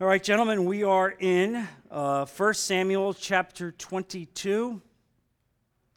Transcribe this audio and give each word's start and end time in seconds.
All 0.00 0.08
right, 0.08 0.20
gentlemen, 0.20 0.64
we 0.64 0.82
are 0.82 1.08
in 1.08 1.68
uh, 1.88 2.26
1 2.26 2.54
Samuel 2.54 3.14
chapter 3.14 3.70
22. 3.70 4.82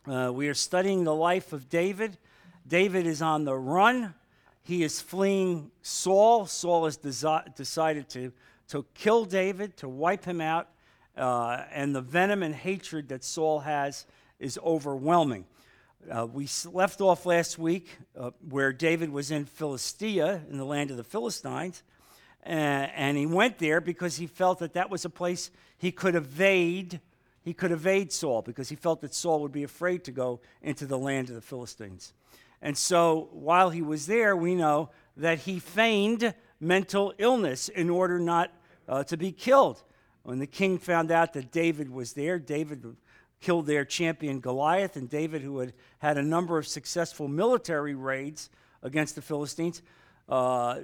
Uh, 0.05 0.31
we 0.31 0.47
are 0.50 0.54
studying 0.54 1.03
the 1.03 1.16
life 1.16 1.51
of 1.51 1.67
David. 1.67 2.19
David 2.67 3.07
is 3.07 3.23
on 3.23 3.43
the 3.43 3.55
run. 3.55 4.13
He 4.61 4.83
is 4.83 5.01
fleeing 5.01 5.71
Saul. 5.81 6.45
Saul 6.45 6.85
has 6.85 6.99
desi- 6.99 7.55
decided 7.55 8.07
to, 8.09 8.31
to 8.68 8.86
kill 8.94 9.25
David, 9.25 9.75
to 9.78 9.89
wipe 9.89 10.25
him 10.25 10.41
out, 10.41 10.70
uh, 11.18 11.64
and 11.71 11.95
the 11.95 12.02
venom 12.02 12.43
and 12.43 12.54
hatred 12.54 13.09
that 13.09 13.23
Saul 13.23 13.61
has 13.61 14.05
is 14.39 14.59
overwhelming. 14.64 15.43
Uh, 16.07 16.27
we 16.32 16.48
left 16.71 17.02
off 17.02 17.25
last 17.25 17.57
week 17.57 17.98
uh, 18.16 18.29
where 18.48 18.71
David 18.71 19.09
was 19.09 19.32
in 19.32 19.45
Philistia, 19.45 20.43
in 20.52 20.59
the 20.59 20.66
land 20.66 20.91
of 20.91 20.98
the 20.98 21.04
Philistines, 21.04 21.82
and, 22.48 23.18
he 23.18 23.25
went 23.25 23.57
there 23.57 23.82
because 23.82 24.18
he 24.18 24.27
felt 24.27 24.59
that 24.59 24.73
that 24.73 24.90
was 24.90 25.05
a 25.05 25.09
place 25.09 25.52
he 25.77 25.91
could 25.91 26.16
evade. 26.16 27.02
He 27.44 27.53
could 27.53 27.72
evade 27.72 28.12
Saul 28.12 28.41
because 28.41 28.70
he 28.70 28.76
felt 28.76 29.02
that 29.02 29.13
Saul 29.13 29.41
would 29.41 29.52
be 29.52 29.63
afraid 29.63 30.03
to 30.05 30.12
go 30.12 30.39
into 30.62 30.86
the 30.86 30.98
land 30.98 31.30
of 31.30 31.36
the 31.36 31.41
Philistines. 31.41 32.13
And 32.62 32.77
so 32.77 33.30
while 33.31 33.70
he 33.70 33.81
was 33.81 34.08
there, 34.08 34.36
we 34.36 34.55
know 34.55 34.89
that 35.17 35.39
he 35.39 35.59
feigned 35.59 36.34
mental 36.59 37.13
illness 37.17 37.70
in 37.70 37.89
order 37.89 38.17
not 38.20 38.52
uh, 38.88 39.03
to 39.05 39.17
be 39.17 39.31
killed. 39.31 39.84
When 40.23 40.39
the 40.39 40.48
king 40.48 40.77
found 40.77 41.11
out 41.11 41.34
that 41.34 41.52
David 41.52 41.89
was 41.89 42.14
there, 42.14 42.39
David 42.39 42.84
killed 43.39 43.67
their 43.67 43.86
champion 43.86 44.39
Goliath, 44.39 44.95
and 44.95 45.09
David, 45.09 45.41
who 45.41 45.59
had 45.59 45.73
had 46.00 46.17
a 46.17 46.23
number 46.23 46.58
of 46.58 46.67
successful 46.67 47.27
military 47.27 47.94
raids 47.94 48.50
against 48.81 49.16
the 49.16 49.22
Philistines, 49.22 49.81
uh, 50.27 50.80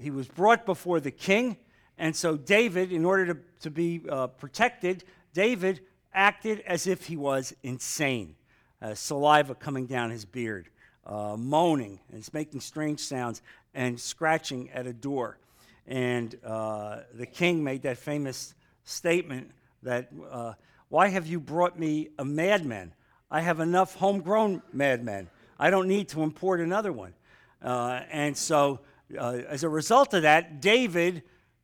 he 0.00 0.10
was 0.10 0.28
brought 0.28 0.66
before 0.66 1.00
the 1.00 1.10
king. 1.10 1.56
And 1.98 2.14
so, 2.14 2.36
David, 2.36 2.92
in 2.92 3.04
order 3.04 3.34
to, 3.34 3.40
to 3.60 3.70
be 3.70 4.02
uh, 4.08 4.28
protected, 4.28 5.04
David 5.32 5.80
acted 6.12 6.60
as 6.60 6.86
if 6.86 7.06
he 7.06 7.16
was 7.16 7.54
insane, 7.62 8.34
uh, 8.82 8.94
saliva 8.94 9.54
coming 9.54 9.86
down 9.86 10.10
his 10.10 10.24
beard, 10.24 10.68
uh, 11.06 11.36
moaning 11.38 12.00
and 12.12 12.28
making 12.32 12.60
strange 12.60 13.00
sounds 13.00 13.42
and 13.74 14.00
scratching 14.00 14.70
at 14.70 14.86
a 14.86 14.92
door. 14.92 15.38
And 15.86 16.34
uh, 16.44 17.00
the 17.14 17.26
king 17.26 17.62
made 17.62 17.82
that 17.82 17.98
famous 17.98 18.54
statement 18.84 19.52
that 19.82 20.10
uh, 20.30 20.54
why 20.88 21.08
have 21.08 21.26
you 21.26 21.40
brought 21.40 21.78
me 21.78 22.08
a 22.18 22.24
madman? 22.24 22.92
I 23.30 23.40
have 23.40 23.60
enough 23.60 23.94
homegrown 23.94 24.62
madmen. 24.72 25.28
I 25.58 25.70
don't 25.70 25.88
need 25.88 26.08
to 26.10 26.22
import 26.22 26.60
another 26.60 26.92
one. 26.92 27.14
Uh, 27.62 28.00
and 28.10 28.36
so, 28.36 28.80
uh, 29.18 29.38
as 29.48 29.62
a 29.62 29.68
result 29.68 30.14
of 30.14 30.22
that, 30.22 30.60
David 30.60 31.22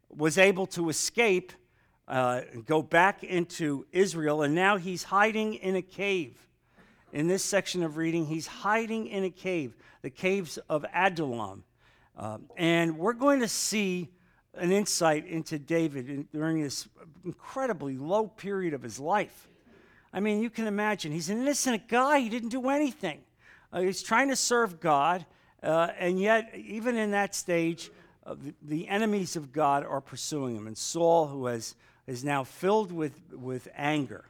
was 0.09 0.39
able 0.39 0.67
to 0.67 0.89
escape, 0.89 1.53
uh, 2.07 2.43
go 2.67 2.83
back 2.83 3.25
into 3.25 3.87
Israel, 3.93 4.43
and 4.43 4.55
now 4.55 4.77
he's 4.77 5.05
hiding 5.05 5.55
in 5.55 5.77
a 5.77 5.83
cave. 5.83 6.37
In 7.13 7.29
this 7.29 7.45
section 7.45 7.83
of 7.83 7.97
reading, 7.97 8.27
he's 8.27 8.47
hiding 8.47 9.07
in 9.07 9.25
a 9.25 9.31
cave, 9.31 9.77
the 10.03 10.11
caves 10.11 10.59
of 10.69 10.85
Adullam. 10.95 11.65
Um, 12.17 12.45
and 12.57 12.99
we're 12.99 13.13
going 13.13 13.41
to 13.41 13.49
see 13.49 14.11
an 14.55 14.71
insight 14.71 15.27
into 15.27 15.59
David 15.59 16.31
during 16.33 16.63
this 16.63 16.89
incredibly 17.25 17.97
low 17.97 18.27
period 18.27 18.75
of 18.75 18.83
his 18.83 18.99
life. 18.99 19.49
I 20.13 20.21
mean, 20.21 20.43
you 20.43 20.51
can 20.51 20.67
imagine, 20.67 21.13
he's 21.13 21.31
an 21.31 21.41
innocent 21.41 21.89
guy, 21.89 22.21
he 22.21 22.29
didn't 22.29 22.51
do 22.51 22.69
anything. 22.69 23.21
Uh, 23.73 23.81
he's 23.81 24.03
trying 24.03 24.29
to 24.29 24.37
serve 24.37 24.79
God, 24.79 25.25
uh, 25.63 25.89
and 25.99 26.21
yet, 26.21 26.53
even 26.57 26.97
in 26.97 27.13
that 27.13 27.35
stage, 27.35 27.91
uh, 28.27 28.35
the, 28.35 28.55
the, 28.63 28.89
enemies 28.89 29.37
of 29.37 29.53
God 29.53 29.85
are 29.85 30.01
pursuing 30.01 30.57
him. 30.57 30.67
And 30.67 30.77
Saul, 30.77 31.29
who 31.29 31.47
has, 31.47 31.77
is 32.07 32.25
now 32.25 32.45
filled 32.45 32.91
with, 32.91 33.21
with 33.33 33.69
anger 33.77 34.25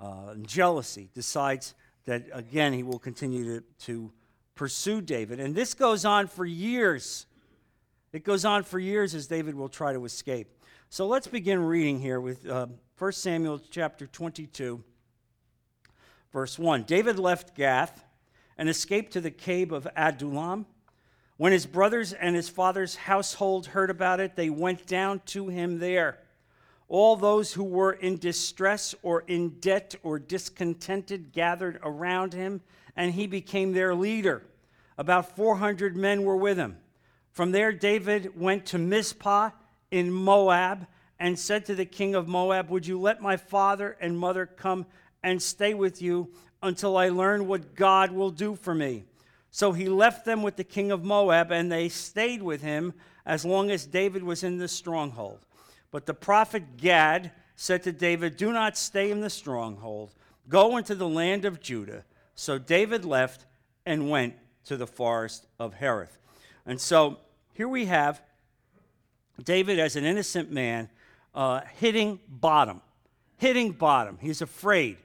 uh, 0.00 0.30
and 0.30 0.46
jealousy, 0.46 1.08
decides 1.14 1.74
that, 2.04 2.26
again, 2.32 2.72
he 2.72 2.82
will 2.82 2.98
continue 2.98 3.44
to, 3.44 3.64
to 3.86 4.12
pursue 4.54 5.00
David. 5.00 5.40
And 5.40 5.54
this 5.54 5.74
goes 5.74 6.04
on 6.04 6.28
for 6.28 6.44
years. 6.44 7.26
It 8.12 8.24
goes 8.24 8.44
on 8.44 8.62
for 8.62 8.78
years 8.78 9.14
as 9.14 9.26
David 9.26 9.54
will 9.54 9.68
try 9.68 9.92
to 9.92 10.04
escape. 10.04 10.48
So 10.88 11.06
let's 11.06 11.26
begin 11.26 11.60
reading 11.60 12.00
here 12.00 12.20
with 12.20 12.48
uh, 12.48 12.66
1 12.98 13.12
Samuel 13.12 13.60
chapter 13.70 14.06
22, 14.06 14.82
verse 16.32 16.58
1. 16.58 16.82
David 16.82 17.18
left 17.18 17.54
Gath 17.54 18.04
and 18.60 18.68
escaped 18.68 19.14
to 19.14 19.22
the 19.22 19.30
cave 19.30 19.72
of 19.72 19.88
Adullam. 19.96 20.66
When 21.38 21.50
his 21.50 21.64
brothers 21.64 22.12
and 22.12 22.36
his 22.36 22.50
father's 22.50 22.94
household 22.94 23.68
heard 23.68 23.88
about 23.88 24.20
it, 24.20 24.36
they 24.36 24.50
went 24.50 24.86
down 24.86 25.22
to 25.28 25.48
him 25.48 25.78
there. 25.78 26.18
All 26.86 27.16
those 27.16 27.54
who 27.54 27.64
were 27.64 27.92
in 27.92 28.18
distress 28.18 28.94
or 29.02 29.22
in 29.26 29.60
debt 29.60 29.94
or 30.02 30.18
discontented 30.18 31.32
gathered 31.32 31.80
around 31.82 32.34
him, 32.34 32.60
and 32.94 33.14
he 33.14 33.26
became 33.26 33.72
their 33.72 33.94
leader. 33.94 34.42
About 34.98 35.34
400 35.34 35.96
men 35.96 36.24
were 36.24 36.36
with 36.36 36.58
him. 36.58 36.76
From 37.32 37.52
there, 37.52 37.72
David 37.72 38.38
went 38.38 38.66
to 38.66 38.78
Mizpah 38.78 39.52
in 39.90 40.12
Moab 40.12 40.86
and 41.18 41.38
said 41.38 41.64
to 41.64 41.74
the 41.74 41.86
king 41.86 42.14
of 42.14 42.28
Moab, 42.28 42.68
Would 42.68 42.86
you 42.86 43.00
let 43.00 43.22
my 43.22 43.38
father 43.38 43.96
and 44.02 44.18
mother 44.18 44.44
come 44.44 44.84
and 45.22 45.40
stay 45.40 45.72
with 45.72 46.02
you 46.02 46.30
until 46.62 46.96
I 46.96 47.08
learn 47.08 47.46
what 47.46 47.74
God 47.74 48.12
will 48.12 48.30
do 48.30 48.54
for 48.54 48.74
me? 48.74 49.04
So 49.50 49.72
he 49.72 49.88
left 49.88 50.24
them 50.24 50.42
with 50.42 50.56
the 50.56 50.64
king 50.64 50.92
of 50.92 51.04
Moab, 51.04 51.50
and 51.50 51.70
they 51.70 51.88
stayed 51.88 52.42
with 52.42 52.62
him 52.62 52.94
as 53.26 53.44
long 53.44 53.70
as 53.70 53.86
David 53.86 54.22
was 54.22 54.44
in 54.44 54.58
the 54.58 54.68
stronghold. 54.68 55.40
But 55.90 56.06
the 56.06 56.14
prophet 56.14 56.76
Gad 56.76 57.32
said 57.56 57.82
to 57.82 57.92
David, 57.92 58.36
Do 58.36 58.52
not 58.52 58.76
stay 58.76 59.10
in 59.10 59.20
the 59.20 59.30
stronghold, 59.30 60.12
go 60.48 60.76
into 60.76 60.94
the 60.94 61.08
land 61.08 61.44
of 61.44 61.60
Judah. 61.60 62.04
So 62.34 62.58
David 62.58 63.04
left 63.04 63.46
and 63.84 64.08
went 64.08 64.34
to 64.66 64.76
the 64.76 64.86
forest 64.86 65.46
of 65.58 65.74
Hereth. 65.74 66.18
And 66.64 66.80
so 66.80 67.18
here 67.54 67.68
we 67.68 67.86
have 67.86 68.22
David 69.42 69.78
as 69.78 69.96
an 69.96 70.04
innocent 70.04 70.50
man 70.50 70.88
uh, 71.34 71.60
hitting 71.78 72.20
bottom, 72.28 72.80
hitting 73.36 73.72
bottom. 73.72 74.18
He's 74.20 74.42
afraid. 74.42 74.96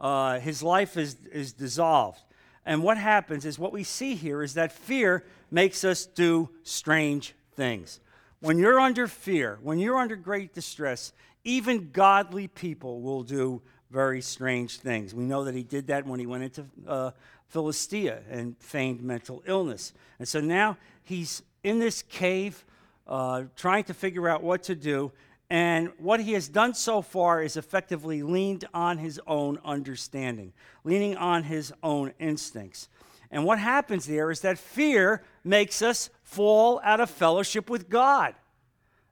Uh, 0.00 0.40
his 0.40 0.62
life 0.62 0.96
is, 0.96 1.16
is 1.30 1.52
dissolved. 1.52 2.20
And 2.64 2.82
what 2.82 2.96
happens 2.96 3.44
is 3.44 3.58
what 3.58 3.72
we 3.72 3.84
see 3.84 4.14
here 4.14 4.42
is 4.42 4.54
that 4.54 4.72
fear 4.72 5.24
makes 5.50 5.84
us 5.84 6.06
do 6.06 6.48
strange 6.62 7.34
things. 7.54 8.00
When 8.40 8.58
you're 8.58 8.80
under 8.80 9.06
fear, 9.06 9.58
when 9.62 9.78
you're 9.78 9.98
under 9.98 10.16
great 10.16 10.54
distress, 10.54 11.12
even 11.44 11.90
godly 11.92 12.48
people 12.48 13.00
will 13.00 13.22
do 13.22 13.60
very 13.90 14.22
strange 14.22 14.78
things. 14.78 15.14
We 15.14 15.24
know 15.24 15.44
that 15.44 15.54
he 15.54 15.62
did 15.62 15.88
that 15.88 16.06
when 16.06 16.20
he 16.20 16.26
went 16.26 16.44
into 16.44 16.64
uh, 16.86 17.10
Philistia 17.48 18.20
and 18.30 18.56
feigned 18.58 19.02
mental 19.02 19.42
illness. 19.46 19.92
And 20.18 20.28
so 20.28 20.40
now 20.40 20.76
he's 21.02 21.42
in 21.64 21.80
this 21.80 22.02
cave 22.02 22.64
uh, 23.06 23.44
trying 23.56 23.84
to 23.84 23.94
figure 23.94 24.28
out 24.28 24.42
what 24.42 24.62
to 24.64 24.74
do. 24.74 25.12
And 25.50 25.90
what 25.98 26.20
he 26.20 26.32
has 26.34 26.48
done 26.48 26.74
so 26.74 27.02
far 27.02 27.42
is 27.42 27.56
effectively 27.56 28.22
leaned 28.22 28.64
on 28.72 28.98
his 28.98 29.20
own 29.26 29.58
understanding, 29.64 30.52
leaning 30.84 31.16
on 31.16 31.42
his 31.42 31.72
own 31.82 32.14
instincts. 32.20 32.88
And 33.32 33.44
what 33.44 33.58
happens 33.58 34.06
there 34.06 34.30
is 34.30 34.40
that 34.40 34.58
fear 34.58 35.24
makes 35.42 35.82
us 35.82 36.08
fall 36.22 36.80
out 36.84 37.00
of 37.00 37.10
fellowship 37.10 37.68
with 37.68 37.88
God. 37.88 38.34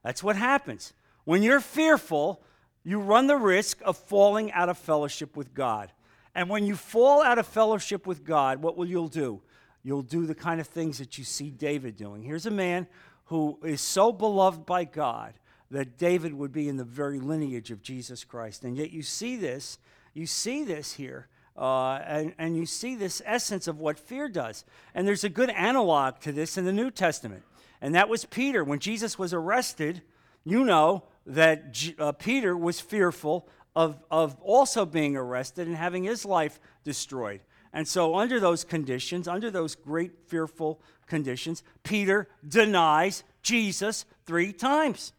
That's 0.01 0.23
what 0.23 0.37
happens. 0.37 0.93
When 1.25 1.43
you're 1.43 1.59
fearful, 1.59 2.41
you 2.85 2.99
run 3.01 3.27
the 3.27 3.35
risk 3.35 3.81
of 3.83 3.97
falling 3.97 4.51
out 4.53 4.69
of 4.69 4.77
fellowship 4.77 5.35
with 5.35 5.53
God. 5.53 5.91
And 6.33 6.49
when 6.49 6.65
you 6.65 6.75
fall 6.75 7.21
out 7.21 7.37
of 7.37 7.47
fellowship 7.47 8.07
with 8.07 8.23
God, 8.23 8.61
what 8.61 8.77
will 8.77 8.85
you 8.85 9.09
do? 9.09 9.41
You'll 9.83 10.03
do 10.03 10.25
the 10.25 10.35
kind 10.35 10.61
of 10.61 10.67
things 10.67 10.99
that 10.99 11.17
you 11.17 11.25
see 11.25 11.49
David 11.49 11.97
doing. 11.97 12.23
Here's 12.23 12.45
a 12.45 12.51
man 12.51 12.87
who 13.25 13.59
is 13.63 13.81
so 13.81 14.13
beloved 14.13 14.65
by 14.65 14.85
God 14.85 15.33
that 15.71 15.97
David 15.97 16.33
would 16.33 16.51
be 16.51 16.67
in 16.67 16.77
the 16.77 16.83
very 16.83 17.19
lineage 17.19 17.71
of 17.71 17.81
Jesus 17.81 18.23
Christ. 18.23 18.63
And 18.63 18.75
yet 18.75 18.91
you 18.91 19.03
see 19.03 19.35
this, 19.35 19.77
you 20.13 20.25
see 20.25 20.63
this 20.63 20.93
here, 20.93 21.27
uh, 21.57 21.99
and, 22.05 22.33
and 22.37 22.57
you 22.57 22.65
see 22.65 22.95
this 22.95 23.21
essence 23.25 23.67
of 23.67 23.79
what 23.79 23.99
fear 23.99 24.29
does. 24.29 24.65
And 24.95 25.07
there's 25.07 25.23
a 25.23 25.29
good 25.29 25.49
analog 25.51 26.19
to 26.21 26.31
this 26.31 26.57
in 26.57 26.65
the 26.65 26.73
New 26.73 26.89
Testament. 26.89 27.43
And 27.81 27.95
that 27.95 28.09
was 28.09 28.25
Peter. 28.25 28.63
When 28.63 28.79
Jesus 28.79 29.19
was 29.19 29.33
arrested, 29.33 30.01
you 30.43 30.63
know 30.63 31.03
that 31.25 31.73
G- 31.73 31.95
uh, 31.99 32.13
Peter 32.13 32.57
was 32.57 32.79
fearful 32.79 33.47
of, 33.75 34.01
of 34.09 34.35
also 34.41 34.85
being 34.85 35.15
arrested 35.15 35.67
and 35.67 35.75
having 35.75 36.03
his 36.03 36.25
life 36.25 36.59
destroyed. 36.83 37.41
And 37.71 37.87
so, 37.87 38.15
under 38.15 38.39
those 38.39 38.63
conditions, 38.63 39.27
under 39.27 39.51
those 39.51 39.75
great 39.75 40.27
fearful 40.27 40.81
conditions, 41.05 41.61
Peter 41.83 42.27
denies 42.47 43.23
Jesus 43.43 44.05
three 44.25 44.51
times. 44.51 45.13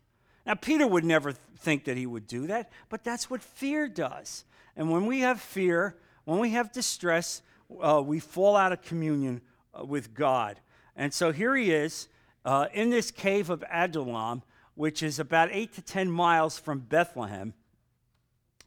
Now, 0.50 0.56
Peter 0.56 0.84
would 0.84 1.04
never 1.04 1.30
think 1.30 1.84
that 1.84 1.96
he 1.96 2.06
would 2.06 2.26
do 2.26 2.48
that, 2.48 2.72
but 2.88 3.04
that's 3.04 3.30
what 3.30 3.40
fear 3.40 3.86
does. 3.86 4.44
And 4.74 4.90
when 4.90 5.06
we 5.06 5.20
have 5.20 5.40
fear, 5.40 5.94
when 6.24 6.40
we 6.40 6.50
have 6.50 6.72
distress, 6.72 7.42
uh, 7.80 8.02
we 8.04 8.18
fall 8.18 8.56
out 8.56 8.72
of 8.72 8.82
communion 8.82 9.42
uh, 9.72 9.84
with 9.84 10.12
God. 10.12 10.58
And 10.96 11.14
so 11.14 11.30
here 11.30 11.54
he 11.54 11.70
is 11.70 12.08
uh, 12.44 12.66
in 12.74 12.90
this 12.90 13.12
cave 13.12 13.48
of 13.48 13.62
Adullam 13.70 14.42
which 14.74 15.04
is 15.04 15.20
about 15.20 15.50
eight 15.52 15.72
to 15.74 15.82
10 15.82 16.10
miles 16.10 16.58
from 16.58 16.80
Bethlehem, 16.80 17.54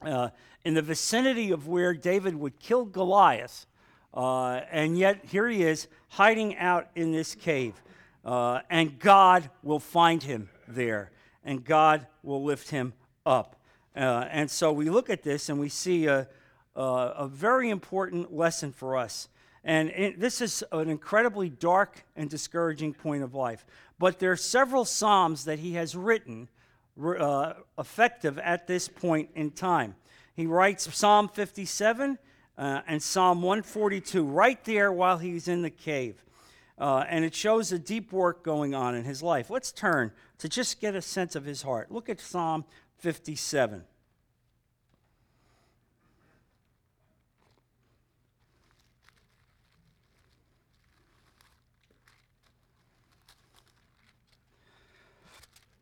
uh, 0.00 0.30
in 0.64 0.72
the 0.72 0.80
vicinity 0.80 1.50
of 1.50 1.68
where 1.68 1.92
David 1.92 2.34
would 2.34 2.58
kill 2.58 2.86
Goliath. 2.86 3.66
Uh, 4.14 4.62
and 4.70 4.96
yet, 4.96 5.26
here 5.26 5.48
he 5.50 5.64
is 5.64 5.86
hiding 6.08 6.56
out 6.56 6.88
in 6.94 7.12
this 7.12 7.34
cave. 7.34 7.74
Uh, 8.24 8.60
and 8.70 8.98
God 8.98 9.50
will 9.62 9.80
find 9.80 10.22
him 10.22 10.48
there, 10.66 11.10
and 11.44 11.64
God 11.64 12.06
will 12.22 12.42
lift 12.42 12.70
him 12.70 12.94
up. 13.26 13.56
Uh, 13.96 14.26
and 14.30 14.50
so 14.50 14.72
we 14.72 14.90
look 14.90 15.10
at 15.10 15.22
this 15.22 15.48
and 15.48 15.60
we 15.60 15.68
see 15.68 16.06
a, 16.06 16.26
a, 16.74 16.82
a 16.82 17.28
very 17.28 17.70
important 17.70 18.34
lesson 18.34 18.72
for 18.72 18.96
us. 18.96 19.28
And 19.62 19.90
it, 19.90 20.20
this 20.20 20.40
is 20.40 20.62
an 20.72 20.90
incredibly 20.90 21.48
dark 21.48 22.04
and 22.16 22.28
discouraging 22.28 22.94
point 22.94 23.22
of 23.22 23.34
life. 23.34 23.64
But 23.98 24.18
there 24.18 24.32
are 24.32 24.36
several 24.36 24.84
Psalms 24.84 25.44
that 25.44 25.58
he 25.60 25.74
has 25.74 25.94
written 25.94 26.48
uh, 27.02 27.54
effective 27.78 28.38
at 28.38 28.66
this 28.66 28.88
point 28.88 29.30
in 29.34 29.50
time. 29.50 29.94
He 30.34 30.46
writes 30.46 30.92
Psalm 30.94 31.28
57 31.28 32.18
uh, 32.58 32.80
and 32.86 33.02
Psalm 33.02 33.42
142 33.42 34.24
right 34.24 34.62
there 34.64 34.92
while 34.92 35.18
he's 35.18 35.48
in 35.48 35.62
the 35.62 35.70
cave. 35.70 36.22
Uh, 36.76 37.04
and 37.08 37.24
it 37.24 37.34
shows 37.34 37.70
a 37.70 37.78
deep 37.78 38.12
work 38.12 38.42
going 38.42 38.74
on 38.74 38.94
in 38.96 39.04
his 39.04 39.22
life. 39.22 39.48
Let's 39.48 39.70
turn 39.70 40.10
to 40.44 40.48
just 40.50 40.78
get 40.78 40.94
a 40.94 41.00
sense 41.00 41.34
of 41.36 41.46
his 41.46 41.62
heart. 41.62 41.90
Look 41.90 42.10
at 42.10 42.20
Psalm 42.20 42.66
57. 42.98 43.82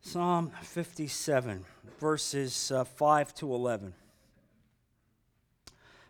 Psalm 0.01 0.51
57, 0.61 1.65
verses 1.99 2.71
uh, 2.71 2.85
5 2.85 3.35
to 3.35 3.53
11. 3.53 3.93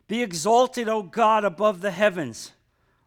Be 0.07 0.21
exalted, 0.21 0.87
O 0.87 1.01
God, 1.01 1.43
above 1.43 1.81
the 1.81 1.89
heavens. 1.89 2.51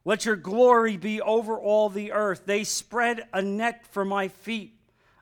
Let 0.04 0.24
your 0.24 0.34
glory 0.34 0.96
be 0.96 1.20
over 1.20 1.56
all 1.56 1.88
the 1.88 2.10
earth. 2.10 2.46
They 2.46 2.64
spread 2.64 3.28
a 3.32 3.42
net 3.42 3.86
for 3.86 4.04
my 4.04 4.26
feet. 4.26 4.75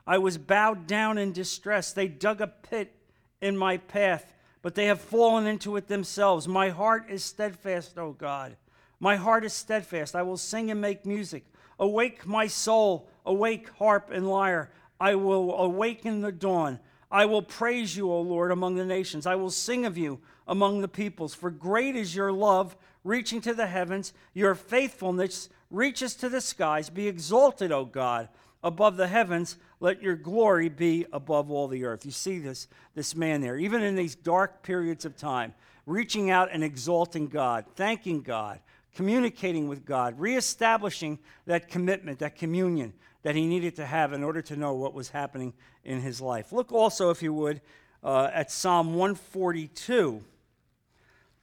I 0.07 0.17
was 0.17 0.37
bowed 0.37 0.87
down 0.87 1.17
in 1.17 1.31
distress. 1.31 1.91
They 1.91 2.07
dug 2.07 2.41
a 2.41 2.47
pit 2.47 2.95
in 3.41 3.57
my 3.57 3.77
path, 3.77 4.33
but 4.61 4.75
they 4.75 4.85
have 4.85 5.01
fallen 5.01 5.47
into 5.47 5.75
it 5.75 5.87
themselves. 5.87 6.47
My 6.47 6.69
heart 6.69 7.05
is 7.09 7.23
steadfast, 7.23 7.97
O 7.97 8.11
God. 8.11 8.57
My 8.99 9.15
heart 9.15 9.43
is 9.43 9.53
steadfast. 9.53 10.15
I 10.15 10.21
will 10.21 10.37
sing 10.37 10.71
and 10.71 10.79
make 10.79 11.05
music. 11.05 11.45
Awake, 11.79 12.25
my 12.25 12.47
soul. 12.47 13.09
Awake, 13.25 13.69
harp 13.77 14.11
and 14.11 14.29
lyre. 14.29 14.71
I 14.99 15.15
will 15.15 15.55
awaken 15.57 16.21
the 16.21 16.31
dawn. 16.31 16.79
I 17.11 17.25
will 17.25 17.41
praise 17.41 17.95
you, 17.95 18.11
O 18.11 18.21
Lord, 18.21 18.51
among 18.51 18.75
the 18.75 18.85
nations. 18.85 19.25
I 19.25 19.35
will 19.35 19.49
sing 19.49 19.85
of 19.85 19.97
you 19.97 20.19
among 20.47 20.81
the 20.81 20.87
peoples. 20.87 21.33
For 21.33 21.49
great 21.49 21.95
is 21.95 22.15
your 22.15 22.31
love, 22.31 22.75
reaching 23.03 23.41
to 23.41 23.53
the 23.53 23.67
heavens. 23.67 24.13
Your 24.33 24.55
faithfulness 24.55 25.49
reaches 25.69 26.15
to 26.15 26.29
the 26.29 26.41
skies. 26.41 26.89
Be 26.89 27.07
exalted, 27.07 27.71
O 27.71 27.85
God, 27.85 28.29
above 28.65 28.97
the 28.97 29.07
heavens. 29.07 29.57
Let 29.79 30.01
your 30.01 30.15
glory 30.15 30.67
be 30.67 31.05
above 31.13 31.49
all 31.51 31.67
the 31.69 31.85
earth. 31.85 32.03
You 32.03 32.11
see 32.11 32.39
this, 32.39 32.67
this 32.95 33.15
man 33.15 33.39
there, 33.39 33.57
even 33.57 33.81
in 33.81 33.95
these 33.95 34.15
dark 34.15 34.63
periods 34.63 35.05
of 35.05 35.15
time, 35.15 35.53
reaching 35.85 36.31
out 36.31 36.49
and 36.51 36.63
exalting 36.63 37.27
God, 37.27 37.65
thanking 37.75 38.21
God, 38.21 38.59
communicating 38.95 39.69
with 39.69 39.85
God, 39.85 40.19
reestablishing 40.19 41.19
that 41.45 41.69
commitment, 41.69 42.19
that 42.19 42.35
communion 42.35 42.93
that 43.21 43.35
he 43.35 43.45
needed 43.45 43.75
to 43.75 43.85
have 43.85 44.13
in 44.13 44.23
order 44.23 44.41
to 44.41 44.55
know 44.55 44.73
what 44.73 44.93
was 44.93 45.09
happening 45.09 45.53
in 45.83 46.01
his 46.01 46.19
life. 46.19 46.51
Look 46.51 46.71
also, 46.71 47.11
if 47.11 47.21
you 47.21 47.33
would, 47.33 47.61
uh, 48.03 48.29
at 48.33 48.51
Psalm 48.51 48.95
142, 48.95 50.23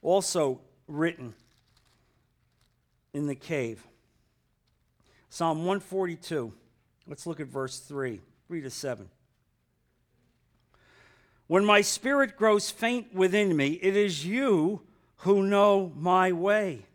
also 0.00 0.60
written 0.88 1.34
in 3.14 3.26
the 3.26 3.34
cave. 3.36 3.86
Psalm 5.28 5.58
142. 5.58 6.52
Let's 7.06 7.26
look 7.26 7.40
at 7.40 7.48
verse 7.48 7.78
3, 7.80 8.20
3 8.46 8.60
to 8.62 8.70
7. 8.70 9.08
When 11.46 11.64
my 11.64 11.80
spirit 11.80 12.36
grows 12.36 12.70
faint 12.70 13.12
within 13.12 13.56
me, 13.56 13.72
it 13.82 13.96
is 13.96 14.24
you 14.24 14.82
who 15.18 15.42
know 15.42 15.92
my 15.96 16.32
way. 16.32 16.86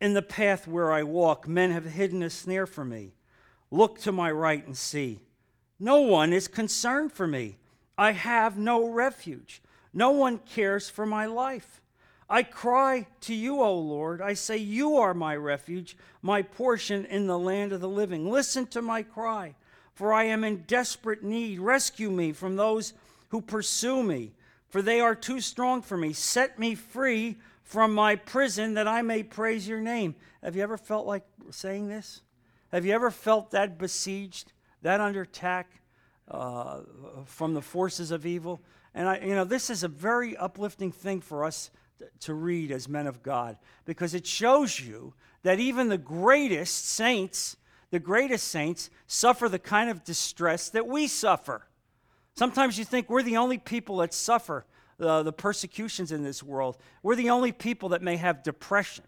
In 0.00 0.14
the 0.14 0.22
path 0.22 0.66
where 0.66 0.90
I 0.90 1.02
walk, 1.02 1.46
men 1.46 1.72
have 1.72 1.84
hidden 1.84 2.22
a 2.22 2.30
snare 2.30 2.66
for 2.66 2.84
me. 2.84 3.12
Look 3.70 4.00
to 4.00 4.12
my 4.12 4.30
right 4.30 4.64
and 4.66 4.76
see. 4.76 5.20
No 5.78 6.00
one 6.00 6.32
is 6.32 6.48
concerned 6.48 7.12
for 7.12 7.26
me. 7.26 7.56
I 7.98 8.12
have 8.12 8.56
no 8.56 8.88
refuge. 8.88 9.60
No 9.92 10.10
one 10.10 10.38
cares 10.38 10.88
for 10.88 11.04
my 11.04 11.26
life. 11.26 11.81
I 12.32 12.44
cry 12.44 13.06
to 13.20 13.34
you, 13.34 13.60
O 13.60 13.78
Lord. 13.78 14.22
I 14.22 14.32
say, 14.32 14.56
You 14.56 14.96
are 14.96 15.12
my 15.12 15.36
refuge, 15.36 15.98
my 16.22 16.40
portion 16.40 17.04
in 17.04 17.26
the 17.26 17.38
land 17.38 17.72
of 17.72 17.82
the 17.82 17.88
living. 17.90 18.30
Listen 18.30 18.66
to 18.68 18.80
my 18.80 19.02
cry, 19.02 19.54
for 19.92 20.14
I 20.14 20.24
am 20.24 20.42
in 20.42 20.62
desperate 20.66 21.22
need. 21.22 21.60
Rescue 21.60 22.10
me 22.10 22.32
from 22.32 22.56
those 22.56 22.94
who 23.28 23.42
pursue 23.42 24.02
me, 24.02 24.32
for 24.70 24.80
they 24.80 24.98
are 24.98 25.14
too 25.14 25.42
strong 25.42 25.82
for 25.82 25.98
me. 25.98 26.14
Set 26.14 26.58
me 26.58 26.74
free 26.74 27.36
from 27.64 27.92
my 27.92 28.16
prison 28.16 28.72
that 28.74 28.88
I 28.88 29.02
may 29.02 29.22
praise 29.22 29.68
your 29.68 29.82
name. 29.82 30.14
Have 30.42 30.56
you 30.56 30.62
ever 30.62 30.78
felt 30.78 31.06
like 31.06 31.26
saying 31.50 31.88
this? 31.88 32.22
Have 32.70 32.86
you 32.86 32.94
ever 32.94 33.10
felt 33.10 33.50
that 33.50 33.76
besieged, 33.76 34.54
that 34.80 35.02
under 35.02 35.20
attack 35.20 35.82
uh, 36.28 36.80
from 37.26 37.52
the 37.52 37.60
forces 37.60 38.10
of 38.10 38.24
evil? 38.24 38.62
And 38.94 39.06
I, 39.06 39.18
you 39.18 39.34
know, 39.34 39.44
this 39.44 39.68
is 39.68 39.82
a 39.82 39.88
very 39.88 40.34
uplifting 40.34 40.92
thing 40.92 41.20
for 41.20 41.44
us 41.44 41.70
to 42.20 42.34
read 42.34 42.70
as 42.70 42.88
men 42.88 43.06
of 43.06 43.22
God 43.22 43.56
because 43.84 44.14
it 44.14 44.26
shows 44.26 44.80
you 44.80 45.14
that 45.42 45.58
even 45.58 45.88
the 45.88 45.98
greatest 45.98 46.88
saints, 46.88 47.56
the 47.90 47.98
greatest 47.98 48.48
saints, 48.48 48.90
suffer 49.06 49.48
the 49.48 49.58
kind 49.58 49.90
of 49.90 50.04
distress 50.04 50.68
that 50.70 50.86
we 50.86 51.06
suffer. 51.06 51.66
Sometimes 52.34 52.78
you 52.78 52.84
think 52.84 53.10
we're 53.10 53.22
the 53.22 53.36
only 53.36 53.58
people 53.58 53.98
that 53.98 54.14
suffer 54.14 54.64
uh, 55.00 55.22
the 55.22 55.32
persecutions 55.32 56.12
in 56.12 56.22
this 56.22 56.42
world. 56.42 56.76
We're 57.02 57.16
the 57.16 57.30
only 57.30 57.52
people 57.52 57.90
that 57.90 58.02
may 58.02 58.16
have 58.16 58.42
depression. 58.42 59.04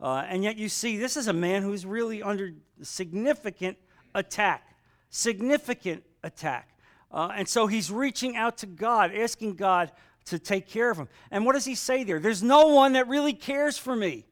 Uh, 0.00 0.24
and 0.28 0.42
yet 0.42 0.56
you 0.56 0.68
see, 0.68 0.96
this 0.96 1.16
is 1.16 1.28
a 1.28 1.32
man 1.32 1.62
who's 1.62 1.86
really 1.86 2.22
under 2.22 2.52
significant 2.80 3.76
attack, 4.14 4.76
significant 5.10 6.04
attack. 6.22 6.68
Uh, 7.10 7.30
and 7.36 7.46
so 7.46 7.66
he's 7.66 7.90
reaching 7.90 8.36
out 8.36 8.58
to 8.58 8.66
God, 8.66 9.14
asking 9.14 9.54
God 9.54 9.92
to 10.26 10.38
take 10.38 10.68
care 10.68 10.90
of 10.90 10.96
him. 10.96 11.08
And 11.30 11.44
what 11.44 11.52
does 11.54 11.64
he 11.64 11.74
say 11.74 12.04
there? 12.04 12.20
There's 12.20 12.42
no 12.42 12.68
one 12.68 12.94
that 12.94 13.08
really 13.08 13.32
cares 13.32 13.78
for 13.78 13.94
me. 13.94 14.24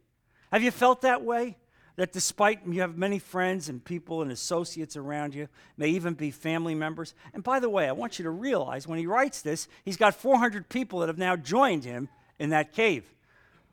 Have 0.53 0.63
you 0.63 0.71
felt 0.71 1.03
that 1.03 1.23
way? 1.23 1.57
That 1.97 2.13
despite 2.13 2.67
you 2.67 2.81
have 2.81 2.97
many 2.97 3.19
friends 3.19 3.69
and 3.69 3.85
people 3.85 4.23
and 4.23 4.33
associates 4.33 4.97
around 4.97 5.35
you, 5.35 5.49
may 5.77 5.89
even 5.89 6.15
be 6.15 6.31
family 6.31 6.75
members. 6.75 7.15
And 7.35 7.43
by 7.43 7.61
the 7.61 7.69
way, 7.69 7.89
I 7.89 7.93
want 7.93 8.19
you 8.19 8.23
to 8.23 8.31
realize 8.31 8.87
when 8.87 8.99
he 8.99 9.07
writes 9.07 9.43
this, 9.43 9.69
he's 9.85 9.97
got 9.97 10.15
400 10.15 10.69
people 10.69 11.01
that 11.01 11.09
have 11.09 11.19
now 11.19 11.37
joined 11.37 11.85
him 11.85 12.09
in 12.39 12.51
that 12.51 12.73
cave. 12.73 13.05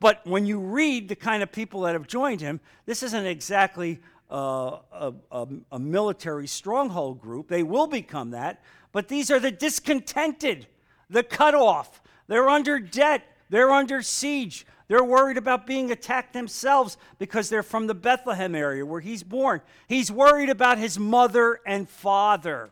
But 0.00 0.26
when 0.26 0.46
you 0.46 0.60
read 0.60 1.08
the 1.08 1.16
kind 1.16 1.42
of 1.42 1.50
people 1.50 1.82
that 1.82 1.94
have 1.94 2.06
joined 2.06 2.40
him, 2.40 2.60
this 2.86 3.02
isn't 3.02 3.26
exactly 3.26 4.00
uh, 4.30 4.78
a, 4.92 5.12
a, 5.32 5.46
a 5.72 5.78
military 5.78 6.46
stronghold 6.46 7.20
group. 7.20 7.48
They 7.48 7.62
will 7.62 7.86
become 7.86 8.30
that. 8.30 8.62
But 8.92 9.08
these 9.08 9.30
are 9.30 9.40
the 9.40 9.50
discontented, 9.50 10.66
the 11.10 11.22
cut 11.22 11.54
off. 11.54 12.02
They're 12.28 12.48
under 12.48 12.78
debt, 12.78 13.24
they're 13.50 13.70
under 13.70 14.02
siege. 14.02 14.66
They're 14.88 15.04
worried 15.04 15.36
about 15.36 15.66
being 15.66 15.90
attacked 15.90 16.32
themselves 16.32 16.96
because 17.18 17.50
they're 17.50 17.62
from 17.62 17.86
the 17.86 17.94
Bethlehem 17.94 18.54
area 18.54 18.86
where 18.86 19.02
he's 19.02 19.22
born. 19.22 19.60
He's 19.86 20.10
worried 20.10 20.48
about 20.48 20.78
his 20.78 20.98
mother 20.98 21.60
and 21.66 21.86
father. 21.88 22.70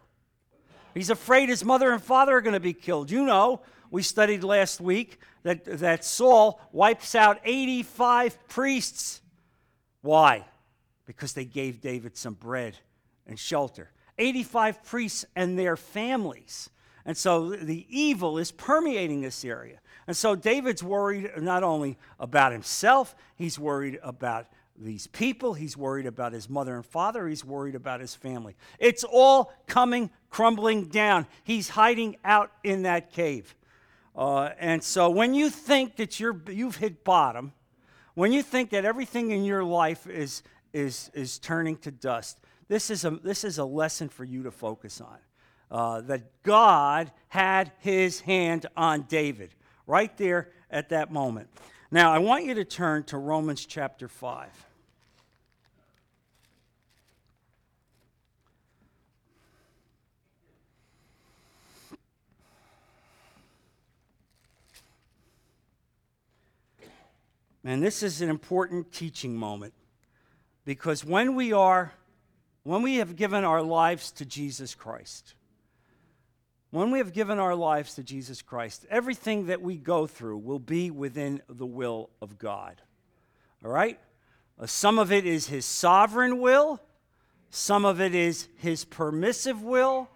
He's 0.94 1.10
afraid 1.10 1.50
his 1.50 1.62
mother 1.62 1.92
and 1.92 2.02
father 2.02 2.38
are 2.38 2.40
going 2.40 2.54
to 2.54 2.60
be 2.60 2.72
killed. 2.72 3.10
You 3.10 3.26
know, 3.26 3.60
we 3.90 4.02
studied 4.02 4.44
last 4.44 4.80
week 4.80 5.18
that, 5.42 5.64
that 5.66 6.06
Saul 6.06 6.58
wipes 6.72 7.14
out 7.14 7.38
85 7.44 8.48
priests. 8.48 9.20
Why? 10.00 10.46
Because 11.04 11.34
they 11.34 11.44
gave 11.44 11.82
David 11.82 12.16
some 12.16 12.32
bread 12.32 12.78
and 13.26 13.38
shelter. 13.38 13.90
85 14.16 14.82
priests 14.84 15.26
and 15.36 15.58
their 15.58 15.76
families. 15.76 16.70
And 17.06 17.16
so 17.16 17.50
the 17.50 17.86
evil 17.88 18.36
is 18.36 18.50
permeating 18.50 19.22
this 19.22 19.44
area. 19.44 19.78
And 20.08 20.16
so 20.16 20.34
David's 20.34 20.82
worried 20.82 21.30
not 21.38 21.62
only 21.62 21.96
about 22.18 22.50
himself, 22.50 23.14
he's 23.36 23.58
worried 23.58 23.98
about 24.02 24.48
these 24.76 25.06
people, 25.06 25.54
he's 25.54 25.76
worried 25.76 26.04
about 26.04 26.32
his 26.32 26.50
mother 26.50 26.74
and 26.74 26.84
father, 26.84 27.26
he's 27.28 27.44
worried 27.44 27.76
about 27.76 28.00
his 28.00 28.14
family. 28.14 28.56
It's 28.78 29.04
all 29.04 29.52
coming 29.66 30.10
crumbling 30.30 30.88
down. 30.88 31.26
He's 31.44 31.70
hiding 31.70 32.16
out 32.24 32.50
in 32.62 32.82
that 32.82 33.12
cave. 33.12 33.54
Uh, 34.14 34.50
and 34.58 34.82
so 34.82 35.08
when 35.08 35.32
you 35.32 35.48
think 35.48 35.96
that 35.96 36.18
you're, 36.18 36.42
you've 36.50 36.76
hit 36.76 37.04
bottom, 37.04 37.52
when 38.14 38.32
you 38.32 38.42
think 38.42 38.70
that 38.70 38.84
everything 38.84 39.30
in 39.30 39.44
your 39.44 39.62
life 39.62 40.06
is, 40.08 40.42
is, 40.72 41.10
is 41.14 41.38
turning 41.38 41.76
to 41.78 41.90
dust, 41.90 42.40
this 42.68 42.90
is, 42.90 43.04
a, 43.04 43.10
this 43.10 43.44
is 43.44 43.58
a 43.58 43.64
lesson 43.64 44.08
for 44.08 44.24
you 44.24 44.42
to 44.42 44.50
focus 44.50 45.00
on. 45.00 45.18
Uh, 45.70 46.00
that 46.02 46.42
God 46.42 47.10
had 47.28 47.72
his 47.78 48.20
hand 48.20 48.66
on 48.76 49.02
David 49.02 49.50
right 49.86 50.16
there 50.16 50.50
at 50.70 50.90
that 50.90 51.12
moment. 51.12 51.48
Now, 51.90 52.12
I 52.12 52.18
want 52.18 52.44
you 52.44 52.54
to 52.54 52.64
turn 52.64 53.04
to 53.04 53.18
Romans 53.18 53.64
chapter 53.64 54.08
5. 54.08 54.66
And 67.66 67.82
this 67.82 68.04
is 68.04 68.20
an 68.22 68.28
important 68.28 68.92
teaching 68.92 69.36
moment 69.36 69.74
because 70.64 71.04
when 71.04 71.34
we 71.34 71.52
are, 71.52 71.92
when 72.62 72.80
we 72.82 72.96
have 72.96 73.16
given 73.16 73.42
our 73.42 73.60
lives 73.60 74.12
to 74.12 74.24
Jesus 74.24 74.72
Christ, 74.72 75.34
when 76.70 76.90
we 76.90 76.98
have 76.98 77.12
given 77.12 77.38
our 77.38 77.54
lives 77.54 77.94
to 77.94 78.02
Jesus 78.02 78.42
Christ, 78.42 78.86
everything 78.90 79.46
that 79.46 79.62
we 79.62 79.76
go 79.76 80.06
through 80.06 80.38
will 80.38 80.58
be 80.58 80.90
within 80.90 81.40
the 81.48 81.66
will 81.66 82.10
of 82.20 82.38
God. 82.38 82.82
All 83.64 83.70
right? 83.70 83.98
Uh, 84.58 84.66
some 84.66 84.98
of 84.98 85.12
it 85.12 85.24
is 85.26 85.46
His 85.46 85.64
sovereign 85.64 86.40
will, 86.40 86.80
some 87.50 87.84
of 87.84 88.00
it 88.00 88.14
is 88.14 88.48
His 88.56 88.84
permissive 88.84 89.62
will, 89.62 90.08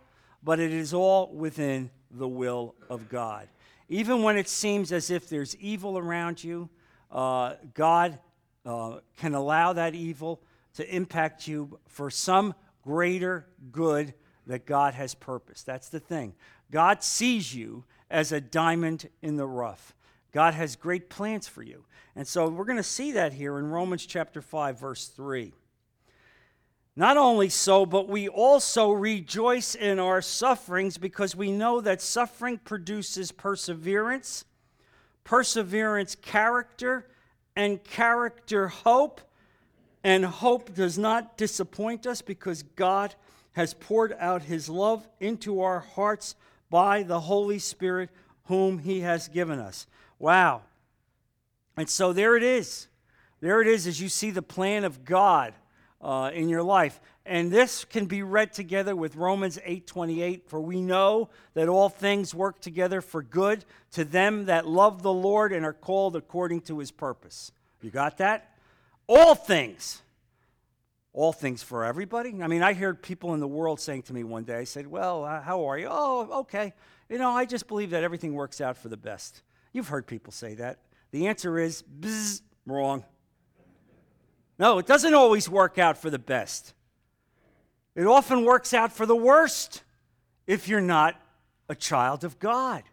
but 0.43 0.59
it 0.59 0.73
is 0.73 0.93
all 0.93 1.33
within 1.33 1.91
the 2.11 2.29
will 2.29 2.75
of 2.89 3.09
God. 3.09 3.49
Even 3.89 4.23
when 4.23 4.37
it 4.37 4.49
seems 4.49 4.93
as 4.93 5.11
if 5.11 5.29
there's 5.29 5.57
evil 5.57 5.99
around 5.99 6.43
you, 6.43 6.69
uh, 7.11 7.55
God 7.75 8.19
uh, 8.65 8.99
can 9.19 9.35
allow 9.35 9.73
that 9.73 9.95
evil 9.95 10.41
to 10.75 10.95
impact 10.95 11.47
you 11.49 11.79
for 11.89 12.11
some 12.11 12.55
greater 12.83 13.47
good 13.73 14.15
that 14.47 14.67
God 14.67 14.95
has 14.95 15.15
purpose. 15.15 15.63
That's 15.63 15.89
the 15.89 16.01
thing. 16.01 16.35
God 16.71 17.03
sees 17.03 17.55
you 17.55 17.85
as 18.11 18.33
a 18.33 18.41
diamond 18.41 19.09
in 19.23 19.37
the 19.37 19.47
rough. 19.47 19.95
God 20.33 20.55
has 20.55 20.77
great 20.77 21.11
plans 21.11 21.49
for 21.49 21.63
you. 21.63 21.85
And 22.17 22.27
so 22.27 22.49
we're 22.49 22.65
going 22.65 22.77
to 22.77 22.83
see 22.83 23.13
that 23.13 23.33
here 23.33 23.59
in 23.59 23.71
Romans 23.71 24.07
chapter 24.07 24.41
5 24.43 24.79
verse 24.79 25.09
3. 25.09 25.53
Not 26.97 27.17
only 27.17 27.49
so, 27.49 27.87
but 27.87 28.09
we 28.09 28.29
also 28.29 28.91
rejoice 28.91 29.75
in 29.75 29.99
our 29.99 30.21
sufferings 30.21 30.99
because 30.99 31.35
we 31.35 31.51
know 31.51 31.81
that 31.81 32.03
suffering 32.03 32.59
produces 32.59 33.33
perseverance 33.33 34.45
perseverance, 35.25 36.17
character, 36.17 37.07
and 37.55 37.83
character, 37.85 38.69
hope. 38.69 39.21
And 40.03 40.25
hope 40.25 40.75
does 40.75 40.99
not 40.99 41.37
disappoint 41.37 42.07
us 42.07 42.23
because 42.23 42.63
God 42.63 43.15
has 43.53 43.75
poured 43.75 44.15
out 44.19 44.43
his 44.43 44.69
love 44.69 45.07
into 45.19 45.61
our 45.61 45.81
hearts 45.81 46.35
by 46.71 47.03
the 47.03 47.21
Holy 47.21 47.59
Spirit, 47.59 48.11
whom 48.45 48.79
he 48.79 49.01
has 49.01 49.29
given 49.29 49.59
us. 49.59 49.87
Wow. 50.19 50.63
And 51.77 51.89
so 51.89 52.13
there 52.13 52.37
it 52.37 52.43
is. 52.43 52.89
There 53.41 53.61
it 53.61 53.69
is 53.69 53.87
as 53.87 54.01
you 54.01 54.09
see 54.09 54.31
the 54.31 54.43
plan 54.43 54.85
of 54.85 55.05
God 55.05 55.55
uh, 56.01 56.31
in 56.33 56.49
your 56.49 56.63
life. 56.63 57.01
And 57.27 57.51
this 57.51 57.85
can 57.85 58.07
be 58.07 58.23
read 58.23 58.53
together 58.53 58.97
with 58.97 59.17
Romans 59.17 59.59
8:28 59.65 60.43
for 60.47 60.61
we 60.61 60.81
know 60.81 61.29
that 61.55 61.69
all 61.69 61.89
things 61.89 62.35
work 62.35 62.61
together 62.61 63.01
for 63.01 63.23
good 63.23 63.65
to 63.93 64.05
them 64.05 64.47
that 64.47 64.67
love 64.67 65.03
the 65.03 65.13
Lord 65.13 65.53
and 65.53 65.65
are 65.65 65.73
called 65.73 66.17
according 66.17 66.63
to 66.63 66.79
his 66.79 66.91
purpose. 66.91 67.53
You 67.83 67.91
got 67.91 68.19
that? 68.19 68.57
All 69.07 69.35
things. 69.35 70.03
All 71.13 71.33
things 71.33 71.63
for 71.63 71.85
everybody. 71.85 72.41
I 72.43 72.47
mean, 72.47 72.63
I 72.63 72.73
heard 72.73 73.03
people 73.03 73.35
in 73.35 73.41
the 73.41 73.49
world 73.49 73.81
saying 73.81 74.03
to 74.03 74.13
me 74.13 74.23
one 74.23 74.45
day, 74.45 74.59
I 74.59 74.65
said, 74.65 74.87
Well, 74.87 75.25
uh, 75.25 75.41
how 75.41 75.69
are 75.69 75.79
you? 75.79 75.89
Oh, 75.91 76.41
okay. 76.41 76.73
You 77.09 77.19
know, 77.19 77.31
I 77.31 77.45
just 77.45 77.67
believe 77.67 77.91
that 77.91 78.05
everything 78.05 78.35
works 78.35 78.61
out 78.61 78.77
for 78.77 78.89
the 78.89 78.97
best. 78.97 79.43
You've 79.73 79.89
heard 79.89 80.07
people 80.07 80.33
say 80.33 80.55
that. 80.55 80.79
The 81.11 81.27
answer 81.27 81.59
is, 81.59 81.83
bzz, 81.83 82.43
wrong. 82.67 83.05
No, 84.59 84.79
it 84.79 84.87
doesn't 84.87 85.15
always 85.15 85.49
work 85.49 85.79
out 85.79 85.99
for 85.99 86.11
the 86.11 86.19
best. 86.19 86.75
It 87.97 88.07
often 88.07 88.45
works 88.45 88.73
out 88.73 88.93
for 88.93 89.07
the 89.07 89.17
worst 89.17 89.83
if 90.47 90.69
you're 90.69 90.81
not 90.81 91.21
a 91.69 91.75
child 91.75 92.25
of 92.25 92.39
God. 92.39 92.85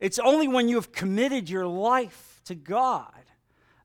It's 0.00 0.18
only 0.18 0.48
when 0.48 0.68
you 0.68 0.76
have 0.76 0.92
committed 0.92 1.48
your 1.48 1.66
life 1.66 2.40
to 2.44 2.54
God 2.54 3.23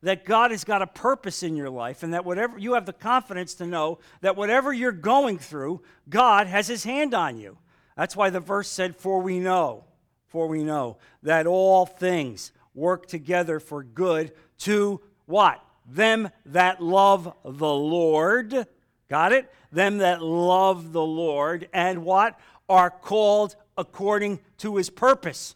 that 0.01 0.25
God 0.25 0.51
has 0.51 0.63
got 0.63 0.81
a 0.81 0.87
purpose 0.87 1.43
in 1.43 1.55
your 1.55 1.69
life 1.69 2.03
and 2.03 2.13
that 2.13 2.25
whatever 2.25 2.57
you 2.57 2.73
have 2.73 2.85
the 2.85 2.93
confidence 2.93 3.53
to 3.55 3.65
know 3.65 3.99
that 4.21 4.37
whatever 4.37 4.71
you're 4.71 4.91
going 4.91 5.37
through, 5.37 5.81
God 6.09 6.47
has 6.47 6.67
his 6.67 6.83
hand 6.83 7.13
on 7.13 7.37
you. 7.37 7.57
That's 7.97 8.15
why 8.15 8.29
the 8.29 8.39
verse 8.39 8.69
said, 8.69 8.95
For 8.95 9.21
we 9.21 9.39
know, 9.39 9.83
for 10.27 10.47
we 10.47 10.63
know 10.63 10.97
that 11.23 11.47
all 11.47 11.85
things 11.85 12.51
work 12.73 13.07
together 13.07 13.59
for 13.59 13.83
good 13.83 14.31
to 14.59 15.01
what? 15.25 15.61
them 15.89 16.29
that 16.47 16.81
love 16.81 17.33
the 17.43 17.73
Lord. 17.73 18.67
Got 19.09 19.33
it? 19.33 19.51
Them 19.71 19.99
that 19.99 20.21
love 20.21 20.91
the 20.91 21.03
Lord 21.03 21.67
and 21.73 22.03
what? 22.03 22.39
Are 22.67 22.89
called 22.89 23.55
according 23.77 24.39
to 24.57 24.75
his 24.75 24.89
purpose. 24.89 25.55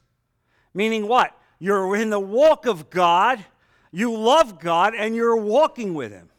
Meaning 0.74 1.08
what? 1.08 1.38
You're 1.60 1.96
in 1.96 2.10
the 2.10 2.20
walk 2.20 2.66
of 2.66 2.90
God, 2.90 3.46
you 3.94 4.18
love 4.18 4.60
God, 4.60 4.96
and 4.96 5.16
you're 5.16 5.38
walking 5.38 5.94
with 5.94 6.12
him. 6.12 6.30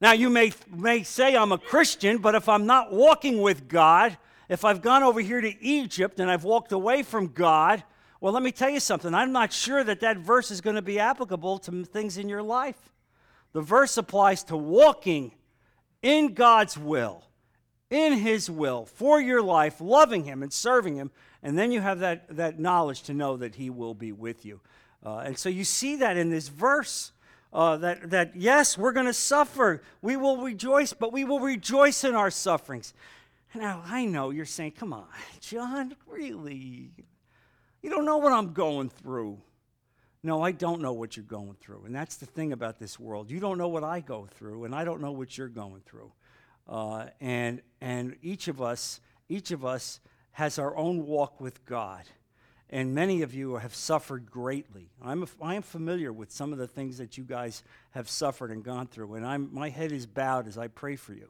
Now, 0.00 0.12
you 0.12 0.30
may, 0.30 0.52
may 0.70 1.02
say 1.02 1.36
I'm 1.36 1.50
a 1.50 1.58
Christian, 1.58 2.18
but 2.18 2.36
if 2.36 2.48
I'm 2.48 2.66
not 2.66 2.92
walking 2.92 3.42
with 3.42 3.68
God, 3.68 4.16
if 4.48 4.64
I've 4.64 4.80
gone 4.80 5.02
over 5.02 5.20
here 5.20 5.40
to 5.40 5.62
Egypt 5.62 6.20
and 6.20 6.30
I've 6.30 6.44
walked 6.44 6.70
away 6.70 7.02
from 7.02 7.26
God, 7.28 7.82
well, 8.20 8.32
let 8.32 8.44
me 8.44 8.52
tell 8.52 8.70
you 8.70 8.78
something. 8.78 9.12
I'm 9.12 9.32
not 9.32 9.52
sure 9.52 9.82
that 9.82 10.00
that 10.00 10.18
verse 10.18 10.52
is 10.52 10.60
going 10.60 10.76
to 10.76 10.82
be 10.82 11.00
applicable 11.00 11.58
to 11.60 11.84
things 11.84 12.16
in 12.16 12.28
your 12.28 12.42
life. 12.42 12.92
The 13.52 13.60
verse 13.60 13.96
applies 13.96 14.44
to 14.44 14.56
walking 14.56 15.32
in 16.00 16.34
God's 16.34 16.78
will, 16.78 17.24
in 17.90 18.12
His 18.12 18.48
will, 18.48 18.86
for 18.86 19.20
your 19.20 19.42
life, 19.42 19.80
loving 19.80 20.24
Him 20.24 20.44
and 20.44 20.52
serving 20.52 20.94
Him. 20.94 21.10
And 21.42 21.58
then 21.58 21.72
you 21.72 21.80
have 21.80 22.00
that, 22.00 22.36
that 22.36 22.60
knowledge 22.60 23.02
to 23.02 23.14
know 23.14 23.36
that 23.36 23.56
He 23.56 23.68
will 23.68 23.94
be 23.94 24.12
with 24.12 24.44
you. 24.44 24.60
Uh, 25.04 25.18
and 25.18 25.38
so 25.38 25.48
you 25.48 25.64
see 25.64 25.96
that 25.96 26.16
in 26.16 26.30
this 26.30 26.48
verse. 26.48 27.12
Uh, 27.50 27.78
that, 27.78 28.10
that 28.10 28.36
yes, 28.36 28.76
we're 28.76 28.92
going 28.92 29.06
to 29.06 29.12
suffer. 29.12 29.82
We 30.02 30.16
will 30.16 30.36
rejoice, 30.36 30.92
but 30.92 31.12
we 31.14 31.24
will 31.24 31.40
rejoice 31.40 32.04
in 32.04 32.14
our 32.14 32.30
sufferings. 32.30 32.92
Now, 33.54 33.82
I 33.86 34.04
know 34.04 34.30
you're 34.30 34.44
saying, 34.44 34.72
come 34.72 34.92
on, 34.92 35.06
John, 35.40 35.96
really? 36.06 36.90
You 37.80 37.90
don't 37.90 38.04
know 38.04 38.18
what 38.18 38.32
I'm 38.32 38.52
going 38.52 38.90
through. 38.90 39.38
No, 40.22 40.42
I 40.42 40.52
don't 40.52 40.82
know 40.82 40.92
what 40.92 41.16
you're 41.16 41.24
going 41.24 41.56
through. 41.60 41.84
And 41.86 41.94
that's 41.94 42.16
the 42.16 42.26
thing 42.26 42.52
about 42.52 42.78
this 42.78 42.98
world. 42.98 43.30
You 43.30 43.40
don't 43.40 43.56
know 43.56 43.68
what 43.68 43.84
I 43.84 44.00
go 44.00 44.26
through, 44.26 44.64
and 44.64 44.74
I 44.74 44.84
don't 44.84 45.00
know 45.00 45.12
what 45.12 45.38
you're 45.38 45.48
going 45.48 45.80
through. 45.86 46.12
Uh, 46.68 47.06
and, 47.20 47.62
and 47.80 48.16
each 48.20 48.48
of 48.48 48.60
us, 48.60 49.00
each 49.28 49.52
of 49.52 49.64
us 49.64 50.00
has 50.32 50.58
our 50.58 50.76
own 50.76 51.06
walk 51.06 51.40
with 51.40 51.64
God. 51.64 52.02
And 52.70 52.94
many 52.94 53.22
of 53.22 53.32
you 53.32 53.56
have 53.56 53.74
suffered 53.74 54.30
greatly. 54.30 54.90
I'm, 55.02 55.22
a, 55.22 55.26
I 55.40 55.54
am 55.54 55.62
familiar 55.62 56.12
with 56.12 56.30
some 56.30 56.52
of 56.52 56.58
the 56.58 56.66
things 56.66 56.98
that 56.98 57.16
you 57.16 57.24
guys 57.24 57.62
have 57.92 58.10
suffered 58.10 58.50
and 58.50 58.62
gone 58.62 58.86
through. 58.86 59.14
And 59.14 59.26
I'm, 59.26 59.48
my 59.52 59.70
head 59.70 59.90
is 59.90 60.04
bowed 60.04 60.46
as 60.46 60.58
I 60.58 60.68
pray 60.68 60.96
for 60.96 61.14
you. 61.14 61.28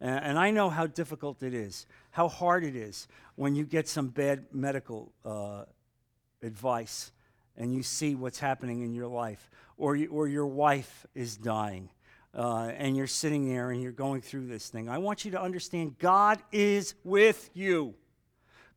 And, 0.00 0.24
and 0.24 0.38
I 0.38 0.52
know 0.52 0.70
how 0.70 0.86
difficult 0.86 1.42
it 1.42 1.54
is, 1.54 1.86
how 2.12 2.28
hard 2.28 2.64
it 2.64 2.76
is 2.76 3.08
when 3.34 3.56
you 3.56 3.64
get 3.64 3.88
some 3.88 4.08
bad 4.08 4.46
medical 4.52 5.12
uh, 5.24 5.64
advice 6.42 7.10
and 7.56 7.74
you 7.74 7.82
see 7.82 8.14
what's 8.14 8.38
happening 8.38 8.82
in 8.82 8.94
your 8.94 9.08
life, 9.08 9.50
or, 9.78 9.96
you, 9.96 10.08
or 10.08 10.28
your 10.28 10.46
wife 10.46 11.06
is 11.14 11.36
dying, 11.36 11.88
uh, 12.34 12.70
and 12.76 12.96
you're 12.96 13.06
sitting 13.06 13.48
there 13.48 13.70
and 13.70 13.82
you're 13.82 13.92
going 13.92 14.20
through 14.20 14.46
this 14.46 14.68
thing, 14.68 14.88
I 14.88 14.98
want 14.98 15.24
you 15.24 15.30
to 15.32 15.40
understand 15.40 15.98
God 15.98 16.38
is 16.52 16.94
with 17.02 17.50
you. 17.54 17.94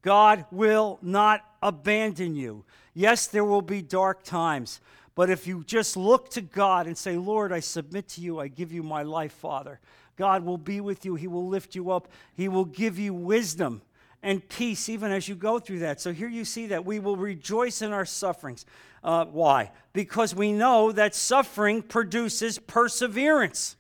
God 0.02 0.46
will 0.52 1.00
not 1.02 1.44
abandon 1.62 2.36
you. 2.36 2.64
Yes, 2.94 3.28
there 3.28 3.46
will 3.46 3.62
be 3.62 3.82
dark 3.82 4.24
times, 4.24 4.82
but 5.16 5.30
if 5.30 5.46
you 5.48 5.64
just 5.66 5.98
look 5.98 6.30
to 6.32 6.42
God 6.42 6.88
and 6.88 6.98
say, 6.98 7.18
Lord, 7.18 7.52
I 7.52 7.60
submit 7.60 8.08
to 8.10 8.22
you, 8.22 8.40
I 8.40 8.48
give 8.48 8.72
you 8.72 8.84
my 8.84 9.04
life, 9.04 9.34
Father, 9.34 9.80
God 10.16 10.44
will 10.44 10.58
be 10.58 10.82
with 10.82 11.06
you. 11.06 11.16
He 11.16 11.28
will 11.28 11.48
lift 11.48 11.76
you 11.76 11.92
up, 11.92 12.10
He 12.34 12.48
will 12.48 12.66
give 12.66 12.98
you 12.98 13.14
wisdom 13.14 13.82
and 14.22 14.48
peace 14.50 14.90
even 14.90 15.12
as 15.12 15.28
you 15.28 15.36
go 15.36 15.60
through 15.60 15.80
that. 15.80 16.02
So 16.02 16.12
here 16.12 16.28
you 16.28 16.44
see 16.46 16.68
that 16.68 16.86
we 16.86 17.00
will 17.00 17.16
rejoice 17.16 17.82
in 17.82 17.94
our 17.94 18.06
sufferings. 18.06 18.66
Uh, 19.04 19.26
why? 19.26 19.72
Because 19.94 20.36
we 20.36 20.52
know 20.52 20.92
that 20.92 21.16
suffering 21.16 21.82
produces 21.82 22.60
perseverance. 22.60 23.78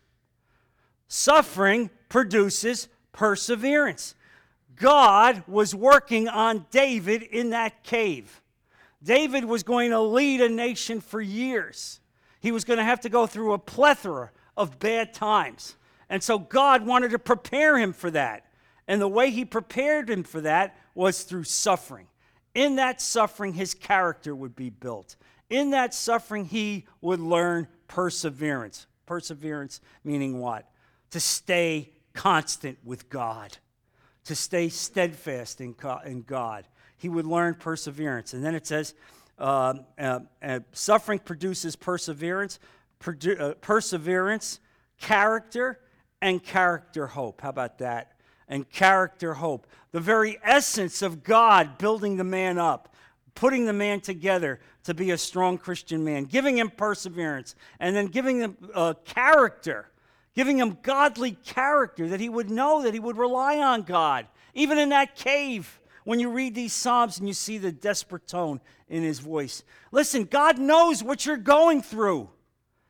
Suffering 1.07 1.89
produces 2.07 2.87
perseverance. 3.11 4.15
God 4.79 5.43
was 5.45 5.75
working 5.75 6.27
on 6.27 6.65
David 6.71 7.21
in 7.21 7.51
that 7.51 7.83
cave. 7.83 8.41
David 9.03 9.45
was 9.45 9.63
going 9.63 9.91
to 9.91 10.01
lead 10.01 10.41
a 10.41 10.49
nation 10.49 11.01
for 11.01 11.21
years. 11.21 11.99
He 12.39 12.51
was 12.51 12.63
going 12.63 12.77
to 12.77 12.83
have 12.83 13.01
to 13.01 13.09
go 13.09 13.27
through 13.27 13.53
a 13.53 13.59
plethora 13.59 14.31
of 14.57 14.79
bad 14.79 15.13
times. 15.13 15.75
And 16.09 16.23
so 16.23 16.39
God 16.39 16.85
wanted 16.85 17.11
to 17.11 17.19
prepare 17.19 17.77
him 17.77 17.93
for 17.93 18.09
that. 18.11 18.45
And 18.87 18.99
the 18.99 19.07
way 19.07 19.29
he 19.29 19.45
prepared 19.45 20.09
him 20.09 20.23
for 20.23 20.41
that 20.41 20.75
was 20.95 21.23
through 21.23 21.43
suffering. 21.43 22.07
In 22.55 22.77
that 22.77 23.01
suffering, 23.01 23.53
his 23.53 23.73
character 23.73 24.35
would 24.35 24.55
be 24.55 24.69
built. 24.69 25.15
In 25.49 25.71
that 25.71 25.93
suffering, 25.93 26.45
he 26.45 26.85
would 27.01 27.19
learn 27.19 27.67
perseverance. 27.87 28.87
Perseverance 29.05 29.81
meaning 30.03 30.39
what? 30.39 30.69
To 31.11 31.19
stay 31.19 31.91
constant 32.13 32.77
with 32.83 33.09
God, 33.09 33.57
to 34.29 34.35
stay 34.35 34.69
steadfast 34.69 35.59
in 35.59 35.73
God. 35.73 36.67
He 36.97 37.09
would 37.09 37.25
learn 37.25 37.55
perseverance. 37.55 38.35
And 38.35 38.45
then 38.45 38.53
it 38.53 38.67
says, 38.67 38.93
uh, 39.39 39.73
uh, 39.97 40.19
uh, 40.43 40.59
suffering 40.71 41.17
produces 41.17 41.75
perseverance, 41.75 42.59
produ- 42.99 43.41
uh, 43.41 43.53
perseverance, 43.55 44.59
character, 44.99 45.79
and 46.21 46.43
character 46.43 47.07
hope. 47.07 47.41
How 47.41 47.49
about 47.49 47.79
that? 47.79 48.11
And 48.47 48.69
character 48.69 49.33
hope. 49.33 49.65
The 49.93 49.99
very 49.99 50.37
essence 50.43 51.01
of 51.01 51.23
God 51.23 51.79
building 51.79 52.17
the 52.17 52.23
man 52.23 52.59
up, 52.59 52.93
putting 53.33 53.65
the 53.65 53.73
man 53.73 53.99
together 53.99 54.59
to 54.83 54.93
be 54.93 55.09
a 55.09 55.17
strong 55.17 55.57
Christian 55.57 56.03
man, 56.03 56.25
giving 56.25 56.59
him 56.59 56.69
perseverance, 56.69 57.55
and 57.79 57.95
then 57.95 58.05
giving 58.05 58.41
him 58.41 58.57
uh, 58.75 58.93
character, 59.05 59.88
giving 60.39 60.57
him 60.57 60.77
godly 60.83 61.31
character 61.31 62.07
that 62.07 62.21
he 62.21 62.29
would 62.29 62.49
know 62.49 62.83
that 62.83 62.93
he 62.93 62.99
would 63.01 63.17
rely 63.17 63.57
on 63.57 63.81
God, 63.81 64.25
even 64.53 64.77
in 64.77 64.87
that 64.87 65.13
cave. 65.13 65.81
When 66.05 66.21
you 66.21 66.29
read 66.29 66.55
these 66.55 66.71
Psalms 66.71 67.19
and 67.19 67.27
you 67.27 67.33
see 67.33 67.57
the 67.57 67.73
desperate 67.73 68.25
tone 68.25 68.61
in 68.87 69.03
his 69.03 69.19
voice. 69.19 69.63
Listen, 69.91 70.23
God 70.23 70.57
knows 70.57 71.03
what 71.03 71.25
you're 71.25 71.35
going 71.35 71.81
through. 71.81 72.29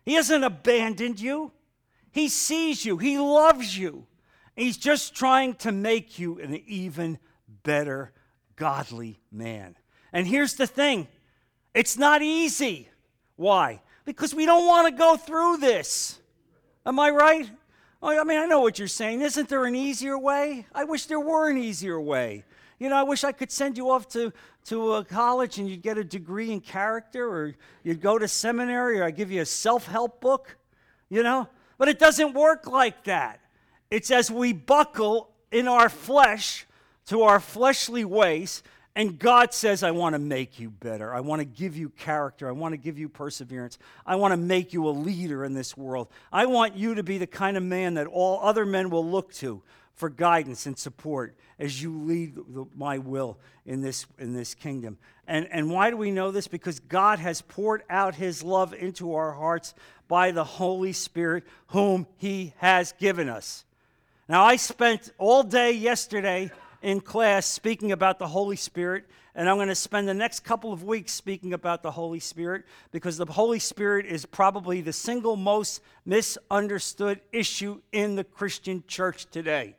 He 0.05 0.13
hasn't 0.13 0.43
abandoned 0.43 1.19
you, 1.19 1.51
He 2.11 2.29
sees 2.29 2.85
you, 2.85 2.97
He 2.97 3.17
loves 3.17 3.75
you. 3.75 4.05
He's 4.55 4.77
just 4.77 5.15
trying 5.15 5.55
to 5.55 5.71
make 5.71 6.19
you 6.19 6.39
an 6.39 6.61
even 6.67 7.17
better, 7.63 8.13
godly 8.57 9.21
man. 9.31 9.75
And 10.13 10.27
here's 10.27 10.53
the 10.53 10.67
thing 10.67 11.07
it's 11.73 11.97
not 11.97 12.21
easy. 12.21 12.89
Why? 13.37 13.81
Because 14.05 14.35
we 14.35 14.45
don't 14.45 14.67
want 14.67 14.87
to 14.87 14.95
go 14.95 15.17
through 15.17 15.57
this. 15.57 16.18
Am 16.86 17.00
I 17.00 17.09
right? 17.09 17.50
Oh, 18.01 18.17
I 18.17 18.24
mean, 18.24 18.39
I 18.39 18.45
know 18.45 18.62
what 18.62 18.79
you're 18.79 18.88
saying. 18.88 19.21
Isn't 19.21 19.50
there 19.50 19.65
an 19.65 19.75
easier 19.75 20.17
way? 20.17 20.65
I 20.74 20.86
wish 20.86 21.05
there 21.07 21.19
were 21.19 21.50
an 21.50 21.57
easier 21.57 22.00
way. 22.00 22.45
You 22.79 22.88
know, 22.88 22.95
I 22.95 23.03
wish 23.03 23.25
I 23.25 23.33
could 23.33 23.51
send 23.51 23.77
you 23.77 23.89
off 23.89 24.07
to, 24.09 24.31
to 24.65 24.93
a 24.93 25.03
college 25.03 25.57
and 25.57 25.69
you'd 25.69 25.81
get 25.81 25.98
a 25.98 26.03
degree 26.03 26.51
in 26.51 26.62
character, 26.62 27.27
or 27.27 27.55
you'd 27.83 28.01
go 28.01 28.17
to 28.17 28.27
seminary, 28.27 29.01
or 29.01 29.03
I 29.03 29.12
give 29.12 29.31
you 29.31 29.41
a 29.41 29.45
self 29.45 29.86
help 29.86 30.21
book, 30.21 30.57
you 31.09 31.21
know? 31.21 31.50
But 31.77 31.89
it 31.89 32.00
doesn't 32.00 32.33
work 32.33 32.67
like 32.67 33.03
that. 33.03 33.41
It's 33.91 34.12
as 34.12 34.31
we 34.31 34.53
buckle 34.53 35.29
in 35.51 35.67
our 35.67 35.89
flesh 35.89 36.65
to 37.07 37.24
our 37.24 37.41
fleshly 37.41 38.05
ways, 38.05 38.63
and 38.99 39.17
God 39.17 39.53
says, 39.53 39.81
I 39.81 39.91
want 39.91 40.15
to 40.15 40.19
make 40.19 40.59
you 40.59 40.71
better. 40.71 41.13
I 41.13 41.21
want 41.21 41.39
to 41.39 41.45
give 41.45 41.77
you 41.77 41.87
character. 41.87 42.49
I 42.49 42.51
want 42.51 42.73
to 42.73 42.77
give 42.77 42.99
you 42.99 43.07
perseverance. 43.07 43.79
I 44.05 44.17
want 44.17 44.33
to 44.33 44.37
make 44.37 44.73
you 44.73 44.89
a 44.89 44.91
leader 44.91 45.45
in 45.45 45.53
this 45.53 45.77
world. 45.77 46.09
I 46.33 46.47
want 46.47 46.75
you 46.75 46.95
to 46.95 47.01
be 47.01 47.17
the 47.17 47.25
kind 47.25 47.55
of 47.55 47.63
man 47.63 47.93
that 47.93 48.07
all 48.07 48.41
other 48.43 48.65
men 48.65 48.89
will 48.89 49.09
look 49.09 49.31
to 49.35 49.61
for 49.93 50.09
guidance 50.09 50.65
and 50.65 50.77
support 50.77 51.33
as 51.59 51.81
you 51.81 51.97
lead 51.97 52.35
the, 52.35 52.65
my 52.75 52.97
will 52.97 53.37
in 53.65 53.79
this, 53.79 54.05
in 54.17 54.33
this 54.33 54.53
kingdom. 54.53 54.97
And, 55.29 55.47
and 55.49 55.71
why 55.71 55.91
do 55.91 55.95
we 55.95 56.11
know 56.11 56.31
this? 56.31 56.49
Because 56.49 56.81
God 56.81 57.19
has 57.19 57.41
poured 57.41 57.83
out 57.89 58.15
his 58.15 58.43
love 58.43 58.73
into 58.73 59.15
our 59.15 59.31
hearts 59.31 59.75
by 60.09 60.31
the 60.31 60.43
Holy 60.43 60.91
Spirit, 60.91 61.45
whom 61.67 62.05
he 62.17 62.53
has 62.57 62.91
given 62.99 63.29
us. 63.29 63.63
Now, 64.27 64.43
I 64.43 64.57
spent 64.57 65.13
all 65.17 65.43
day 65.43 65.71
yesterday 65.71 66.51
in 66.81 67.01
class 67.01 67.45
speaking 67.45 67.91
about 67.91 68.19
the 68.19 68.27
Holy 68.27 68.55
Spirit, 68.55 69.05
and 69.36 69.50
I'm 69.50 69.57
going 69.57 69.67
to 69.67 69.75
spend 69.75 70.07
the 70.07 70.13
next 70.13 70.41
couple 70.41 70.74
of 70.74 70.83
weeks 70.83 71.12
speaking 71.12 71.53
about 71.53 71.83
the 71.83 71.91
Holy 71.91 72.19
Spirit 72.19 72.65
because 72.91 73.17
the 73.17 73.25
Holy 73.25 73.60
Spirit 73.60 74.06
is 74.06 74.25
probably 74.25 74.82
the 74.82 74.93
single 74.93 75.36
most 75.36 75.82
misunderstood 76.06 77.21
issue 77.32 77.82
in 77.91 78.15
the 78.15 78.23
Christian 78.23 78.84
church 78.88 79.27
today. 79.32 79.75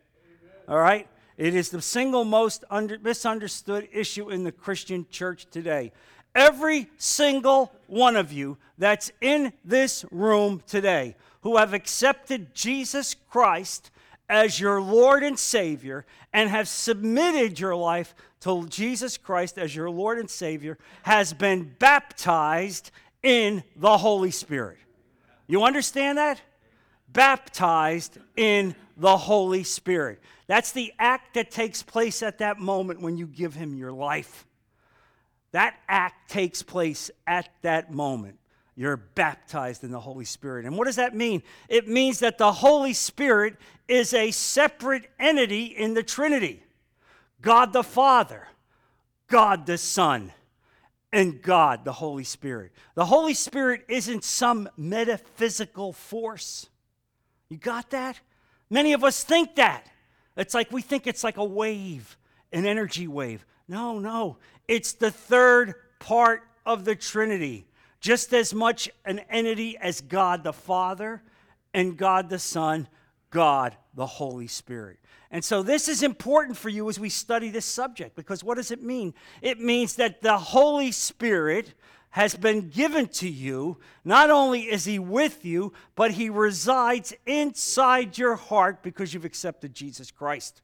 All 0.69 0.79
right? 0.79 1.09
It 1.37 1.55
is 1.55 1.71
the 1.71 1.83
single 1.83 2.25
most 2.25 2.65
under, 2.71 2.99
misunderstood 2.99 3.89
issue 3.93 4.31
in 4.31 4.45
the 4.45 4.53
Christian 4.53 5.07
church 5.11 5.47
today. 5.51 5.93
Every 6.35 6.89
single 6.97 7.73
one 7.87 8.15
of 8.15 8.33
you 8.33 8.59
that's 8.79 9.11
in 9.21 9.53
this 9.65 10.05
room 10.11 10.63
today 10.67 11.17
who 11.43 11.57
have 11.57 11.75
accepted 11.75 12.55
Jesus 12.55 13.17
Christ 13.31 13.91
as 14.31 14.61
your 14.61 14.81
Lord 14.81 15.25
and 15.25 15.39
Savior 15.39 16.07
and 16.33 16.49
have 16.49 16.69
submitted 16.69 17.59
your 17.59 17.75
life 17.75 18.15
to 18.41 18.67
Jesus 18.69 19.19
Christ 19.19 19.59
as 19.59 19.75
your 19.75 19.91
Lord 19.91 20.19
and 20.19 20.31
Savior 20.31 20.79
has 21.03 21.33
been 21.33 21.75
baptized 21.79 22.93
in 23.25 23.65
the 23.77 23.99
Holy 23.99 24.31
Spirit. 24.31 24.79
You 25.49 25.65
understand 25.65 26.17
that? 26.17 26.41
Baptized 27.13 28.19
in 28.37 28.77
the 28.97 29.17
Holy 29.17 29.65
Spirit. 29.65 30.21
That's 30.47 30.71
the 30.73 30.93
act 30.99 31.35
that 31.35 31.51
takes 31.51 31.83
place 31.83 32.23
at 32.23 32.39
that 32.39 32.59
moment 32.59 33.01
when 33.01 33.17
you 33.17 33.27
give 33.27 33.55
Him 33.55 33.77
your 33.77 33.93
life. 33.93 34.47
That 35.53 35.75
act 35.89 36.31
takes 36.31 36.63
place 36.63 37.11
at 37.27 37.49
that 37.63 37.93
moment. 37.93 38.40
You're 38.81 38.97
baptized 38.97 39.85
in 39.85 39.91
the 39.91 40.01
Holy 40.01 40.25
Spirit. 40.25 40.65
And 40.65 40.75
what 40.75 40.87
does 40.87 40.97
that 40.97 41.15
mean? 41.15 41.43
It 41.69 41.87
means 41.87 42.21
that 42.21 42.39
the 42.39 42.51
Holy 42.51 42.95
Spirit 42.95 43.57
is 43.87 44.15
a 44.15 44.31
separate 44.31 45.11
entity 45.19 45.65
in 45.65 45.93
the 45.93 46.03
Trinity 46.03 46.63
God 47.43 47.75
the 47.75 47.83
Father, 47.83 48.49
God 49.27 49.67
the 49.67 49.77
Son, 49.77 50.33
and 51.13 51.43
God 51.43 51.85
the 51.85 51.93
Holy 51.93 52.25
Spirit. 52.25 52.73
The 52.95 53.05
Holy 53.05 53.35
Spirit 53.35 53.85
isn't 53.87 54.25
some 54.25 54.67
metaphysical 54.79 55.93
force. 55.93 56.67
You 57.51 57.59
got 57.59 57.91
that? 57.91 58.19
Many 58.71 58.95
of 58.95 59.05
us 59.05 59.23
think 59.23 59.57
that. 59.57 59.87
It's 60.39 60.55
like 60.55 60.73
we 60.73 60.81
think 60.81 61.07
it's 61.07 61.23
like 61.23 61.37
a 61.37 61.45
wave, 61.45 62.17
an 62.51 62.65
energy 62.65 63.09
wave. 63.09 63.45
No, 63.69 63.99
no. 63.99 64.39
It's 64.69 64.95
the 64.95 65.11
third 65.11 65.75
part 65.99 66.45
of 66.65 66.87
the 66.87 66.95
Trinity, 66.95 67.67
just 68.01 68.33
as 68.33 68.55
much 68.55 68.91
an 69.05 69.21
entity 69.31 69.77
as 69.79 70.01
God 70.01 70.43
the 70.43 70.53
Father 70.53 71.23
and 71.73 71.97
God 71.97 72.29
the 72.29 72.39
Son, 72.39 72.89
God 73.31 73.77
the 73.95 74.07
Holy 74.07 74.47
Spirit. 74.47 74.99
And 75.31 75.45
so 75.45 75.63
this 75.63 75.89
is 75.89 76.03
important 76.03 76.57
for 76.57 76.69
you 76.69 76.89
as 76.89 76.99
we 76.99 77.09
study 77.09 77.51
this 77.51 77.65
subject 77.65 78.17
because 78.17 78.43
what 78.43 78.57
does 78.57 78.71
it 78.71 78.83
mean? 78.83 79.15
It 79.43 79.61
means 79.61 79.95
that 79.97 80.23
the 80.23 80.39
Holy 80.39 80.91
Spirit 80.91 81.75
has 82.11 82.35
been 82.35 82.69
given 82.71 83.07
to 83.07 83.29
you. 83.29 83.79
Not 84.05 84.31
only 84.31 84.63
is 84.63 84.85
he 84.85 84.99
with 84.99 85.45
you, 85.45 85.73
but 85.95 86.13
he 86.13 86.29
resides 86.29 87.13
inside 87.27 88.19
your 88.19 88.35
heart 88.35 88.83
because 88.83 89.15
you've 89.15 89.25
accepted 89.25 89.75
Jesus 89.75 90.11
Christ. 90.11 90.63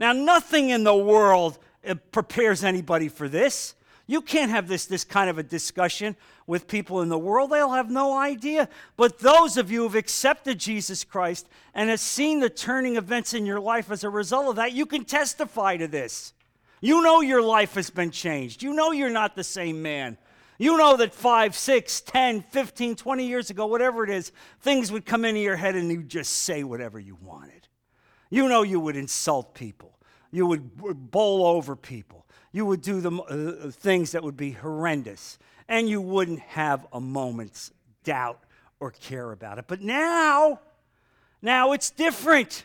Now, 0.00 0.12
nothing 0.12 0.70
in 0.70 0.82
the 0.82 0.96
world 0.96 1.58
uh, 1.86 1.94
prepares 2.10 2.64
anybody 2.64 3.08
for 3.08 3.28
this. 3.28 3.76
You 4.08 4.20
can't 4.20 4.50
have 4.50 4.66
this, 4.66 4.86
this 4.86 5.04
kind 5.04 5.30
of 5.30 5.38
a 5.38 5.44
discussion 5.44 6.16
with 6.46 6.68
people 6.68 7.00
in 7.02 7.08
the 7.08 7.18
world. 7.18 7.50
They'll 7.50 7.72
have 7.72 7.90
no 7.90 8.18
idea. 8.18 8.68
But 8.96 9.18
those 9.18 9.56
of 9.56 9.70
you 9.70 9.82
who've 9.82 9.94
accepted 9.94 10.58
Jesus 10.58 11.04
Christ 11.04 11.48
and 11.74 11.90
have 11.90 12.00
seen 12.00 12.40
the 12.40 12.50
turning 12.50 12.96
events 12.96 13.34
in 13.34 13.46
your 13.46 13.60
life 13.60 13.90
as 13.90 14.04
a 14.04 14.10
result 14.10 14.48
of 14.48 14.56
that, 14.56 14.72
you 14.72 14.86
can 14.86 15.04
testify 15.04 15.76
to 15.76 15.88
this. 15.88 16.32
You 16.80 17.02
know 17.02 17.20
your 17.20 17.42
life 17.42 17.74
has 17.74 17.90
been 17.90 18.10
changed. 18.10 18.62
You 18.62 18.72
know 18.74 18.90
you're 18.90 19.08
not 19.08 19.36
the 19.36 19.44
same 19.44 19.82
man. 19.82 20.18
You 20.58 20.76
know 20.76 20.96
that 20.96 21.14
5, 21.14 21.56
6, 21.56 22.00
10, 22.02 22.42
15, 22.42 22.96
20 22.96 23.26
years 23.26 23.50
ago, 23.50 23.66
whatever 23.66 24.04
it 24.04 24.10
is, 24.10 24.32
things 24.60 24.92
would 24.92 25.06
come 25.06 25.24
into 25.24 25.40
your 25.40 25.56
head 25.56 25.74
and 25.74 25.90
you'd 25.90 26.08
just 26.08 26.32
say 26.32 26.62
whatever 26.62 26.98
you 27.00 27.16
wanted. 27.20 27.68
You 28.30 28.48
know 28.48 28.62
you 28.62 28.80
would 28.80 28.96
insult 28.96 29.54
people, 29.54 29.98
you 30.30 30.46
would 30.46 31.10
bowl 31.10 31.46
over 31.46 31.76
people, 31.76 32.26
you 32.52 32.66
would 32.66 32.82
do 32.82 33.00
the 33.00 33.10
uh, 33.10 33.70
things 33.70 34.12
that 34.12 34.22
would 34.22 34.36
be 34.36 34.52
horrendous, 34.52 35.38
and 35.68 35.88
you 35.88 36.00
wouldn't 36.00 36.40
have 36.40 36.86
a 36.92 37.00
moment's 37.00 37.72
doubt 38.04 38.40
or 38.78 38.90
care 38.90 39.32
about 39.32 39.58
it. 39.58 39.64
But 39.66 39.80
now, 39.80 40.60
now 41.40 41.72
it's 41.72 41.90
different. 41.90 42.64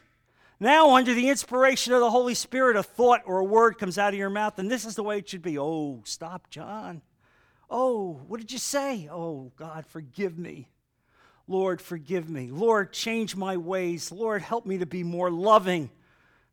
Now, 0.59 0.95
under 0.95 1.13
the 1.13 1.29
inspiration 1.29 1.93
of 1.93 1.99
the 1.99 2.09
Holy 2.09 2.33
Spirit, 2.33 2.75
a 2.75 2.83
thought 2.83 3.21
or 3.25 3.39
a 3.39 3.45
word 3.45 3.77
comes 3.77 3.97
out 3.97 4.13
of 4.13 4.19
your 4.19 4.29
mouth, 4.29 4.59
and 4.59 4.69
this 4.69 4.85
is 4.85 4.95
the 4.95 5.03
way 5.03 5.19
it 5.19 5.29
should 5.29 5.43
be. 5.43 5.57
Oh, 5.57 6.01
stop, 6.03 6.49
John. 6.49 7.01
Oh, 7.69 8.21
what 8.27 8.39
did 8.39 8.51
you 8.51 8.57
say? 8.57 9.07
Oh, 9.11 9.51
God, 9.55 9.85
forgive 9.85 10.37
me. 10.37 10.67
Lord, 11.47 11.79
forgive 11.79 12.29
me. 12.29 12.49
Lord, 12.51 12.91
change 12.91 13.35
my 13.35 13.55
ways. 13.55 14.11
Lord, 14.11 14.41
help 14.41 14.65
me 14.65 14.79
to 14.79 14.85
be 14.85 15.03
more 15.03 15.29
loving. 15.29 15.89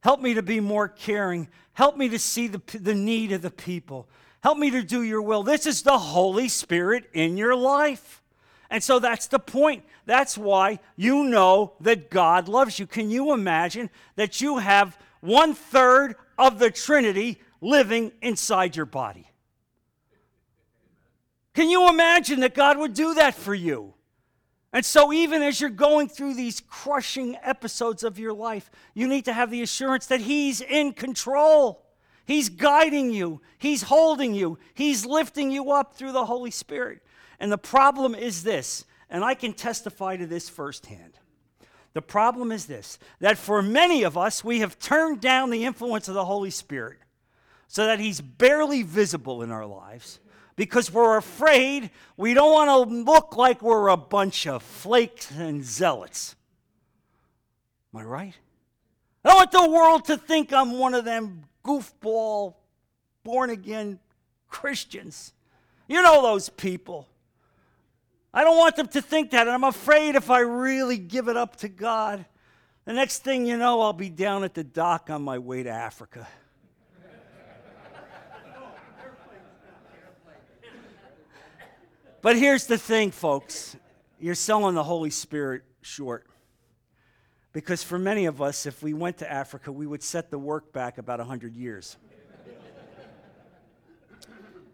Help 0.05 0.21
me 0.21 0.35
to 0.35 0.43
be 0.43 0.61
more 0.61 0.87
caring. 0.87 1.49
Help 1.73 1.97
me 1.97 2.09
to 2.11 2.19
see 2.19 2.47
the, 2.47 2.61
the 2.79 2.95
need 2.95 3.33
of 3.33 3.43
the 3.43 3.51
people. 3.51 4.07
Help 4.41 4.59
me 4.59 4.71
to 4.71 4.83
do 4.83 5.03
your 5.03 5.23
will. 5.23 5.43
This 5.43 5.67
is 5.67 5.83
the 5.83 5.99
Holy 5.99 6.49
Spirit 6.49 7.11
in 7.13 7.37
your 7.37 7.57
life. 7.57 8.23
And 8.71 8.85
so 8.85 9.01
that's 9.01 9.27
the 9.27 9.39
point. 9.41 9.83
That's 10.07 10.39
why 10.39 10.79
you 10.95 11.25
know 11.25 11.73
that 11.81 12.11
God 12.11 12.49
loves 12.49 12.79
you. 12.79 12.87
Can 12.87 13.11
you 13.11 13.33
imagine 13.33 13.91
that 14.15 14.41
you 14.41 14.59
have 14.59 14.97
one 15.21 15.55
third 15.55 16.17
of 16.39 16.59
the 16.59 16.71
Trinity 16.71 17.41
living 17.61 18.13
inside 18.21 18.77
your 18.77 18.87
body. 18.87 19.27
Can 21.55 21.71
you 21.71 21.89
imagine 21.89 22.41
that 22.41 22.55
God 22.55 22.79
would 22.79 22.95
do 22.95 23.15
that 23.15 23.35
for 23.35 23.55
you? 23.55 23.94
And 24.75 24.85
so, 24.85 25.13
even 25.13 25.41
as 25.41 25.61
you're 25.61 25.71
going 25.71 26.09
through 26.09 26.35
these 26.35 26.61
crushing 26.61 27.37
episodes 27.45 28.03
of 28.03 28.19
your 28.19 28.33
life, 28.33 28.73
you 28.93 29.07
need 29.07 29.25
to 29.27 29.33
have 29.33 29.49
the 29.49 29.63
assurance 29.63 30.07
that 30.07 30.21
He's 30.21 30.61
in 30.61 30.93
control. 30.95 31.87
He's 32.27 32.49
guiding 32.49 33.13
you, 33.13 33.41
He's 33.57 33.83
holding 33.83 34.35
you, 34.35 34.59
He's 34.75 35.07
lifting 35.07 35.53
you 35.53 35.71
up 35.71 35.95
through 35.95 36.11
the 36.11 36.25
Holy 36.25 36.51
Spirit. 36.51 37.03
And 37.39 37.53
the 37.53 37.57
problem 37.59 38.17
is 38.17 38.43
this, 38.43 38.85
and 39.09 39.25
I 39.25 39.35
can 39.35 39.53
testify 39.53 40.17
to 40.17 40.27
this 40.27 40.49
firsthand. 40.49 41.21
The 41.93 42.03
problem 42.03 42.51
is 42.51 42.67
this 42.67 42.99
that 43.21 43.39
for 43.39 43.63
many 43.63 44.03
of 44.03 44.19
us, 44.19 44.43
we 44.43 44.59
have 44.59 44.81
turned 44.81 45.21
down 45.21 45.51
the 45.51 45.65
influence 45.65 46.09
of 46.09 46.15
the 46.15 46.25
Holy 46.25 46.51
Spirit 46.51 46.99
so 47.69 47.87
that 47.87 48.01
He's 48.01 48.21
barely 48.21 48.83
visible 48.83 49.41
in 49.41 49.53
our 49.53 49.67
lives 49.67 50.19
because 50.57 50.93
we're 50.93 51.17
afraid 51.17 51.91
we 52.17 52.35
don't 52.35 52.53
want 52.53 52.69
to 52.89 52.95
look 52.95 53.37
like 53.37 53.63
we're 53.63 53.89
a 53.89 53.97
bunch 53.97 54.47
of 54.47 54.63
flakes 54.63 55.31
and 55.31 55.65
zealots. 55.65 56.37
Am 57.93 58.01
I 58.01 58.05
right? 58.05 58.35
I 59.25 59.29
don't 59.29 59.37
want 59.37 59.53
the 59.53 59.71
world 59.71 60.05
to 60.07 60.17
think 60.17 60.53
I'm 60.53 60.79
one 60.79 60.95
of 60.95 61.05
them 61.05 61.45
goofball, 61.65 62.55
born 63.23 63.51
again 63.51 63.99
Christians. 64.49 65.33
You 65.89 66.03
know 66.03 66.23
those 66.23 66.49
people. 66.49 67.09
I 68.33 68.43
don't 68.43 68.59
want 68.59 68.77
them 68.77 68.89
to 68.89 69.03
think 69.03 69.31
that, 69.31 69.47
and 69.47 69.51
I'm 69.51 69.65
afraid 69.65 70.17
if 70.17 70.29
I 70.29 70.41
really 70.41 70.99
give 70.99 71.29
it 71.29 71.37
up 71.37 71.57
to 71.57 71.69
God, 71.69 72.25
the 72.85 72.93
next 72.93 73.23
thing 73.23 73.47
you 73.47 73.57
know, 73.57 73.81
I'll 73.81 73.93
be 73.93 74.11
down 74.11 74.45
at 74.45 74.55
the 74.55 74.65
dock 74.65 75.09
on 75.09 75.23
my 75.23 75.39
way 75.39 75.63
to 75.63 75.71
Africa. 75.71 76.27
But 82.25 82.39
here's 82.39 82.67
the 82.67 82.79
thing, 82.79 83.11
folks 83.11 83.77
you're 84.19 84.35
selling 84.35 84.75
the 84.75 84.83
Holy 84.83 85.11
Spirit 85.11 85.63
short. 85.83 86.27
Because 87.53 87.83
for 87.83 87.99
many 87.99 88.25
of 88.25 88.41
us, 88.41 88.65
if 88.65 88.83
we 88.83 88.95
went 88.95 89.19
to 89.19 89.31
Africa, 89.31 89.71
we 89.71 89.87
would 89.87 90.03
set 90.03 90.31
the 90.31 90.39
work 90.39 90.73
back 90.73 90.97
about 90.97 91.19
100 91.19 91.55
years. 91.55 91.99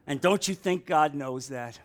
and 0.06 0.20
don't 0.20 0.46
you 0.46 0.54
think 0.54 0.86
God 0.86 1.12
knows 1.12 1.48
that? 1.48 1.80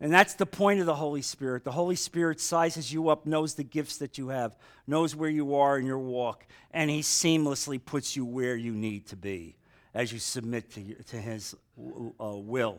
And 0.00 0.12
that's 0.12 0.34
the 0.34 0.46
point 0.46 0.78
of 0.78 0.86
the 0.86 0.94
Holy 0.94 1.22
Spirit. 1.22 1.64
The 1.64 1.72
Holy 1.72 1.96
Spirit 1.96 2.40
sizes 2.40 2.92
you 2.92 3.08
up, 3.08 3.26
knows 3.26 3.54
the 3.54 3.64
gifts 3.64 3.96
that 3.96 4.18
you 4.18 4.28
have, 4.28 4.56
knows 4.86 5.16
where 5.16 5.28
you 5.28 5.56
are 5.56 5.80
in 5.80 5.84
your 5.84 5.98
walk, 5.98 6.46
and 6.70 6.88
He 6.88 7.00
seamlessly 7.00 7.84
puts 7.84 8.14
you 8.14 8.24
where 8.24 8.54
you 8.54 8.70
need 8.70 9.08
to 9.08 9.16
be 9.16 9.56
as 9.94 10.12
you 10.12 10.20
submit 10.20 10.70
to, 10.74 10.94
to 10.94 11.16
His 11.16 11.56
uh, 11.76 12.36
will. 12.36 12.78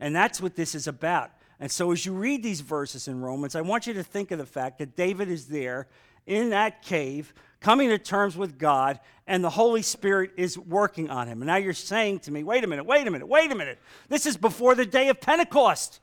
And 0.00 0.16
that's 0.16 0.40
what 0.40 0.56
this 0.56 0.74
is 0.74 0.88
about. 0.88 1.30
And 1.60 1.70
so, 1.70 1.92
as 1.92 2.06
you 2.06 2.14
read 2.14 2.42
these 2.42 2.62
verses 2.62 3.06
in 3.06 3.20
Romans, 3.20 3.54
I 3.54 3.60
want 3.60 3.86
you 3.86 3.92
to 3.94 4.02
think 4.02 4.30
of 4.30 4.38
the 4.38 4.46
fact 4.46 4.78
that 4.78 4.96
David 4.96 5.28
is 5.28 5.46
there 5.46 5.86
in 6.26 6.50
that 6.50 6.82
cave, 6.82 7.34
coming 7.60 7.90
to 7.90 7.98
terms 7.98 8.36
with 8.36 8.58
God, 8.58 8.98
and 9.26 9.44
the 9.44 9.50
Holy 9.50 9.82
Spirit 9.82 10.30
is 10.36 10.56
working 10.56 11.10
on 11.10 11.28
him. 11.28 11.42
And 11.42 11.46
now 11.46 11.56
you're 11.56 11.74
saying 11.74 12.20
to 12.20 12.30
me, 12.30 12.42
wait 12.42 12.64
a 12.64 12.66
minute, 12.66 12.84
wait 12.84 13.06
a 13.06 13.10
minute, 13.10 13.28
wait 13.28 13.52
a 13.52 13.54
minute. 13.54 13.78
This 14.08 14.24
is 14.24 14.36
before 14.36 14.74
the 14.74 14.86
day 14.86 15.08
of 15.08 15.20
Pentecost. 15.20 16.00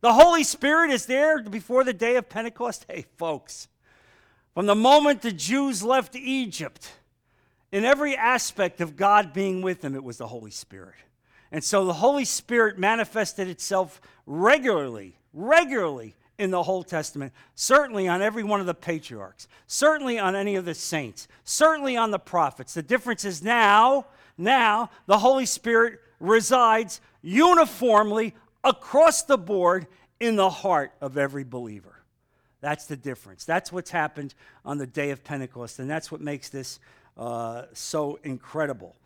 The 0.00 0.12
Holy 0.12 0.44
Spirit 0.44 0.90
is 0.90 1.06
there 1.06 1.42
before 1.42 1.82
the 1.82 1.92
day 1.92 2.16
of 2.16 2.28
Pentecost. 2.28 2.86
Hey, 2.88 3.06
folks, 3.16 3.66
from 4.54 4.66
the 4.66 4.76
moment 4.76 5.22
the 5.22 5.32
Jews 5.32 5.82
left 5.82 6.14
Egypt, 6.14 6.92
in 7.72 7.84
every 7.84 8.16
aspect 8.16 8.80
of 8.80 8.96
God 8.96 9.32
being 9.32 9.60
with 9.60 9.80
them, 9.80 9.94
it 9.94 10.04
was 10.04 10.18
the 10.18 10.28
Holy 10.28 10.52
Spirit. 10.52 10.94
And 11.50 11.64
so 11.64 11.84
the 11.84 11.94
Holy 11.94 12.24
Spirit 12.24 12.78
manifested 12.78 13.48
itself 13.48 14.00
regularly, 14.26 15.16
regularly 15.32 16.14
in 16.38 16.50
the 16.50 16.62
Old 16.62 16.86
Testament, 16.86 17.32
certainly 17.54 18.06
on 18.06 18.22
every 18.22 18.44
one 18.44 18.60
of 18.60 18.66
the 18.66 18.74
patriarchs, 18.74 19.48
certainly 19.66 20.18
on 20.18 20.36
any 20.36 20.54
of 20.54 20.64
the 20.64 20.74
saints, 20.74 21.26
certainly 21.44 21.96
on 21.96 22.10
the 22.10 22.18
prophets. 22.18 22.74
The 22.74 22.82
difference 22.82 23.24
is 23.24 23.42
now, 23.42 24.06
now 24.36 24.90
the 25.06 25.18
Holy 25.18 25.46
Spirit 25.46 26.00
resides 26.20 27.00
uniformly 27.22 28.34
across 28.62 29.22
the 29.22 29.38
board 29.38 29.86
in 30.20 30.36
the 30.36 30.50
heart 30.50 30.92
of 31.00 31.16
every 31.16 31.44
believer. 31.44 31.98
That's 32.60 32.86
the 32.86 32.96
difference. 32.96 33.44
That's 33.44 33.72
what's 33.72 33.90
happened 33.90 34.34
on 34.64 34.78
the 34.78 34.86
day 34.86 35.10
of 35.10 35.24
Pentecost, 35.24 35.78
and 35.78 35.88
that's 35.88 36.10
what 36.10 36.20
makes 36.20 36.48
this 36.48 36.80
uh, 37.16 37.64
so 37.72 38.18
incredible. 38.22 38.96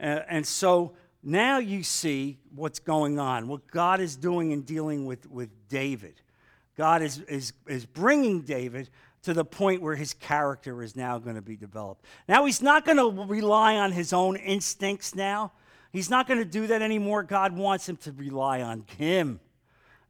Uh, 0.00 0.20
and 0.28 0.46
so 0.46 0.92
now 1.22 1.58
you 1.58 1.82
see 1.82 2.38
what's 2.54 2.78
going 2.78 3.18
on, 3.18 3.46
what 3.48 3.66
God 3.68 4.00
is 4.00 4.16
doing 4.16 4.50
in 4.50 4.62
dealing 4.62 5.06
with, 5.06 5.30
with 5.30 5.50
David. 5.68 6.14
God 6.76 7.02
is, 7.02 7.20
is, 7.20 7.52
is 7.68 7.86
bringing 7.86 8.42
David 8.42 8.88
to 9.22 9.32
the 9.32 9.44
point 9.44 9.82
where 9.82 9.94
his 9.94 10.14
character 10.14 10.82
is 10.82 10.96
now 10.96 11.18
going 11.18 11.36
to 11.36 11.42
be 11.42 11.56
developed. 11.56 12.04
Now, 12.28 12.44
he's 12.44 12.60
not 12.60 12.84
going 12.84 12.96
to 12.96 13.24
rely 13.24 13.76
on 13.76 13.92
his 13.92 14.12
own 14.12 14.36
instincts 14.36 15.14
now. 15.14 15.52
He's 15.92 16.10
not 16.10 16.26
going 16.26 16.38
to 16.38 16.44
do 16.44 16.66
that 16.68 16.82
anymore. 16.82 17.22
God 17.22 17.56
wants 17.56 17.88
him 17.88 17.96
to 17.98 18.12
rely 18.12 18.62
on 18.62 18.84
him 18.98 19.38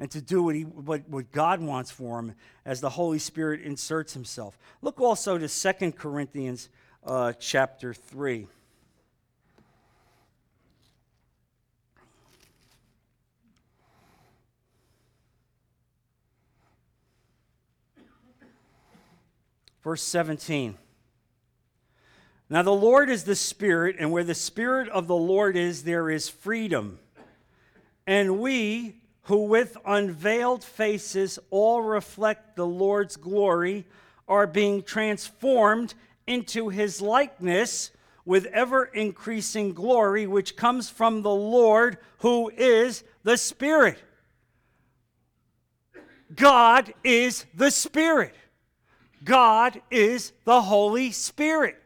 and 0.00 0.10
to 0.12 0.22
do 0.22 0.42
what, 0.42 0.54
he, 0.54 0.62
what, 0.62 1.08
what 1.08 1.30
God 1.30 1.60
wants 1.60 1.90
for 1.90 2.20
him 2.20 2.34
as 2.64 2.80
the 2.80 2.90
Holy 2.90 3.18
Spirit 3.18 3.60
inserts 3.60 4.14
himself. 4.14 4.58
Look 4.80 5.00
also 5.00 5.36
to 5.36 5.48
2 5.48 5.92
Corinthians 5.92 6.70
uh, 7.04 7.32
chapter 7.34 7.92
3. 7.92 8.46
Verse 19.82 20.02
17. 20.02 20.76
Now, 22.48 22.62
the 22.62 22.70
Lord 22.70 23.08
is 23.08 23.24
the 23.24 23.34
Spirit, 23.34 23.96
and 23.98 24.12
where 24.12 24.24
the 24.24 24.34
Spirit 24.34 24.88
of 24.90 25.06
the 25.06 25.16
Lord 25.16 25.56
is, 25.56 25.84
there 25.84 26.10
is 26.10 26.28
freedom. 26.28 26.98
And 28.06 28.40
we, 28.40 28.96
who 29.22 29.44
with 29.44 29.76
unveiled 29.86 30.62
faces 30.62 31.38
all 31.50 31.80
reflect 31.80 32.56
the 32.56 32.66
Lord's 32.66 33.16
glory, 33.16 33.86
are 34.28 34.46
being 34.46 34.82
transformed 34.82 35.94
into 36.26 36.68
his 36.68 37.00
likeness 37.00 37.90
with 38.24 38.46
ever 38.46 38.84
increasing 38.84 39.72
glory, 39.72 40.26
which 40.26 40.54
comes 40.56 40.88
from 40.88 41.22
the 41.22 41.34
Lord, 41.34 41.98
who 42.18 42.50
is 42.50 43.02
the 43.24 43.36
Spirit. 43.36 43.98
God 46.34 46.92
is 47.02 47.46
the 47.54 47.70
Spirit. 47.70 48.34
God 49.24 49.80
is 49.90 50.32
the 50.44 50.62
Holy 50.62 51.12
Spirit. 51.12 51.76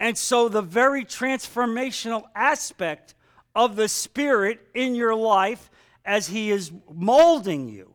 And 0.00 0.18
so, 0.18 0.48
the 0.48 0.62
very 0.62 1.04
transformational 1.04 2.24
aspect 2.34 3.14
of 3.54 3.76
the 3.76 3.88
Spirit 3.88 4.60
in 4.74 4.94
your 4.94 5.14
life 5.14 5.70
as 6.04 6.26
He 6.28 6.50
is 6.50 6.72
molding 6.92 7.68
you 7.68 7.94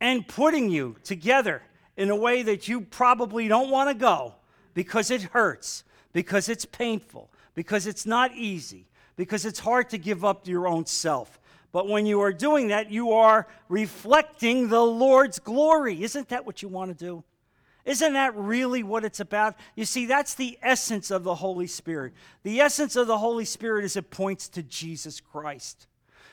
and 0.00 0.26
putting 0.26 0.70
you 0.70 0.96
together 1.04 1.62
in 1.96 2.10
a 2.10 2.16
way 2.16 2.42
that 2.42 2.68
you 2.68 2.80
probably 2.80 3.48
don't 3.48 3.70
want 3.70 3.90
to 3.90 3.94
go 3.94 4.34
because 4.72 5.10
it 5.10 5.22
hurts, 5.22 5.84
because 6.12 6.48
it's 6.48 6.64
painful, 6.64 7.30
because 7.54 7.86
it's 7.86 8.06
not 8.06 8.34
easy, 8.34 8.86
because 9.16 9.44
it's 9.44 9.58
hard 9.58 9.90
to 9.90 9.98
give 9.98 10.24
up 10.24 10.46
your 10.46 10.68
own 10.68 10.86
self. 10.86 11.40
But 11.72 11.88
when 11.88 12.06
you 12.06 12.20
are 12.20 12.32
doing 12.32 12.68
that, 12.68 12.90
you 12.90 13.12
are 13.12 13.46
reflecting 13.68 14.68
the 14.68 14.80
Lord's 14.80 15.38
glory. 15.38 16.02
Isn't 16.02 16.28
that 16.28 16.46
what 16.46 16.62
you 16.62 16.68
want 16.68 16.96
to 16.96 17.04
do? 17.04 17.24
Isn't 17.88 18.12
that 18.12 18.36
really 18.36 18.82
what 18.82 19.02
it's 19.02 19.18
about? 19.18 19.56
You 19.74 19.86
see, 19.86 20.04
that's 20.04 20.34
the 20.34 20.58
essence 20.60 21.10
of 21.10 21.24
the 21.24 21.36
Holy 21.36 21.66
Spirit. 21.66 22.12
The 22.42 22.60
essence 22.60 22.96
of 22.96 23.06
the 23.06 23.16
Holy 23.16 23.46
Spirit 23.46 23.86
is 23.86 23.96
it 23.96 24.10
points 24.10 24.46
to 24.50 24.62
Jesus 24.62 25.20
Christ. 25.20 25.86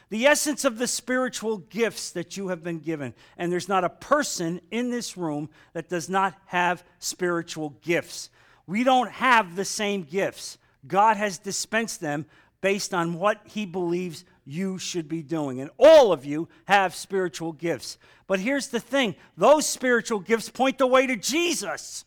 The 0.09 0.27
essence 0.27 0.65
of 0.65 0.77
the 0.77 0.85
spiritual 0.85 1.59
gifts 1.59 2.11
that 2.11 2.35
you 2.35 2.49
have 2.49 2.61
been 2.61 2.79
given. 2.79 3.13
And 3.37 3.53
there's 3.53 3.69
not 3.69 3.85
a 3.85 3.89
person 3.89 4.59
in 4.69 4.91
this 4.91 5.15
room 5.15 5.49
that 5.71 5.87
does 5.87 6.09
not 6.09 6.35
have 6.47 6.83
spiritual 6.99 7.69
gifts. 7.81 8.29
We 8.67 8.83
don't 8.83 9.11
have 9.11 9.55
the 9.55 9.63
same 9.63 10.03
gifts. 10.03 10.57
God 10.85 11.15
has 11.15 11.37
dispensed 11.37 12.01
them 12.01 12.25
based 12.59 12.93
on 12.93 13.13
what 13.13 13.39
he 13.45 13.65
believes 13.65 14.25
you 14.45 14.77
should 14.77 15.09
be 15.09 15.23
doing. 15.23 15.59
And 15.59 15.71
all 15.77 16.13
of 16.13 16.23
you 16.23 16.47
have 16.65 16.95
spiritual 16.95 17.51
gifts. 17.51 17.97
But 18.27 18.39
here's 18.39 18.67
the 18.67 18.79
thing 18.79 19.15
those 19.35 19.67
spiritual 19.67 20.19
gifts 20.19 20.49
point 20.49 20.77
the 20.77 20.87
way 20.87 21.07
to 21.07 21.15
Jesus. 21.15 22.05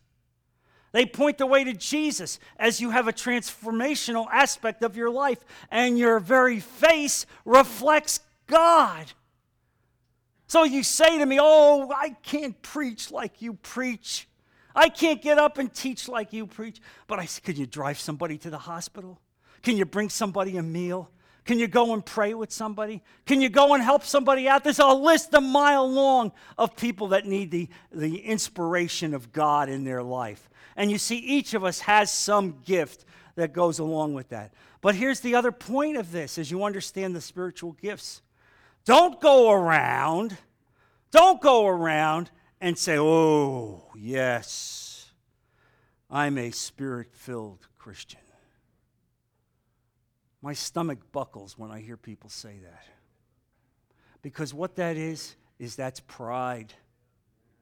They 0.93 1.05
point 1.05 1.37
the 1.37 1.47
way 1.47 1.65
to 1.65 1.75
Jesus 1.75 2.39
as 2.59 2.81
you 2.81 2.91
have 2.91 3.09
a 3.09 3.13
transformational 3.13 4.27
aspect 4.33 4.83
of 4.83 4.97
your 4.97 5.11
life, 5.11 5.45
and 5.71 5.99
your 5.99 6.19
very 6.19 6.61
face 6.61 7.27
reflects 7.45 8.21
God. 8.47 9.13
So 10.47 10.65
you 10.65 10.83
say 10.83 11.19
to 11.19 11.27
me, 11.27 11.39
Oh, 11.41 11.93
I 11.95 12.11
can't 12.23 12.61
preach 12.63 13.11
like 13.11 13.43
you 13.43 13.55
preach. 13.55 14.29
I 14.75 14.89
can't 14.89 15.21
get 15.21 15.39
up 15.39 15.59
and 15.59 15.73
teach 15.73 16.09
like 16.09 16.33
you 16.33 16.47
preach. 16.47 16.81
But 17.07 17.19
I 17.19 17.27
said, 17.27 17.45
Can 17.45 17.57
you 17.57 17.67
drive 17.67 18.01
somebody 18.01 18.39
to 18.39 18.51
the 18.51 18.59
hospital? 18.59 19.21
Can 19.63 19.77
you 19.77 19.85
bring 19.85 20.09
somebody 20.09 20.57
a 20.57 20.63
meal? 20.63 21.11
Can 21.49 21.59
you 21.59 21.67
go 21.67 21.95
and 21.95 22.05
pray 22.05 22.35
with 22.35 22.53
somebody? 22.53 23.03
Can 23.25 23.41
you 23.41 23.49
go 23.49 23.73
and 23.73 23.83
help 23.83 24.05
somebody 24.05 24.51
out? 24.51 24.65
There's 24.65 24.81
a 24.81 24.89
list 24.89 25.33
a 25.33 25.41
mile 25.41 25.91
long 25.91 26.33
of 26.59 26.77
people 26.77 27.09
that 27.09 27.25
need 27.25 27.51
the, 27.51 27.71
the 27.91 28.19
inspiration 28.19 29.15
of 29.15 29.33
God 29.33 29.71
in 29.71 29.85
their 29.85 30.03
life. 30.03 30.51
And 30.77 30.91
you 30.91 30.99
see, 30.99 31.17
each 31.17 31.55
of 31.55 31.65
us 31.65 31.81
has 31.81 32.13
some 32.13 32.59
gift 32.67 33.07
that 33.37 33.55
goes 33.55 33.79
along 33.79 34.13
with 34.13 34.29
that. 34.29 34.53
But 34.83 34.95
here's 34.95 35.21
the 35.21 35.37
other 35.37 35.51
point 35.51 35.97
of 35.97 36.13
this 36.13 36.37
as 36.37 36.51
you 36.51 36.65
understand 36.65 37.17
the 37.17 37.23
spiritual 37.23 37.73
gifts. 37.81 38.21
Don't 38.85 39.19
go 39.19 39.51
around, 39.51 40.37
don't 41.13 41.41
go 41.41 41.67
around 41.67 42.31
and 42.61 42.77
say, 42.77 42.99
oh, 42.99 43.91
yes, 43.97 45.13
I'm 46.11 46.37
a 46.37 46.51
spirit 46.51 47.15
filled 47.15 47.69
Christian. 47.79 48.21
My 50.43 50.53
stomach 50.53 50.99
buckles 51.13 51.59
when 51.59 51.71
I 51.71 51.81
hear 51.81 51.97
people 51.97 52.31
say 52.31 52.59
that. 52.63 52.85
Because 54.23 54.55
what 54.55 54.77
that 54.77 54.97
is, 54.97 55.37
is 55.59 55.77
that's 55.77 56.01
pride. 56.01 56.73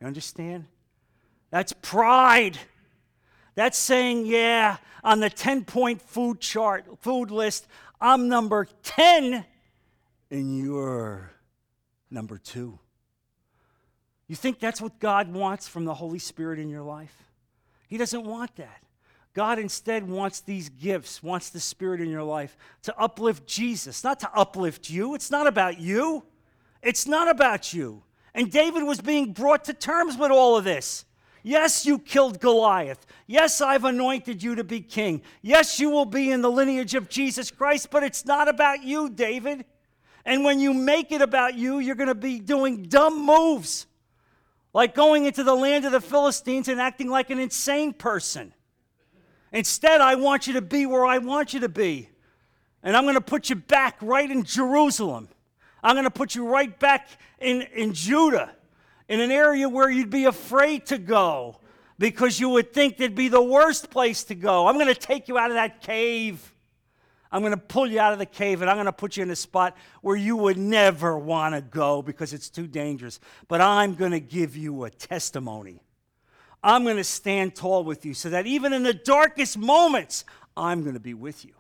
You 0.00 0.06
understand? 0.06 0.66
That's 1.50 1.72
pride. 1.72 2.58
That's 3.54 3.78
saying, 3.78 4.26
yeah, 4.26 4.76
on 5.02 5.20
the 5.20 5.30
10 5.30 5.64
point 5.64 6.02
food 6.02 6.40
chart, 6.40 6.84
food 7.00 7.30
list, 7.30 7.66
I'm 8.00 8.28
number 8.28 8.66
10 8.82 9.44
and 10.30 10.58
you're 10.58 11.30
number 12.10 12.38
two. 12.38 12.78
You 14.26 14.34
think 14.34 14.58
that's 14.58 14.80
what 14.80 14.98
God 14.98 15.32
wants 15.32 15.68
from 15.68 15.84
the 15.84 15.94
Holy 15.94 16.18
Spirit 16.18 16.58
in 16.58 16.68
your 16.68 16.82
life? 16.82 17.14
He 17.88 17.96
doesn't 17.96 18.24
want 18.24 18.56
that. 18.56 18.82
God 19.36 19.58
instead 19.58 20.08
wants 20.08 20.40
these 20.40 20.70
gifts, 20.70 21.22
wants 21.22 21.50
the 21.50 21.60
Spirit 21.60 22.00
in 22.00 22.08
your 22.08 22.22
life 22.22 22.56
to 22.84 22.98
uplift 22.98 23.46
Jesus, 23.46 24.02
not 24.02 24.18
to 24.20 24.30
uplift 24.34 24.88
you. 24.88 25.14
It's 25.14 25.30
not 25.30 25.46
about 25.46 25.78
you. 25.78 26.24
It's 26.82 27.06
not 27.06 27.28
about 27.28 27.74
you. 27.74 28.02
And 28.32 28.50
David 28.50 28.84
was 28.84 29.02
being 29.02 29.34
brought 29.34 29.64
to 29.64 29.74
terms 29.74 30.16
with 30.16 30.30
all 30.30 30.56
of 30.56 30.64
this. 30.64 31.04
Yes, 31.42 31.84
you 31.84 31.98
killed 31.98 32.40
Goliath. 32.40 33.04
Yes, 33.26 33.60
I've 33.60 33.84
anointed 33.84 34.42
you 34.42 34.54
to 34.54 34.64
be 34.64 34.80
king. 34.80 35.20
Yes, 35.42 35.78
you 35.78 35.90
will 35.90 36.06
be 36.06 36.30
in 36.30 36.40
the 36.40 36.50
lineage 36.50 36.94
of 36.94 37.10
Jesus 37.10 37.50
Christ, 37.50 37.90
but 37.90 38.02
it's 38.02 38.24
not 38.24 38.48
about 38.48 38.84
you, 38.84 39.10
David. 39.10 39.66
And 40.24 40.44
when 40.44 40.60
you 40.60 40.72
make 40.72 41.12
it 41.12 41.20
about 41.20 41.56
you, 41.56 41.78
you're 41.78 41.94
going 41.94 42.08
to 42.08 42.14
be 42.14 42.40
doing 42.40 42.84
dumb 42.84 43.26
moves, 43.26 43.86
like 44.72 44.94
going 44.94 45.26
into 45.26 45.44
the 45.44 45.54
land 45.54 45.84
of 45.84 45.92
the 45.92 46.00
Philistines 46.00 46.68
and 46.68 46.80
acting 46.80 47.10
like 47.10 47.28
an 47.28 47.38
insane 47.38 47.92
person. 47.92 48.54
Instead, 49.52 50.00
I 50.00 50.14
want 50.16 50.46
you 50.46 50.54
to 50.54 50.62
be 50.62 50.86
where 50.86 51.06
I 51.06 51.18
want 51.18 51.54
you 51.54 51.60
to 51.60 51.68
be. 51.68 52.10
And 52.82 52.96
I'm 52.96 53.04
going 53.04 53.14
to 53.14 53.20
put 53.20 53.48
you 53.48 53.56
back 53.56 53.96
right 54.00 54.30
in 54.30 54.44
Jerusalem. 54.44 55.28
I'm 55.82 55.94
going 55.94 56.04
to 56.04 56.10
put 56.10 56.34
you 56.34 56.46
right 56.46 56.76
back 56.78 57.08
in, 57.38 57.62
in 57.62 57.94
Judah, 57.94 58.50
in 59.08 59.20
an 59.20 59.30
area 59.30 59.68
where 59.68 59.88
you'd 59.88 60.10
be 60.10 60.24
afraid 60.24 60.86
to 60.86 60.98
go 60.98 61.60
because 61.98 62.38
you 62.38 62.48
would 62.50 62.72
think 62.72 62.94
it'd 62.94 63.14
be 63.14 63.28
the 63.28 63.42
worst 63.42 63.90
place 63.90 64.24
to 64.24 64.34
go. 64.34 64.66
I'm 64.66 64.74
going 64.74 64.92
to 64.92 64.94
take 64.94 65.28
you 65.28 65.38
out 65.38 65.50
of 65.50 65.54
that 65.54 65.80
cave. 65.80 66.52
I'm 67.32 67.40
going 67.40 67.52
to 67.52 67.56
pull 67.56 67.86
you 67.86 68.00
out 68.00 68.12
of 68.12 68.18
the 68.18 68.26
cave 68.26 68.62
and 68.62 68.70
I'm 68.70 68.76
going 68.76 68.86
to 68.86 68.92
put 68.92 69.16
you 69.16 69.22
in 69.22 69.30
a 69.30 69.36
spot 69.36 69.76
where 70.00 70.16
you 70.16 70.36
would 70.36 70.58
never 70.58 71.18
want 71.18 71.54
to 71.54 71.60
go 71.60 72.02
because 72.02 72.32
it's 72.32 72.48
too 72.48 72.66
dangerous. 72.66 73.20
But 73.48 73.60
I'm 73.60 73.94
going 73.94 74.12
to 74.12 74.20
give 74.20 74.56
you 74.56 74.84
a 74.84 74.90
testimony. 74.90 75.82
I'm 76.66 76.82
going 76.82 76.96
to 76.96 77.04
stand 77.04 77.54
tall 77.54 77.84
with 77.84 78.04
you 78.04 78.12
so 78.12 78.28
that 78.30 78.44
even 78.44 78.72
in 78.72 78.82
the 78.82 78.92
darkest 78.92 79.56
moments, 79.56 80.24
I'm 80.56 80.82
going 80.82 80.94
to 80.94 81.00
be 81.00 81.14
with 81.14 81.44
you. 81.44 81.52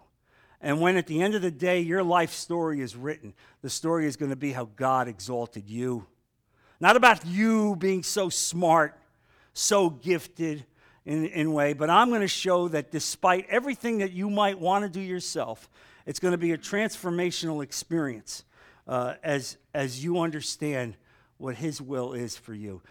And 0.60 0.80
when 0.80 0.96
at 0.96 1.06
the 1.06 1.22
end 1.22 1.36
of 1.36 1.42
the 1.42 1.50
day 1.52 1.78
your 1.78 2.02
life 2.02 2.32
story 2.32 2.80
is 2.80 2.96
written, 2.96 3.32
the 3.62 3.70
story 3.70 4.06
is 4.06 4.16
going 4.16 4.30
to 4.30 4.36
be 4.36 4.50
how 4.50 4.64
God 4.74 5.06
exalted 5.06 5.70
you. 5.70 6.04
Not 6.80 6.96
about 6.96 7.24
you 7.24 7.76
being 7.76 8.02
so 8.02 8.28
smart, 8.28 8.98
so 9.52 9.90
gifted 9.90 10.66
in, 11.04 11.26
in 11.26 11.52
way, 11.52 11.72
but 11.72 11.88
I'm 11.88 12.08
going 12.08 12.22
to 12.22 12.26
show 12.26 12.66
that 12.68 12.90
despite 12.90 13.46
everything 13.48 13.98
that 13.98 14.10
you 14.10 14.28
might 14.28 14.58
want 14.58 14.84
to 14.84 14.88
do 14.90 15.00
yourself, 15.00 15.70
it's 16.04 16.18
going 16.18 16.32
to 16.32 16.38
be 16.38 16.50
a 16.50 16.58
transformational 16.58 17.62
experience 17.62 18.42
uh, 18.88 19.14
as, 19.22 19.56
as 19.72 20.02
you 20.02 20.18
understand 20.18 20.96
what 21.38 21.54
His 21.54 21.80
will 21.80 22.12
is 22.12 22.36
for 22.36 22.54
you. 22.54 22.82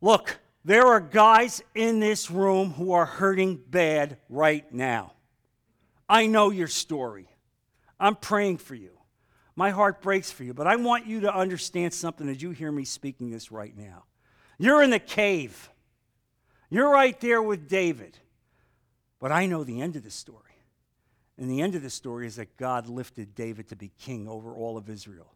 Look, 0.00 0.38
there 0.64 0.86
are 0.86 1.00
guys 1.00 1.62
in 1.74 2.00
this 2.00 2.30
room 2.30 2.72
who 2.72 2.92
are 2.92 3.06
hurting 3.06 3.60
bad 3.68 4.16
right 4.28 4.70
now. 4.72 5.12
I 6.08 6.26
know 6.26 6.50
your 6.50 6.68
story. 6.68 7.28
I'm 8.00 8.16
praying 8.16 8.58
for 8.58 8.74
you. 8.74 8.90
My 9.56 9.70
heart 9.70 10.02
breaks 10.02 10.30
for 10.30 10.42
you, 10.42 10.52
but 10.52 10.66
I 10.66 10.76
want 10.76 11.06
you 11.06 11.20
to 11.20 11.34
understand 11.34 11.94
something 11.94 12.28
as 12.28 12.42
you 12.42 12.50
hear 12.50 12.72
me 12.72 12.84
speaking 12.84 13.30
this 13.30 13.52
right 13.52 13.76
now. 13.76 14.04
You're 14.58 14.82
in 14.82 14.90
the 14.90 14.98
cave. 14.98 15.70
You're 16.70 16.90
right 16.90 17.18
there 17.20 17.42
with 17.42 17.68
David. 17.68 18.18
But 19.20 19.32
I 19.32 19.46
know 19.46 19.64
the 19.64 19.80
end 19.80 19.96
of 19.96 20.02
the 20.02 20.10
story. 20.10 20.40
And 21.38 21.50
the 21.50 21.60
end 21.60 21.74
of 21.74 21.82
the 21.82 21.90
story 21.90 22.26
is 22.26 22.36
that 22.36 22.56
God 22.56 22.88
lifted 22.88 23.34
David 23.34 23.68
to 23.68 23.76
be 23.76 23.90
king 23.98 24.28
over 24.28 24.54
all 24.54 24.76
of 24.76 24.88
Israel. 24.88 25.32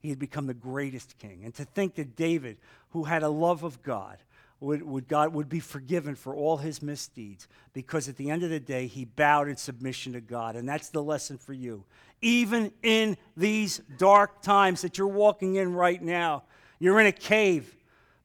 He 0.00 0.10
had 0.10 0.18
become 0.18 0.46
the 0.46 0.54
greatest 0.54 1.18
king. 1.18 1.42
And 1.44 1.54
to 1.54 1.64
think 1.64 1.94
that 1.94 2.16
David, 2.16 2.58
who 2.90 3.04
had 3.04 3.22
a 3.22 3.28
love 3.28 3.62
of 3.62 3.82
God, 3.82 4.18
would, 4.62 4.82
would 4.82 5.08
God 5.08 5.34
would 5.34 5.48
be 5.48 5.60
forgiven 5.60 6.14
for 6.14 6.36
all 6.36 6.56
his 6.56 6.82
misdeeds 6.82 7.48
because 7.72 8.08
at 8.08 8.16
the 8.16 8.30
end 8.30 8.44
of 8.44 8.50
the 8.50 8.60
day 8.60 8.86
he 8.86 9.04
bowed 9.04 9.48
in 9.48 9.56
submission 9.56 10.12
to 10.12 10.20
God. 10.20 10.54
And 10.54 10.68
that's 10.68 10.88
the 10.88 11.02
lesson 11.02 11.36
for 11.36 11.52
you. 11.52 11.84
Even 12.20 12.70
in 12.82 13.16
these 13.36 13.78
dark 13.98 14.40
times 14.40 14.82
that 14.82 14.96
you're 14.96 15.08
walking 15.08 15.56
in 15.56 15.74
right 15.74 16.00
now 16.00 16.44
you're 16.78 16.98
in 16.98 17.06
a 17.06 17.12
cave. 17.12 17.76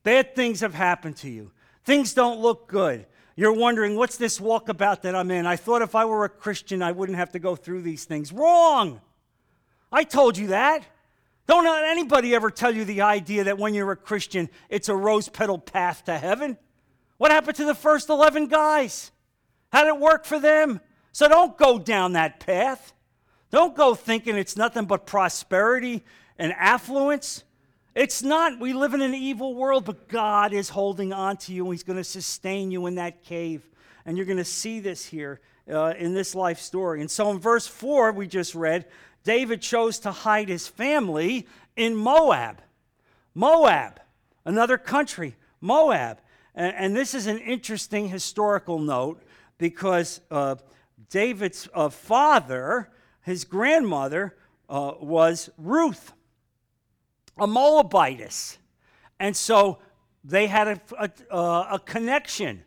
Bad 0.04 0.36
things 0.36 0.62
have 0.62 0.73
happened 0.73 1.17
to 1.17 1.30
you. 1.30 1.52
Things 1.86 2.13
don't 2.13 2.39
look 2.39 2.67
good. 2.67 3.06
You're 3.36 3.54
wondering 3.54 3.95
what's 3.95 4.17
this 4.17 4.39
walkabout 4.39 5.02
that 5.02 5.15
I'm 5.15 5.30
in? 5.30 5.45
I 5.45 5.56
thought 5.56 5.82
if 5.82 5.93
I 5.93 6.06
were 6.06 6.26
a 6.26 6.30
Christian 6.30 6.82
I 6.82 6.91
wouldn't 6.91 7.17
have 7.17 7.32
to 7.34 7.39
go 7.39 7.56
through 7.56 7.82
these 7.82 8.06
things. 8.06 8.32
Wrong! 8.32 9.02
I 9.91 10.04
told 10.04 10.38
you 10.38 10.47
that 10.47 10.84
don't 11.47 11.63
let 11.63 11.86
anybody 11.86 12.36
ever 12.36 12.51
tell 12.51 12.75
you 12.75 12.83
the 12.86 13.01
idea 13.01 13.45
that 13.45 13.57
when 13.57 13.73
you're 13.73 13.91
a 13.91 13.95
Christian, 13.95 14.49
it's 14.69 14.89
a 14.89 14.95
rose 14.95 15.29
petal 15.29 15.57
path 15.57 16.03
to 16.05 16.17
heaven. 16.17 16.57
What 17.17 17.31
happened 17.31 17.55
to 17.57 17.65
the 17.65 17.73
first 17.73 18.10
11 18.10 18.47
guys? 18.47 19.12
How 19.71 19.83
did 19.83 19.95
it 19.95 19.99
work 19.99 20.25
for 20.25 20.39
them? 20.39 20.81
So 21.13 21.27
don't 21.27 21.57
go 21.57 21.79
down 21.79 22.13
that 22.13 22.39
path. 22.39 22.93
Don't 23.49 23.75
go 23.75 23.95
thinking 23.95 24.36
it's 24.36 24.57
nothing 24.57 24.86
but 24.86 25.05
prosperity 25.05 26.03
and 26.38 26.53
affluence. 26.53 27.43
It's 27.95 28.21
not. 28.21 28.60
We 28.60 28.73
live 28.73 28.93
in 28.93 29.01
an 29.01 29.15
evil 29.15 29.55
world, 29.55 29.86
but 29.86 30.10
God 30.10 30.53
is 30.53 30.69
holding 30.69 31.13
on 31.13 31.38
to 31.38 31.53
you 31.53 31.63
and 31.63 31.73
He's 31.73 31.83
going 31.83 31.97
to 31.97 32.03
sustain 32.03 32.71
you 32.71 32.86
in 32.88 32.95
that 32.95 33.23
cave. 33.23 33.67
And 34.05 34.17
you're 34.17 34.25
going 34.25 34.38
to 34.38 34.45
see 34.45 34.79
this 34.79 35.05
here 35.05 35.39
uh, 35.71 35.93
in 35.97 36.13
this 36.13 36.36
life 36.36 36.60
story. 36.60 37.01
And 37.01 37.10
so 37.10 37.31
in 37.31 37.39
verse 37.39 37.67
4, 37.67 38.12
we 38.12 38.27
just 38.27 38.53
read, 38.53 38.86
David 39.27 39.61
chose 39.61 39.99
to 39.99 40.11
hide 40.11 40.47
his 40.47 40.69
family 40.69 41.47
in 41.75 41.97
Moab. 41.97 42.61
Moab, 43.35 43.99
another 44.45 44.77
country, 44.77 45.35
Moab. 45.59 46.19
And, 46.55 46.73
and 46.73 46.95
this 46.95 47.13
is 47.13 47.27
an 47.27 47.37
interesting 47.39 48.07
historical 48.07 48.79
note 48.79 49.21
because 49.57 50.21
uh, 50.31 50.55
David's 51.09 51.67
uh, 51.73 51.89
father, 51.89 52.89
his 53.21 53.43
grandmother, 53.43 54.37
uh, 54.69 54.93
was 55.01 55.49
Ruth, 55.57 56.13
a 57.37 57.47
Moabitess. 57.47 58.57
And 59.19 59.35
so 59.35 59.79
they 60.23 60.47
had 60.47 60.69
a, 60.69 61.11
a, 61.29 61.37
a 61.73 61.81
connection. 61.83 62.63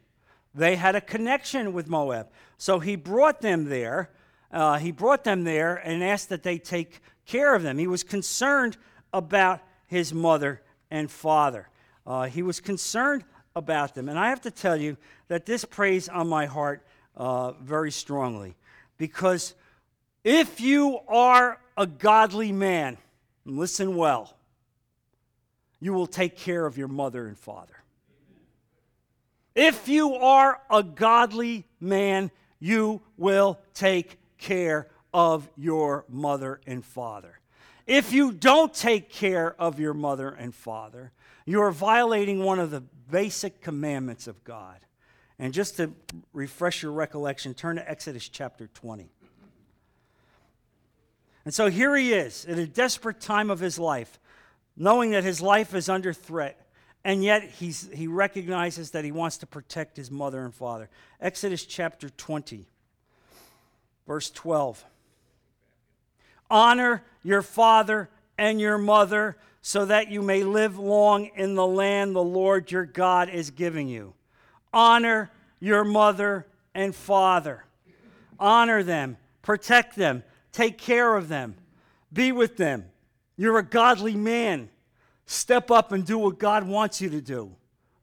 They 0.54 0.76
had 0.76 0.94
a 0.94 1.00
connection 1.00 1.72
with 1.72 1.88
Moab. 1.88 2.28
So 2.58 2.80
he 2.80 2.96
brought 2.96 3.40
them 3.40 3.70
there 3.70 4.10
uh, 4.52 4.78
he 4.78 4.90
brought 4.90 5.24
them 5.24 5.44
there 5.44 5.76
and 5.76 6.02
asked 6.02 6.28
that 6.30 6.42
they 6.42 6.58
take 6.58 7.00
care 7.26 7.54
of 7.54 7.62
them. 7.62 7.78
He 7.78 7.86
was 7.86 8.02
concerned 8.02 8.76
about 9.12 9.60
his 9.86 10.12
mother 10.12 10.62
and 10.90 11.10
father. 11.10 11.68
Uh, 12.06 12.26
he 12.26 12.42
was 12.42 12.60
concerned 12.60 13.24
about 13.54 13.94
them. 13.94 14.08
And 14.08 14.18
I 14.18 14.30
have 14.30 14.40
to 14.42 14.50
tell 14.50 14.76
you 14.76 14.96
that 15.28 15.46
this 15.46 15.64
prays 15.64 16.08
on 16.08 16.28
my 16.28 16.46
heart 16.46 16.84
uh, 17.16 17.52
very 17.52 17.90
strongly 17.90 18.56
because 18.98 19.54
if 20.24 20.60
you 20.60 20.98
are 21.08 21.60
a 21.76 21.86
godly 21.86 22.52
man, 22.52 22.98
listen 23.44 23.96
well, 23.96 24.36
you 25.80 25.92
will 25.92 26.06
take 26.06 26.36
care 26.36 26.66
of 26.66 26.76
your 26.76 26.88
mother 26.88 27.26
and 27.26 27.38
father. 27.38 27.82
If 29.54 29.88
you 29.88 30.14
are 30.14 30.60
a 30.70 30.82
godly 30.82 31.66
man, 31.80 32.30
you 32.60 33.00
will 33.16 33.58
take 33.74 34.18
care 34.40 34.88
of 35.14 35.48
your 35.56 36.04
mother 36.08 36.60
and 36.66 36.84
father. 36.84 37.38
If 37.86 38.12
you 38.12 38.32
don't 38.32 38.72
take 38.72 39.10
care 39.10 39.54
of 39.60 39.80
your 39.80 39.94
mother 39.94 40.28
and 40.30 40.54
father, 40.54 41.12
you 41.44 41.60
are 41.60 41.72
violating 41.72 42.42
one 42.42 42.58
of 42.58 42.70
the 42.70 42.80
basic 42.80 43.60
commandments 43.60 44.26
of 44.26 44.42
God. 44.44 44.78
And 45.38 45.54
just 45.54 45.76
to 45.78 45.92
refresh 46.32 46.82
your 46.82 46.92
recollection, 46.92 47.54
turn 47.54 47.76
to 47.76 47.90
Exodus 47.90 48.28
chapter 48.28 48.68
20. 48.68 49.10
And 51.44 51.54
so 51.54 51.68
here 51.68 51.96
he 51.96 52.12
is 52.12 52.44
at 52.46 52.58
a 52.58 52.66
desperate 52.66 53.20
time 53.20 53.50
of 53.50 53.58
his 53.58 53.78
life, 53.78 54.20
knowing 54.76 55.12
that 55.12 55.24
his 55.24 55.40
life 55.40 55.74
is 55.74 55.88
under 55.88 56.12
threat. 56.12 56.68
And 57.04 57.24
yet 57.24 57.42
he's, 57.42 57.88
he 57.92 58.06
recognizes 58.06 58.90
that 58.90 59.04
he 59.04 59.12
wants 59.12 59.38
to 59.38 59.46
protect 59.46 59.96
his 59.96 60.10
mother 60.10 60.44
and 60.44 60.54
father. 60.54 60.90
Exodus 61.20 61.64
chapter 61.64 62.10
20, 62.10 62.66
verse 64.06 64.30
12. 64.30 64.84
Honor 66.50 67.04
your 67.22 67.42
father 67.42 68.10
and 68.36 68.60
your 68.60 68.78
mother 68.78 69.36
so 69.62 69.84
that 69.84 70.10
you 70.10 70.22
may 70.22 70.42
live 70.42 70.78
long 70.78 71.26
in 71.36 71.54
the 71.54 71.66
land 71.66 72.16
the 72.16 72.22
Lord 72.22 72.70
your 72.70 72.86
God 72.86 73.28
is 73.28 73.50
giving 73.50 73.88
you. 73.88 74.14
Honor 74.72 75.30
your 75.60 75.84
mother 75.84 76.46
and 76.74 76.94
father. 76.94 77.64
Honor 78.38 78.82
them, 78.82 79.18
protect 79.42 79.96
them, 79.96 80.22
take 80.52 80.78
care 80.78 81.14
of 81.14 81.28
them, 81.28 81.54
be 82.12 82.32
with 82.32 82.56
them. 82.56 82.86
You're 83.36 83.58
a 83.58 83.62
godly 83.62 84.16
man. 84.16 84.70
Step 85.26 85.70
up 85.70 85.92
and 85.92 86.04
do 86.04 86.18
what 86.18 86.38
God 86.38 86.66
wants 86.66 87.00
you 87.00 87.10
to 87.10 87.20
do. 87.20 87.54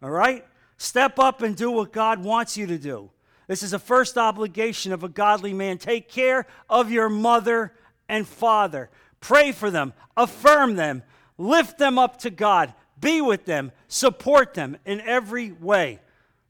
All 0.02 0.10
right? 0.10 0.46
Step 0.78 1.20
up 1.20 1.42
and 1.42 1.56
do 1.56 1.72
what 1.72 1.92
God 1.92 2.24
wants 2.24 2.56
you 2.56 2.68
to 2.68 2.78
do. 2.78 3.10
This 3.48 3.64
is 3.64 3.72
the 3.72 3.80
first 3.80 4.18
obligation 4.18 4.92
of 4.92 5.04
a 5.04 5.10
godly 5.10 5.54
man. 5.54 5.78
Take 5.78 6.10
care 6.10 6.46
of 6.70 6.92
your 6.92 7.10
mother 7.10 7.74
and 8.10 8.28
father. 8.28 8.90
Pray 9.20 9.52
for 9.52 9.72
them, 9.72 9.94
affirm 10.16 10.76
them, 10.76 11.04
lift 11.38 11.78
them 11.78 11.98
up 11.98 12.20
to 12.20 12.30
God, 12.30 12.74
be 13.00 13.22
with 13.22 13.46
them, 13.46 13.72
support 13.88 14.54
them 14.54 14.78
in 14.86 15.02
every 15.02 15.52
way. 15.52 16.00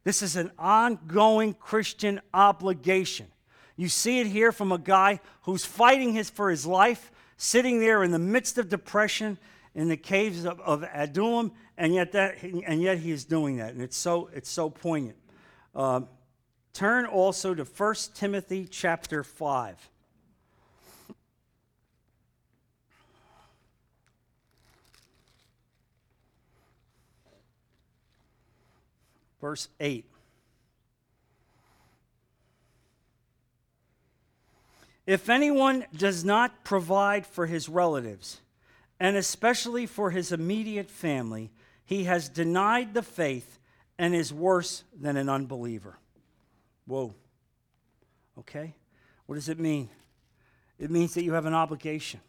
This 0.04 0.22
is 0.22 0.36
an 0.36 0.52
ongoing 0.58 1.54
Christian 1.54 2.20
obligation. 2.34 3.28
You 3.76 3.90
see 3.90 4.20
it 4.20 4.28
here 4.28 4.52
from 4.52 4.72
a 4.72 4.78
guy 4.78 5.20
who's 5.44 5.66
fighting 5.66 6.14
his, 6.14 6.30
for 6.30 6.50
his 6.50 6.66
life, 6.66 7.12
sitting 7.38 7.80
there 7.80 8.04
in 8.04 8.12
the 8.12 8.20
midst 8.20 8.58
of 8.58 8.70
depression 8.70 9.38
in 9.76 9.88
the 9.88 9.98
caves 9.98 10.46
of, 10.46 10.60
of 10.62 10.84
Adullam, 10.84 11.52
and 11.78 11.94
yet, 11.94 12.12
that, 12.14 12.42
and 12.42 12.82
yet 12.82 12.98
he 12.98 13.12
is 13.12 13.24
doing 13.26 13.58
that. 13.58 13.74
And 13.74 13.82
it's 13.82 13.96
so, 13.96 14.30
it's 14.34 14.50
so 14.50 14.72
poignant. 14.72 15.18
Uh, 15.76 16.02
turn 16.78 17.08
also 17.08 17.56
to 17.56 17.64
1 17.64 17.96
Timothy 18.14 18.68
chapter 18.70 19.24
5. 19.24 19.90
verse 29.42 29.70
8. 29.80 30.06
If 35.08 35.30
anyone 35.30 35.86
does 35.96 36.24
not 36.26 36.64
provide 36.64 37.26
for 37.26 37.48
his 37.48 37.70
relatives, 37.70 38.42
and 39.00 39.16
especially 39.16 39.88
for 39.88 40.12
his 40.12 40.32
immediate 40.32 40.92
family, 40.92 41.50
he 41.86 42.04
has 42.04 42.30
denied 42.30 42.94
the 42.94 43.04
faith 43.04 43.58
and 43.98 44.14
is 44.14 44.32
worse 44.32 44.84
than 45.00 45.18
an 45.18 45.30
unbeliever. 45.30 45.98
Whoa. 46.88 47.14
Okay? 48.40 48.74
What 49.28 49.36
does 49.36 49.50
it 49.50 49.60
mean? 49.60 49.90
It 50.80 50.90
means 50.90 51.14
that 51.14 51.24
you 51.24 51.34
have 51.34 51.46
an 51.46 51.54
obligation. 51.54 52.22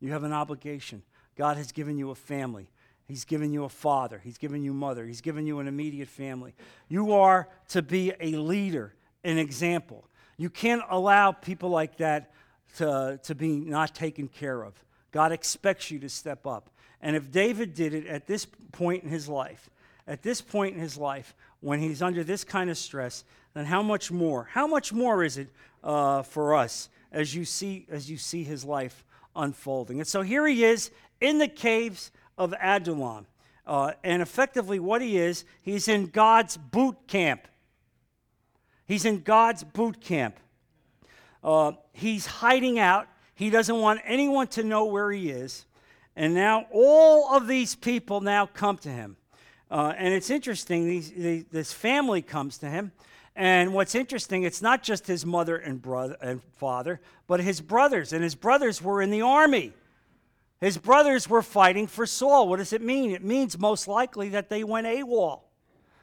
You 0.00 0.12
have 0.12 0.24
an 0.24 0.32
obligation. 0.32 1.02
God 1.36 1.56
has 1.56 1.72
given 1.72 1.98
you 1.98 2.10
a 2.10 2.14
family. 2.14 2.70
He's 3.06 3.24
given 3.24 3.52
you 3.52 3.64
a 3.64 3.68
father. 3.68 4.20
He's 4.22 4.38
given 4.38 4.62
you 4.62 4.70
a 4.70 4.74
mother. 4.74 5.04
He's 5.04 5.20
given 5.20 5.46
you 5.46 5.58
an 5.58 5.66
immediate 5.66 6.08
family. 6.08 6.54
You 6.88 7.12
are 7.12 7.48
to 7.70 7.82
be 7.82 8.12
a 8.20 8.32
leader, 8.36 8.94
an 9.24 9.36
example. 9.36 10.04
You 10.36 10.48
can't 10.48 10.82
allow 10.88 11.32
people 11.32 11.70
like 11.70 11.96
that 11.96 12.32
to, 12.76 13.18
to 13.24 13.34
be 13.34 13.58
not 13.58 13.94
taken 13.94 14.28
care 14.28 14.62
of. 14.62 14.74
God 15.10 15.32
expects 15.32 15.90
you 15.90 15.98
to 15.98 16.08
step 16.08 16.46
up. 16.46 16.70
And 17.02 17.16
if 17.16 17.32
David 17.32 17.74
did 17.74 17.94
it 17.94 18.06
at 18.06 18.26
this 18.26 18.46
point 18.72 19.02
in 19.02 19.10
his 19.10 19.28
life, 19.28 19.68
at 20.06 20.22
this 20.22 20.40
point 20.40 20.76
in 20.76 20.80
his 20.80 20.96
life, 20.96 21.34
when 21.60 21.80
he's 21.80 22.02
under 22.02 22.22
this 22.22 22.44
kind 22.44 22.70
of 22.70 22.78
stress, 22.78 23.24
then 23.54 23.66
how 23.66 23.82
much 23.82 24.10
more? 24.10 24.48
How 24.52 24.66
much 24.66 24.92
more 24.92 25.24
is 25.24 25.38
it 25.38 25.48
uh, 25.82 26.22
for 26.22 26.54
us 26.54 26.88
as 27.12 27.34
you 27.34 27.44
see 27.44 27.86
as 27.90 28.10
you 28.10 28.16
see 28.16 28.44
his 28.44 28.64
life 28.64 29.04
unfolding? 29.34 29.98
And 29.98 30.06
so 30.06 30.22
here 30.22 30.46
he 30.46 30.64
is 30.64 30.90
in 31.20 31.38
the 31.38 31.48
caves 31.48 32.10
of 32.38 32.54
Adullam. 32.60 33.26
Uh, 33.66 33.92
and 34.02 34.22
effectively, 34.22 34.78
what 34.78 35.02
he 35.02 35.18
is, 35.18 35.44
he's 35.62 35.86
in 35.86 36.06
God's 36.06 36.56
boot 36.56 36.96
camp. 37.06 37.46
He's 38.86 39.04
in 39.04 39.20
God's 39.20 39.62
boot 39.62 40.00
camp. 40.00 40.36
Uh, 41.44 41.72
he's 41.92 42.26
hiding 42.26 42.78
out. 42.78 43.06
He 43.34 43.50
doesn't 43.50 43.78
want 43.78 44.00
anyone 44.04 44.48
to 44.48 44.64
know 44.64 44.86
where 44.86 45.12
he 45.12 45.30
is. 45.30 45.64
And 46.16 46.34
now 46.34 46.66
all 46.72 47.34
of 47.36 47.46
these 47.46 47.74
people 47.74 48.20
now 48.20 48.46
come 48.46 48.76
to 48.78 48.88
him. 48.88 49.16
Uh, 49.70 49.94
and 49.96 50.12
it's 50.12 50.30
interesting, 50.30 50.86
these, 50.86 51.44
this 51.50 51.72
family 51.72 52.22
comes 52.22 52.58
to 52.58 52.68
him. 52.68 52.90
And 53.40 53.72
what's 53.72 53.94
interesting, 53.94 54.42
it's 54.42 54.60
not 54.60 54.82
just 54.82 55.06
his 55.06 55.24
mother 55.24 55.56
and 55.56 55.80
brother 55.80 56.14
and 56.20 56.42
father, 56.58 57.00
but 57.26 57.40
his 57.40 57.62
brothers. 57.62 58.12
And 58.12 58.22
his 58.22 58.34
brothers 58.34 58.82
were 58.82 59.00
in 59.00 59.10
the 59.10 59.22
army. 59.22 59.72
His 60.60 60.76
brothers 60.76 61.26
were 61.26 61.40
fighting 61.40 61.86
for 61.86 62.04
Saul. 62.04 62.50
What 62.50 62.58
does 62.58 62.74
it 62.74 62.82
mean? 62.82 63.12
It 63.12 63.24
means 63.24 63.58
most 63.58 63.88
likely 63.88 64.28
that 64.28 64.50
they 64.50 64.62
went 64.62 64.86
AWOL, 64.86 65.40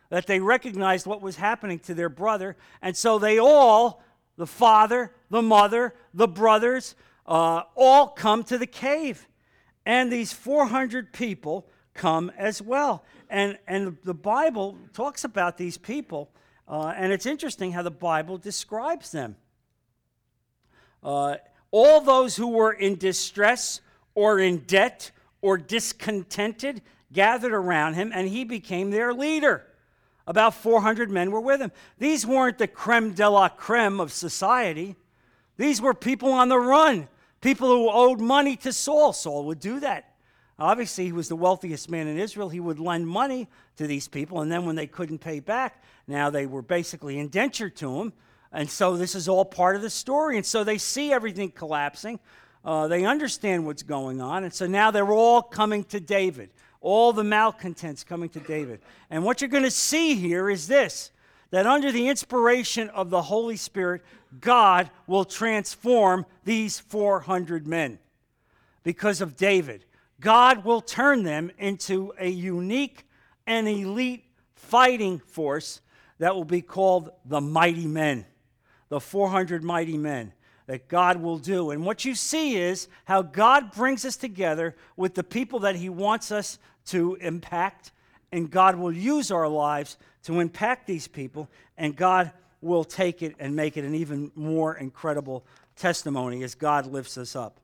that 0.09 0.25
they 0.25 0.39
recognized 0.39 1.05
what 1.05 1.21
was 1.21 1.35
happening 1.35 1.77
to 1.81 1.93
their 1.93 2.09
brother. 2.09 2.57
And 2.81 2.97
so 2.97 3.19
they 3.19 3.37
all, 3.37 4.03
the 4.35 4.47
father, 4.47 5.11
the 5.29 5.43
mother, 5.43 5.93
the 6.15 6.27
brothers, 6.27 6.95
uh, 7.27 7.61
all 7.75 8.07
come 8.07 8.43
to 8.45 8.57
the 8.57 8.65
cave. 8.65 9.27
And 9.85 10.11
these 10.11 10.33
400 10.33 11.13
people 11.13 11.67
come 11.93 12.31
as 12.35 12.63
well. 12.63 13.03
And, 13.29 13.59
and 13.67 13.95
the 14.03 14.15
Bible 14.15 14.75
talks 14.91 15.23
about 15.23 15.59
these 15.59 15.77
people, 15.77 16.31
uh, 16.67 16.93
and 16.95 17.11
it's 17.11 17.25
interesting 17.25 17.71
how 17.71 17.81
the 17.81 17.91
Bible 17.91 18.37
describes 18.37 19.11
them. 19.11 19.35
Uh, 21.03 21.35
all 21.71 22.01
those 22.01 22.35
who 22.35 22.47
were 22.47 22.71
in 22.71 22.97
distress, 22.97 23.81
or 24.17 24.39
in 24.39 24.57
debt 24.61 25.11
or 25.41 25.59
discontented 25.59 26.81
gathered 27.13 27.53
around 27.53 27.93
him, 27.93 28.11
and 28.13 28.27
he 28.27 28.43
became 28.43 28.89
their 28.89 29.13
leader. 29.13 29.63
About 30.25 30.55
400 30.55 31.11
men 31.11 31.29
were 31.29 31.39
with 31.39 31.61
him. 31.61 31.71
These 31.99 32.25
weren't 32.25 32.57
the 32.57 32.67
creme 32.67 33.13
de 33.13 33.29
la 33.29 33.47
creme 33.47 33.99
of 33.99 34.11
society. 34.11 34.95
These 35.55 35.79
were 35.81 35.93
people 35.93 36.33
on 36.33 36.49
the 36.49 36.57
run, 36.57 37.07
people 37.39 37.67
who 37.67 37.91
owed 37.91 38.19
money 38.19 38.55
to 38.57 38.73
Saul. 38.73 39.13
Saul 39.13 39.45
would 39.45 39.59
do 39.59 39.79
that. 39.81 40.15
Obviously, 40.57 41.05
he 41.05 41.11
was 41.11 41.29
the 41.29 41.35
wealthiest 41.35 41.87
man 41.87 42.07
in 42.07 42.17
Israel. 42.17 42.49
He 42.49 42.59
would 42.59 42.79
lend 42.79 43.07
money 43.07 43.47
to 43.75 43.85
these 43.85 44.07
people, 44.07 44.41
and 44.41 44.51
then 44.51 44.65
when 44.65 44.75
they 44.75 44.87
couldn't 44.87 45.19
pay 45.19 45.39
back, 45.39 45.83
now 46.07 46.29
they 46.29 46.45
were 46.45 46.61
basically 46.61 47.19
indentured 47.19 47.75
to 47.77 47.99
him. 47.99 48.13
And 48.51 48.69
so 48.69 48.95
this 48.95 49.13
is 49.13 49.27
all 49.27 49.43
part 49.43 49.75
of 49.75 49.81
the 49.81 49.89
story. 49.89 50.37
And 50.37 50.45
so 50.45 50.63
they 50.63 50.77
see 50.77 51.11
everything 51.11 51.51
collapsing. 51.51 52.19
Uh, 52.63 52.87
they 52.87 53.05
understand 53.05 53.65
what's 53.65 53.83
going 53.83 54.21
on. 54.21 54.43
And 54.43 54.53
so 54.53 54.67
now 54.67 54.91
they're 54.91 55.11
all 55.11 55.41
coming 55.41 55.83
to 55.85 55.99
David, 55.99 56.49
all 56.81 57.13
the 57.13 57.23
malcontents 57.23 58.03
coming 58.03 58.29
to 58.29 58.39
David. 58.39 58.79
And 59.09 59.23
what 59.23 59.41
you're 59.41 59.49
going 59.49 59.63
to 59.63 59.71
see 59.71 60.15
here 60.15 60.49
is 60.49 60.67
this 60.67 61.11
that 61.49 61.65
under 61.65 61.93
the 61.93 62.09
inspiration 62.09 62.89
of 62.89 63.09
the 63.09 63.21
Holy 63.21 63.55
Spirit, 63.55 64.01
God 64.41 64.89
will 65.07 65.23
transform 65.23 66.25
these 66.43 66.77
400 66.77 67.65
men 67.65 67.99
because 68.83 69.21
of 69.21 69.37
David. 69.37 69.85
God 70.19 70.65
will 70.65 70.81
turn 70.81 71.23
them 71.23 71.51
into 71.57 72.13
a 72.19 72.27
unique 72.27 73.07
and 73.45 73.65
elite 73.67 74.25
fighting 74.55 75.19
force 75.19 75.79
that 76.19 76.35
will 76.35 76.45
be 76.45 76.61
called 76.61 77.11
the 77.25 77.41
mighty 77.41 77.87
men, 77.87 78.25
the 78.89 78.99
400 78.99 79.63
mighty 79.63 79.97
men 79.97 80.33
that 80.67 80.89
God 80.89 81.21
will 81.21 81.37
do. 81.37 81.71
And 81.71 81.85
what 81.85 82.05
you 82.05 82.13
see 82.13 82.57
is 82.57 82.87
how 83.05 83.21
God 83.21 83.71
brings 83.71 84.05
us 84.05 84.15
together 84.17 84.75
with 84.95 85.15
the 85.15 85.23
people 85.23 85.59
that 85.59 85.75
He 85.75 85.89
wants 85.89 86.31
us 86.31 86.59
to 86.87 87.15
impact, 87.15 87.91
and 88.31 88.51
God 88.51 88.75
will 88.75 88.91
use 88.91 89.31
our 89.31 89.47
lives 89.47 89.97
to 90.23 90.39
impact 90.39 90.85
these 90.85 91.07
people, 91.07 91.49
and 91.77 91.95
God 91.95 92.31
will 92.61 92.83
take 92.83 93.21
it 93.21 93.35
and 93.39 93.55
make 93.55 93.77
it 93.77 93.85
an 93.85 93.95
even 93.95 94.31
more 94.35 94.75
incredible 94.75 95.45
testimony 95.77 96.43
as 96.43 96.53
God 96.53 96.85
lifts 96.85 97.17
us 97.17 97.35
up. 97.35 97.59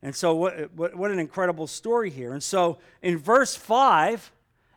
And 0.00 0.14
so, 0.14 0.34
what, 0.34 0.72
what, 0.72 0.94
what 0.94 1.10
an 1.10 1.18
incredible 1.18 1.66
story 1.66 2.08
here. 2.08 2.32
And 2.32 2.42
so, 2.42 2.78
in 3.02 3.18
verse 3.18 3.56
5, 3.56 4.32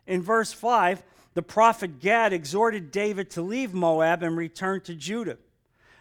in 0.06 0.20
verse 0.20 0.52
5, 0.52 1.02
the 1.34 1.42
prophet 1.42 2.00
Gad 2.00 2.32
exhorted 2.32 2.90
David 2.90 3.30
to 3.30 3.42
leave 3.42 3.72
Moab 3.72 4.22
and 4.22 4.36
return 4.36 4.80
to 4.82 4.94
Judah. 4.94 5.38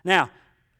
Now, 0.03 0.29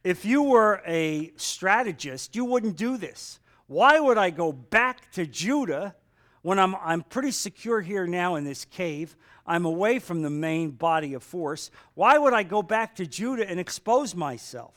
if 0.04 0.26
you 0.26 0.44
were 0.44 0.82
a 0.86 1.32
strategist, 1.36 2.36
you 2.36 2.46
wouldn't 2.46 2.76
do 2.76 2.98
this. 2.98 3.40
Why 3.68 4.00
would 4.00 4.18
I 4.18 4.32
go 4.32 4.52
back 4.52 5.12
to 5.14 5.26
Judah 5.26 5.96
when 6.42 6.58
I'm, 6.58 6.76
I'm 6.76 7.04
pretty 7.04 7.32
secure 7.32 7.82
here 7.82 8.08
now 8.08 8.36
in 8.36 8.44
this 8.44 8.66
cave, 8.66 9.16
I'm 9.46 9.66
away 9.66 10.00
from 10.00 10.22
the 10.22 10.30
main 10.30 10.72
body 10.72 11.14
of 11.14 11.24
force. 11.24 11.70
Why 11.94 12.18
would 12.18 12.34
I 12.34 12.44
go 12.44 12.64
back 12.64 12.96
to 12.96 13.06
Judah 13.06 13.48
and 13.48 13.60
expose 13.60 14.16
myself? 14.16 14.74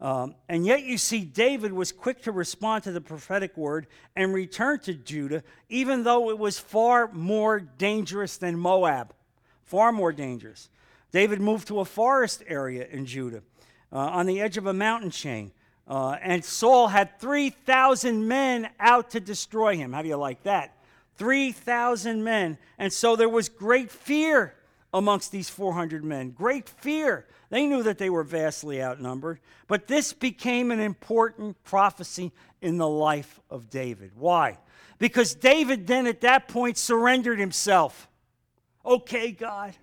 Um, 0.00 0.36
and 0.48 0.64
yet, 0.64 0.84
you 0.84 0.96
see, 0.96 1.24
David 1.24 1.72
was 1.72 1.90
quick 1.90 2.22
to 2.22 2.32
respond 2.32 2.84
to 2.84 2.92
the 2.92 3.00
prophetic 3.00 3.56
word 3.56 3.88
and 4.14 4.32
return 4.32 4.78
to 4.80 4.94
Judah, 4.94 5.42
even 5.68 6.04
though 6.04 6.30
it 6.30 6.38
was 6.38 6.58
far 6.58 7.10
more 7.12 7.58
dangerous 7.58 8.36
than 8.36 8.56
Moab. 8.56 9.12
Far 9.64 9.90
more 9.90 10.12
dangerous. 10.12 10.68
David 11.10 11.40
moved 11.40 11.68
to 11.68 11.80
a 11.80 11.84
forest 11.84 12.44
area 12.46 12.86
in 12.86 13.06
Judah 13.06 13.42
uh, 13.92 13.98
on 13.98 14.26
the 14.26 14.40
edge 14.40 14.56
of 14.56 14.66
a 14.66 14.72
mountain 14.72 15.10
chain. 15.10 15.50
Uh, 15.88 16.16
and 16.22 16.44
Saul 16.44 16.88
had 16.88 17.18
3,000 17.18 18.28
men 18.28 18.68
out 18.78 19.10
to 19.10 19.20
destroy 19.20 19.76
him. 19.76 19.92
How 19.92 20.02
do 20.02 20.08
you 20.08 20.16
like 20.16 20.42
that? 20.44 20.76
3,000 21.16 22.22
men. 22.22 22.58
And 22.78 22.92
so 22.92 23.16
there 23.16 23.28
was 23.28 23.48
great 23.48 23.90
fear 23.90 24.54
amongst 24.98 25.32
these 25.32 25.48
400 25.48 26.04
men. 26.04 26.30
Great 26.30 26.68
fear. 26.68 27.26
They 27.50 27.66
knew 27.66 27.82
that 27.84 27.98
they 27.98 28.10
were 28.10 28.24
vastly 28.24 28.82
outnumbered. 28.82 29.40
But 29.66 29.86
this 29.86 30.12
became 30.12 30.70
an 30.70 30.80
important 30.80 31.62
prophecy 31.64 32.32
in 32.60 32.76
the 32.76 32.88
life 32.88 33.40
of 33.48 33.70
David. 33.70 34.12
Why? 34.14 34.58
Because 34.98 35.34
David 35.34 35.86
then 35.86 36.06
at 36.06 36.20
that 36.22 36.48
point 36.48 36.76
surrendered 36.76 37.38
himself. 37.38 38.08
Okay, 38.84 39.32
God, 39.32 39.74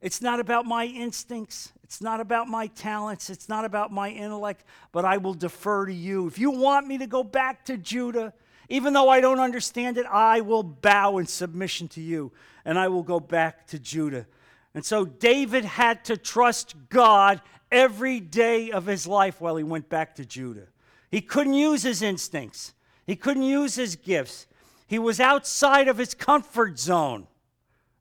it's 0.00 0.20
not 0.20 0.40
about 0.40 0.66
my 0.66 0.84
instincts. 0.84 1.72
It's 1.82 2.00
not 2.00 2.20
about 2.20 2.48
my 2.48 2.68
talents. 2.68 3.30
It's 3.30 3.48
not 3.48 3.64
about 3.64 3.92
my 3.92 4.10
intellect, 4.10 4.64
but 4.92 5.04
I 5.04 5.16
will 5.18 5.34
defer 5.34 5.86
to 5.86 5.92
you. 5.92 6.26
If 6.26 6.38
you 6.38 6.50
want 6.50 6.86
me 6.86 6.98
to 6.98 7.06
go 7.06 7.22
back 7.22 7.64
to 7.66 7.76
Judah, 7.76 8.32
even 8.68 8.92
though 8.92 9.08
I 9.08 9.20
don't 9.20 9.40
understand 9.40 9.98
it, 9.98 10.06
I 10.06 10.40
will 10.40 10.62
bow 10.62 11.18
in 11.18 11.26
submission 11.26 11.88
to 11.88 12.00
you 12.00 12.32
and 12.64 12.78
I 12.78 12.88
will 12.88 13.02
go 13.02 13.20
back 13.20 13.66
to 13.68 13.78
Judah. 13.78 14.26
And 14.74 14.84
so 14.84 15.04
David 15.04 15.64
had 15.64 16.04
to 16.06 16.16
trust 16.16 16.74
God 16.88 17.40
every 17.70 18.20
day 18.20 18.70
of 18.70 18.86
his 18.86 19.06
life 19.06 19.40
while 19.40 19.56
he 19.56 19.64
went 19.64 19.88
back 19.88 20.14
to 20.16 20.24
Judah. 20.24 20.68
He 21.10 21.20
couldn't 21.20 21.54
use 21.54 21.82
his 21.82 22.02
instincts, 22.02 22.74
he 23.06 23.16
couldn't 23.16 23.42
use 23.42 23.74
his 23.74 23.96
gifts. 23.96 24.46
He 24.86 24.98
was 24.98 25.20
outside 25.20 25.88
of 25.88 25.96
his 25.96 26.12
comfort 26.12 26.78
zone. 26.78 27.26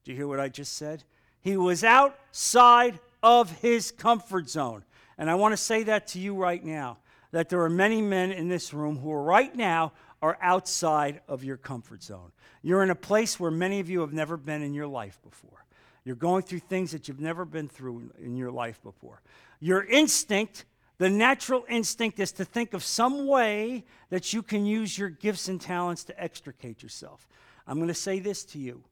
Do 0.04 0.12
you 0.12 0.18
hear 0.18 0.28
what 0.28 0.42
I 0.42 0.50
just 0.50 0.74
said? 0.74 1.06
He 1.40 1.56
was 1.56 1.86
outside 1.86 3.00
of 3.24 3.50
his 3.62 3.92
comfort 3.92 4.50
zone. 4.50 4.84
And 5.18 5.30
I 5.30 5.36
want 5.36 5.54
to 5.54 5.58
say 5.58 5.84
that 5.84 6.08
to 6.08 6.20
you 6.20 6.36
right 6.36 6.62
now 6.62 6.98
that 7.32 7.48
there 7.48 7.62
are 7.62 7.70
many 7.70 8.02
men 8.02 8.32
in 8.32 8.50
this 8.50 8.74
room 8.74 8.98
who 8.98 9.10
are 9.12 9.24
right 9.24 9.56
now 9.56 9.94
are 10.22 10.38
outside 10.42 11.22
of 11.28 11.44
your 11.44 11.58
comfort 11.58 12.04
zone. 12.04 12.32
You're 12.62 12.84
in 12.84 12.90
a 12.90 12.96
place 12.96 13.40
where 13.40 13.52
many 13.52 13.80
of 13.80 13.90
you 13.90 14.02
have 14.02 14.14
never 14.14 14.36
been 14.38 14.62
in 14.62 14.74
your 14.74 14.88
life 14.88 15.18
before. 15.24 15.61
You're 16.04 16.16
going 16.16 16.44
through 16.44 16.60
things 16.60 16.92
that 16.92 17.08
you've 17.08 17.20
never 17.20 17.46
been 17.46 17.68
through 17.68 18.12
in 18.20 18.36
your 18.36 18.52
life 18.52 18.82
before. 18.82 19.22
Your 19.60 19.84
instinct, 19.84 20.66
the 20.98 21.10
natural 21.10 21.66
instinct, 21.70 22.20
is 22.20 22.32
to 22.34 22.46
think 22.46 22.74
of 22.74 22.84
some 22.84 23.28
way 23.28 23.86
that 24.10 24.34
you 24.34 24.42
can 24.42 24.66
use 24.66 24.98
your 24.98 25.10
gifts 25.10 25.48
and 25.48 25.62
talents 25.62 26.04
to 26.06 26.24
extricate 26.24 26.82
yourself. 26.82 27.28
I'm 27.68 27.78
going 27.78 27.88
to 27.88 27.94
say 27.94 28.20
this 28.20 28.44
to 28.46 28.60
you. 28.60 28.84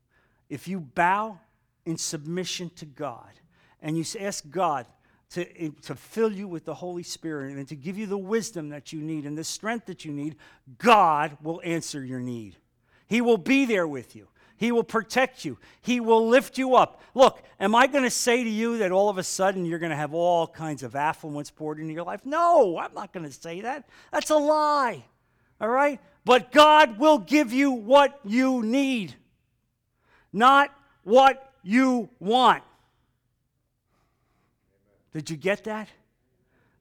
If 0.50 0.68
you 0.68 0.80
bow 0.80 1.40
in 1.86 1.98
submission 1.98 2.70
to 2.76 2.86
God 2.86 3.32
and 3.82 3.98
you 3.98 4.06
ask 4.20 4.50
God 4.50 4.86
to, 5.32 5.46
eh, 5.62 5.70
to 5.84 5.96
fill 5.96 6.32
you 6.32 6.48
with 6.48 6.66
the 6.66 6.74
Holy 6.74 7.04
Spirit 7.04 7.58
and 7.58 7.68
to 7.68 7.76
give 7.76 7.98
you 7.98 8.06
the 8.06 8.18
wisdom 8.18 8.70
that 8.70 8.94
you 8.94 9.02
need 9.02 9.26
and 9.26 9.38
the 9.38 9.44
strength 9.44 9.86
that 9.88 10.06
you 10.06 10.12
need, 10.12 10.36
God 10.78 11.38
will 11.42 11.62
answer 11.64 12.04
your 12.04 12.20
need. 12.20 12.56
He 13.08 13.22
will 13.22 13.38
be 13.38 13.66
there 13.66 13.88
with 13.88 14.16
you. 14.16 14.28
He 14.60 14.74
will 14.74 14.84
protect 14.84 15.46
you. 15.46 15.58
He 15.82 16.02
will 16.02 16.28
lift 16.28 16.58
you 16.58 16.76
up. 16.76 17.02
Look, 17.16 17.42
am 17.62 17.74
I 17.74 17.88
going 17.88 18.04
to 18.04 18.10
say 18.10 18.44
to 18.44 18.50
you 18.50 18.80
that 18.80 18.92
all 18.92 19.08
of 19.08 19.18
a 19.18 19.24
sudden 19.24 19.64
you're 19.64 19.80
going 19.80 19.92
to 19.92 19.96
have 19.96 20.14
all 20.14 20.48
kinds 20.48 20.84
of 20.84 20.98
affluence 20.98 21.50
poured 21.50 21.80
into 21.80 21.94
your 21.94 22.04
life? 22.04 22.26
No, 22.26 22.78
I'm 22.78 22.94
not 22.94 23.14
going 23.14 23.26
to 23.26 23.32
say 23.32 23.62
that. 23.62 23.88
That's 24.12 24.30
a 24.32 24.36
lie. 24.36 25.06
All 25.62 25.70
right? 25.70 26.02
But 26.26 26.52
God 26.52 27.00
will 27.00 27.20
give 27.20 27.54
you 27.54 27.72
what 27.72 28.20
you 28.26 28.62
need, 28.62 29.16
not 30.34 30.76
what 31.06 31.54
you 31.64 32.10
want. 32.20 32.62
Did 35.14 35.30
you 35.30 35.38
get 35.38 35.64
that? 35.64 35.88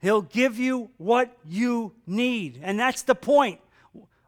He'll 0.01 0.23
give 0.23 0.59
you 0.59 0.91
what 0.97 1.33
you 1.47 1.93
need. 2.09 2.59
And 2.61 2.77
that's 2.77 3.03
the 3.03 3.15
point. 3.15 3.61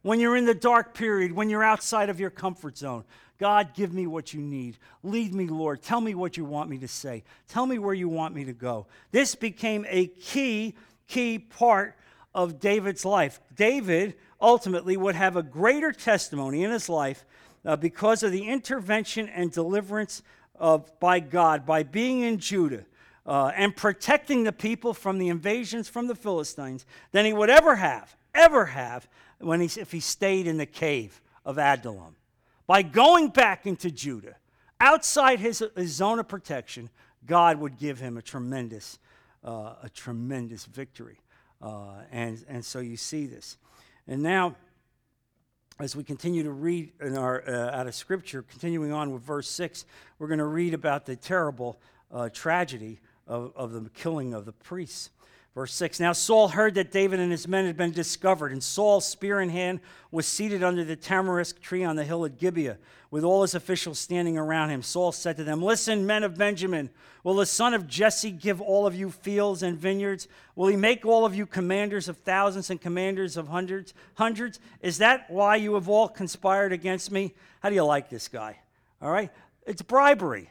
When 0.03 0.20
you're 0.20 0.36
in 0.36 0.46
the 0.46 0.55
dark 0.55 0.94
period, 0.94 1.32
when 1.32 1.51
you're 1.51 1.64
outside 1.64 2.09
of 2.09 2.18
your 2.18 2.30
comfort 2.30 2.78
zone, 2.78 3.05
God, 3.38 3.74
give 3.74 3.92
me 3.92 4.07
what 4.07 4.34
you 4.34 4.40
need. 4.40 4.76
Lead 5.03 5.34
me, 5.34 5.46
Lord. 5.46 5.82
Tell 5.82 6.01
me 6.01 6.14
what 6.14 6.36
you 6.36 6.44
want 6.44 6.68
me 6.68 6.78
to 6.78 6.88
say. 6.88 7.24
Tell 7.48 7.66
me 7.66 7.78
where 7.78 7.94
you 7.94 8.09
want 8.09 8.34
me 8.34 8.44
to 8.44 8.53
go. 8.53 8.86
This 9.12 9.34
became 9.34 9.86
a 9.88 10.09
key, 10.09 10.74
key 11.07 11.38
part 11.38 11.96
of 12.34 12.61
David's 12.61 13.05
life. 13.05 13.40
David 13.57 14.14
ultimately 14.40 14.96
would 14.96 15.14
have 15.14 15.36
a 15.36 15.42
greater 15.42 15.92
testimony 15.92 16.64
in 16.64 16.70
his 16.70 16.88
life 16.88 17.24
uh, 17.64 17.76
because 17.76 18.22
of 18.22 18.32
the 18.32 18.46
intervention 18.46 19.28
and 19.28 19.51
deliverance 19.51 20.22
of, 20.55 20.98
by 21.01 21.20
God 21.20 21.64
by 21.66 21.82
being 21.82 22.20
in 22.20 22.38
Judah 22.38 22.84
uh, 23.26 23.53
and 23.57 23.74
protecting 23.74 24.44
the 24.44 24.53
people 24.53 24.94
from 24.94 25.18
the 25.18 25.28
invasions 25.28 25.88
from 25.88 26.07
the 26.07 26.14
Philistines 26.14 26.84
than 27.12 27.24
he 27.24 27.32
would 27.32 27.51
ever 27.51 27.76
have, 27.76 28.14
ever 28.34 28.66
have, 28.66 29.09
when 29.41 29.61
he, 29.61 29.80
if 29.80 29.93
he 29.93 30.01
stayed 30.01 30.47
in 30.47 30.57
the 30.57 30.66
cave 30.66 31.20
of 31.45 31.59
Adullam. 31.59 32.16
By 32.66 32.82
going 32.82 33.28
back 33.28 33.66
into 33.66 33.91
Judah, 33.91 34.36
outside 34.80 35.41
his, 35.41 35.64
his 35.76 35.93
zone 35.93 36.18
of 36.18 36.28
protection, 36.28 36.91
God 37.26 37.59
would 37.59 37.78
give 37.78 37.99
him 37.99 38.16
a 38.16 38.22
tremendous, 38.22 38.99
uh, 39.45 39.74
a 39.82 39.91
tremendous 39.93 40.66
victory. 40.66 41.18
Uh, 41.61 42.03
and, 42.11 42.43
and 42.49 42.64
so 42.64 42.78
you 42.78 42.97
see 42.97 43.26
this. 43.26 43.57
And 44.07 44.22
now, 44.22 44.57
as 45.78 45.97
we 45.97 46.05
continue 46.05 46.43
to 46.43 46.51
read 46.51 46.93
in 47.01 47.16
our, 47.16 47.43
uh, 47.49 47.76
out 47.76 47.86
of 47.86 47.95
Scripture, 47.95 48.43
continuing 48.43 48.93
on 48.93 49.11
with 49.11 49.22
verse 49.22 49.49
6, 49.49 49.84
we're 50.18 50.28
going 50.28 50.38
to 50.38 50.45
read 50.45 50.74
about 50.74 51.07
the 51.07 51.16
terrible 51.16 51.80
uh, 52.12 52.28
tragedy 52.28 53.01
of, 53.26 53.53
of 53.57 53.72
the 53.72 53.88
killing 53.91 54.34
of 54.34 54.45
the 54.45 54.53
priests. 54.53 55.11
Verse 55.55 55.74
6 55.74 55.98
Now 55.98 56.12
Saul 56.12 56.48
heard 56.48 56.74
that 56.74 56.92
David 56.92 57.20
and 57.20 57.30
his 57.30 57.48
men 57.48 57.66
had 57.66 57.76
been 57.76 57.90
discovered, 57.90 58.53
and 58.53 58.62
Saul, 58.62 59.01
spear 59.01 59.40
in 59.40 59.48
hand, 59.48 59.80
was 60.11 60.26
seated 60.26 60.62
under 60.62 60.84
the 60.84 60.96
tamarisk 60.96 61.61
tree 61.61 61.84
on 61.84 61.96
the 61.96 62.05
hill 62.05 62.24
at 62.24 62.38
Gibeah, 62.38 62.78
with 63.11 63.24
all 63.24 63.42
his 63.42 63.57
officials 63.57 63.98
standing 63.98 64.38
around 64.38 64.70
him. 64.70 64.82
Saul 64.82 65.11
said 65.11 65.36
to 65.36 65.44
them, 65.44 65.61
Listen, 65.61 66.07
men 66.07 66.22
of 66.22 66.38
Benjamin, 66.38 66.90
will 67.24 67.34
the 67.34 67.46
son 67.46 67.74
of 67.74 67.88
Jesse 67.88 68.30
give 68.30 68.61
all 68.61 68.86
of 68.86 68.94
you 68.94 69.11
fields 69.11 69.64
and 69.64 69.76
vineyards? 69.76 70.28
Will 70.55 70.68
he 70.68 70.76
make 70.76 71.05
all 71.05 71.26
of 71.26 71.34
you 71.34 71.46
commanders 71.46 72.09
of 72.09 72.18
thousands 72.18 72.70
and 72.70 72.80
commanders 72.80 73.36
of 73.36 73.48
hundreds? 73.48 73.92
Hundreds? 74.14 74.61
Is 74.80 74.98
that 74.98 75.28
why 75.28 75.57
you 75.57 75.74
have 75.74 75.88
all 75.88 76.09
conspired 76.09 76.72
against 76.72 77.11
me? 77.11 77.34
How 77.61 77.68
do 77.68 77.74
you 77.74 77.84
like 77.84 78.09
this 78.09 78.28
guy? 78.28 78.61
All 79.03 79.11
right? 79.11 79.30
It's 79.66 79.82
bribery. 79.82 80.51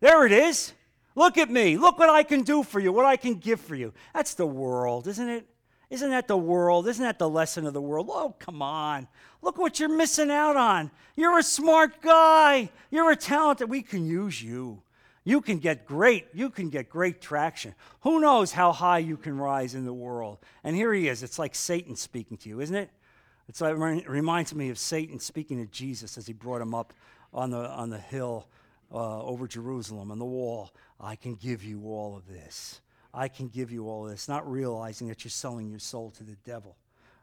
There 0.00 0.24
it 0.24 0.32
is. 0.32 0.72
Look 1.18 1.36
at 1.36 1.50
me. 1.50 1.76
Look 1.76 1.98
what 1.98 2.08
I 2.08 2.22
can 2.22 2.42
do 2.42 2.62
for 2.62 2.78
you, 2.78 2.92
what 2.92 3.04
I 3.04 3.16
can 3.16 3.34
give 3.34 3.60
for 3.60 3.74
you. 3.74 3.92
That's 4.14 4.34
the 4.34 4.46
world, 4.46 5.08
isn't 5.08 5.28
it? 5.28 5.48
Isn't 5.90 6.10
that 6.10 6.28
the 6.28 6.36
world? 6.36 6.86
Isn't 6.86 7.04
that 7.04 7.18
the 7.18 7.28
lesson 7.28 7.66
of 7.66 7.74
the 7.74 7.82
world? 7.82 8.08
Oh, 8.08 8.36
come 8.38 8.62
on. 8.62 9.08
Look 9.42 9.58
what 9.58 9.80
you're 9.80 9.88
missing 9.88 10.30
out 10.30 10.56
on. 10.56 10.92
You're 11.16 11.40
a 11.40 11.42
smart 11.42 12.00
guy. 12.02 12.70
You're 12.92 13.10
a 13.10 13.16
talented. 13.16 13.68
We 13.68 13.82
can 13.82 14.06
use 14.06 14.40
you. 14.40 14.80
You 15.24 15.40
can 15.40 15.58
get 15.58 15.86
great. 15.86 16.26
You 16.32 16.50
can 16.50 16.68
get 16.68 16.88
great 16.88 17.20
traction. 17.20 17.74
Who 18.02 18.20
knows 18.20 18.52
how 18.52 18.70
high 18.70 18.98
you 18.98 19.16
can 19.16 19.38
rise 19.38 19.74
in 19.74 19.84
the 19.84 19.92
world? 19.92 20.38
And 20.62 20.76
here 20.76 20.94
he 20.94 21.08
is. 21.08 21.24
It's 21.24 21.38
like 21.38 21.56
Satan 21.56 21.96
speaking 21.96 22.36
to 22.36 22.48
you, 22.48 22.60
isn't 22.60 22.76
it? 22.76 22.90
It's 23.48 23.60
like, 23.60 23.74
it 23.74 24.08
reminds 24.08 24.54
me 24.54 24.68
of 24.68 24.78
Satan 24.78 25.18
speaking 25.18 25.66
to 25.66 25.72
Jesus 25.72 26.16
as 26.16 26.28
he 26.28 26.32
brought 26.32 26.62
him 26.62 26.76
up 26.76 26.92
on 27.34 27.50
the, 27.50 27.68
on 27.68 27.90
the 27.90 27.98
hill 27.98 28.46
uh, 28.92 29.22
over 29.22 29.46
Jerusalem 29.46 30.10
on 30.10 30.18
the 30.18 30.24
wall. 30.24 30.70
I 31.00 31.16
can 31.16 31.34
give 31.34 31.62
you 31.62 31.82
all 31.86 32.16
of 32.16 32.26
this. 32.26 32.80
I 33.14 33.28
can 33.28 33.48
give 33.48 33.70
you 33.70 33.88
all 33.88 34.04
of 34.04 34.10
this, 34.10 34.28
not 34.28 34.50
realizing 34.50 35.08
that 35.08 35.24
you're 35.24 35.30
selling 35.30 35.70
your 35.70 35.78
soul 35.78 36.10
to 36.12 36.24
the 36.24 36.36
devil. 36.44 36.76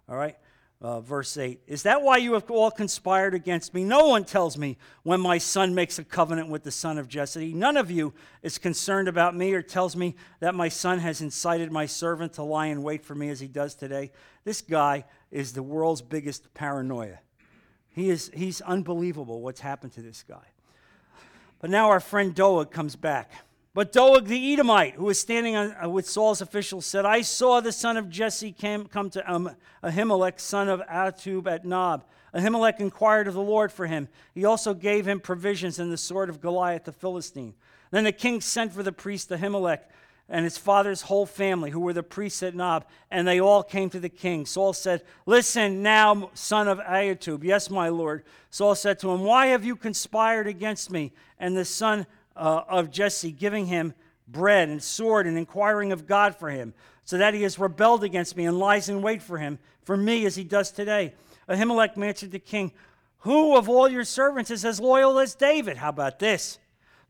All 0.09 0.15
right? 0.15 0.35
Uh, 0.81 0.99
verse 0.99 1.37
8 1.37 1.61
Is 1.67 1.83
that 1.83 2.01
why 2.01 2.17
you 2.17 2.33
have 2.33 2.49
all 2.51 2.69
conspired 2.69 3.33
against 3.33 3.73
me? 3.73 3.83
No 3.83 4.07
one 4.07 4.25
tells 4.25 4.57
me 4.57 4.77
when 5.03 5.21
my 5.21 5.37
son 5.37 5.73
makes 5.73 5.99
a 5.99 6.03
covenant 6.03 6.49
with 6.49 6.63
the 6.63 6.71
son 6.71 6.97
of 6.97 7.07
Jesse. 7.07 7.53
None 7.53 7.77
of 7.77 7.89
you 7.89 8.13
is 8.43 8.57
concerned 8.57 9.07
about 9.07 9.35
me 9.35 9.53
or 9.53 9.61
tells 9.61 9.95
me 9.95 10.15
that 10.41 10.53
my 10.53 10.67
son 10.67 10.99
has 10.99 11.21
incited 11.21 11.71
my 11.71 11.85
servant 11.85 12.33
to 12.33 12.43
lie 12.43 12.67
in 12.67 12.83
wait 12.83 13.05
for 13.05 13.15
me 13.15 13.29
as 13.29 13.39
he 13.39 13.47
does 13.47 13.73
today. 13.73 14.11
This 14.43 14.61
guy 14.61 15.05
is 15.31 15.53
the 15.53 15.63
world's 15.63 16.01
biggest 16.01 16.53
paranoia. 16.53 17.19
He 17.89 18.09
is, 18.09 18.29
he's 18.33 18.59
unbelievable 18.61 19.41
what's 19.41 19.61
happened 19.61 19.93
to 19.93 20.01
this 20.01 20.23
guy. 20.27 20.45
But 21.59 21.69
now 21.69 21.89
our 21.89 22.01
friend 22.01 22.35
Doeg 22.35 22.69
comes 22.69 22.97
back. 22.97 23.31
But 23.75 23.91
Doeg 23.91 24.27
the 24.27 24.53
Edomite, 24.53 24.93
who 24.93 25.03
was 25.03 25.19
standing 25.19 25.57
on, 25.57 25.75
uh, 25.83 25.89
with 25.89 26.07
Saul's 26.07 26.39
officials, 26.39 26.85
said, 26.85 27.03
I 27.03 27.19
saw 27.21 27.59
the 27.59 27.73
son 27.73 27.97
of 27.97 28.09
Jesse 28.09 28.53
came, 28.53 28.85
come 28.85 29.09
to 29.09 29.31
um, 29.31 29.51
Ahimelech, 29.83 30.39
son 30.39 30.69
of 30.69 30.79
Ahitub 30.87 31.45
at 31.45 31.65
Nob. 31.65 32.05
Ahimelech 32.33 32.79
inquired 32.79 33.27
of 33.27 33.33
the 33.33 33.41
Lord 33.41 33.73
for 33.73 33.85
him. 33.85 34.07
He 34.33 34.45
also 34.45 34.73
gave 34.73 35.05
him 35.05 35.19
provisions 35.19 35.77
and 35.77 35.91
the 35.91 35.97
sword 35.97 36.29
of 36.29 36.39
Goliath 36.39 36.85
the 36.85 36.93
Philistine. 36.93 37.53
Then 37.91 38.05
the 38.05 38.13
king 38.13 38.39
sent 38.39 38.71
for 38.71 38.81
the 38.81 38.93
priest 38.93 39.29
Ahimelech 39.29 39.81
and 40.29 40.45
his 40.45 40.57
father's 40.57 41.01
whole 41.01 41.25
family, 41.25 41.69
who 41.69 41.81
were 41.81 41.91
the 41.91 42.01
priests 42.01 42.41
at 42.43 42.55
Nob, 42.55 42.85
and 43.11 43.27
they 43.27 43.41
all 43.41 43.61
came 43.61 43.89
to 43.89 43.99
the 43.99 44.07
king. 44.07 44.45
Saul 44.45 44.71
said, 44.71 45.03
Listen 45.25 45.83
now, 45.83 46.29
son 46.33 46.69
of 46.69 46.79
Ahitub. 46.79 47.43
Yes, 47.43 47.69
my 47.69 47.89
lord. 47.89 48.23
Saul 48.49 48.73
said 48.73 48.99
to 48.99 49.11
him, 49.11 49.19
Why 49.19 49.47
have 49.47 49.65
you 49.65 49.75
conspired 49.75 50.47
against 50.47 50.89
me 50.89 51.11
and 51.37 51.57
the 51.57 51.65
son 51.65 52.07
uh, 52.35 52.63
of 52.67 52.91
Jesse, 52.91 53.31
giving 53.31 53.65
him 53.67 53.93
bread 54.27 54.69
and 54.69 54.81
sword 54.81 55.27
and 55.27 55.37
inquiring 55.37 55.91
of 55.91 56.07
God 56.07 56.35
for 56.35 56.49
him, 56.49 56.73
so 57.03 57.17
that 57.17 57.33
he 57.33 57.43
has 57.43 57.59
rebelled 57.59 58.03
against 58.03 58.35
me 58.35 58.45
and 58.45 58.57
lies 58.57 58.89
in 58.89 59.01
wait 59.01 59.21
for 59.21 59.37
him, 59.37 59.59
for 59.83 59.95
me 59.95 60.25
as 60.25 60.35
he 60.35 60.43
does 60.43 60.71
today. 60.71 61.13
Ahimelech 61.47 61.97
answered 62.01 62.31
the 62.31 62.39
king, 62.39 62.71
Who 63.19 63.55
of 63.55 63.69
all 63.69 63.87
your 63.87 64.03
servants 64.03 64.49
is 64.49 64.65
as 64.65 64.79
loyal 64.79 65.19
as 65.19 65.35
David? 65.35 65.77
How 65.77 65.89
about 65.89 66.19
this? 66.19 66.57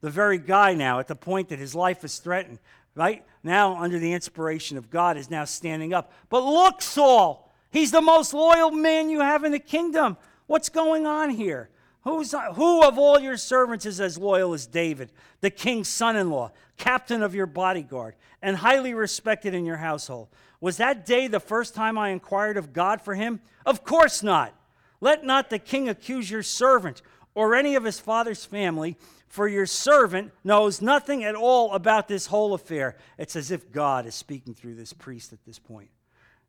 The 0.01 0.09
very 0.09 0.38
guy 0.38 0.73
now, 0.73 0.99
at 0.99 1.07
the 1.07 1.15
point 1.15 1.49
that 1.49 1.59
his 1.59 1.73
life 1.73 2.03
is 2.03 2.19
threatened, 2.19 2.59
right? 2.93 3.23
Now, 3.43 3.82
under 3.82 3.97
the 3.97 4.13
inspiration 4.13 4.78
of 4.78 4.89
God, 4.89 5.17
is 5.17 5.30
now 5.30 5.45
standing 5.45 5.93
up. 5.93 6.11
But 6.30 6.43
look, 6.43 6.82
Saul, 6.82 7.51
he's 7.71 7.91
the 7.91 8.01
most 8.01 8.34
loyal 8.34 8.71
man 8.71 9.09
you 9.09 9.21
have 9.21 9.43
in 9.45 9.51
the 9.51 9.59
kingdom. 9.59 10.17
What's 10.47 10.69
going 10.69 11.05
on 11.05 11.30
here? 11.30 11.69
Who's, 12.06 12.36
who 12.53 12.88
of 12.88 12.99
all 12.99 13.20
your 13.20 13.36
servants 13.36 13.86
is 13.88 13.99
as 13.99 14.16
loyal 14.16 14.53
as 14.53 14.68
David, 14.68 15.12
the 15.41 15.49
king's 15.49 15.88
son 15.88 16.16
in 16.16 16.30
law, 16.30 16.51
captain 16.78 17.24
of 17.24 17.34
your 17.34 17.47
bodyguard, 17.47 18.16
and 18.43 18.58
highly 18.58 18.93
respected 18.93 19.56
in 19.56 19.66
your 19.66 19.78
household? 19.78 20.28
Was 20.62 20.78
that 20.78 21.08
day 21.08 21.28
the 21.28 21.39
first 21.39 21.74
time 21.74 21.97
I 21.97 22.10
inquired 22.10 22.58
of 22.58 22.74
God 22.74 23.01
for 23.01 23.16
him? 23.16 23.41
Of 23.66 23.84
course 23.84 24.22
not. 24.22 24.53
Let 25.01 25.26
not 25.26 25.49
the 25.49 25.58
king 25.58 25.89
accuse 25.89 26.30
your 26.30 26.43
servant 26.43 27.01
or 27.34 27.56
any 27.56 27.74
of 27.74 27.84
his 27.84 27.99
father's 27.99 28.45
family, 28.45 28.97
for 29.28 29.47
your 29.47 29.66
servant 29.66 30.32
knows 30.43 30.84
nothing 30.84 31.24
at 31.24 31.36
all 31.36 31.74
about 31.74 32.08
this 32.08 32.28
whole 32.28 32.53
affair. 32.53 32.97
It's 33.18 33.36
as 33.36 33.49
if 33.49 33.72
God 33.72 34.06
is 34.06 34.14
speaking 34.14 34.53
through 34.53 34.76
this 34.76 34.93
priest 34.93 35.34
at 35.34 35.43
this 35.43 35.58
point, 35.58 35.89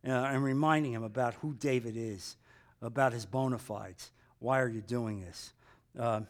uh, 0.06 0.10
and 0.10 0.44
reminding 0.44 0.92
him 0.92 1.02
about 1.02 1.32
who 1.34 1.54
David 1.54 1.96
is, 1.96 2.36
about 2.82 3.14
his 3.14 3.24
bona 3.24 3.58
fides. 3.58 4.12
Why 4.46 4.60
are 4.60 4.68
you 4.68 4.80
doing 4.80 5.22
this? 5.22 5.52
Uh, 5.98 6.20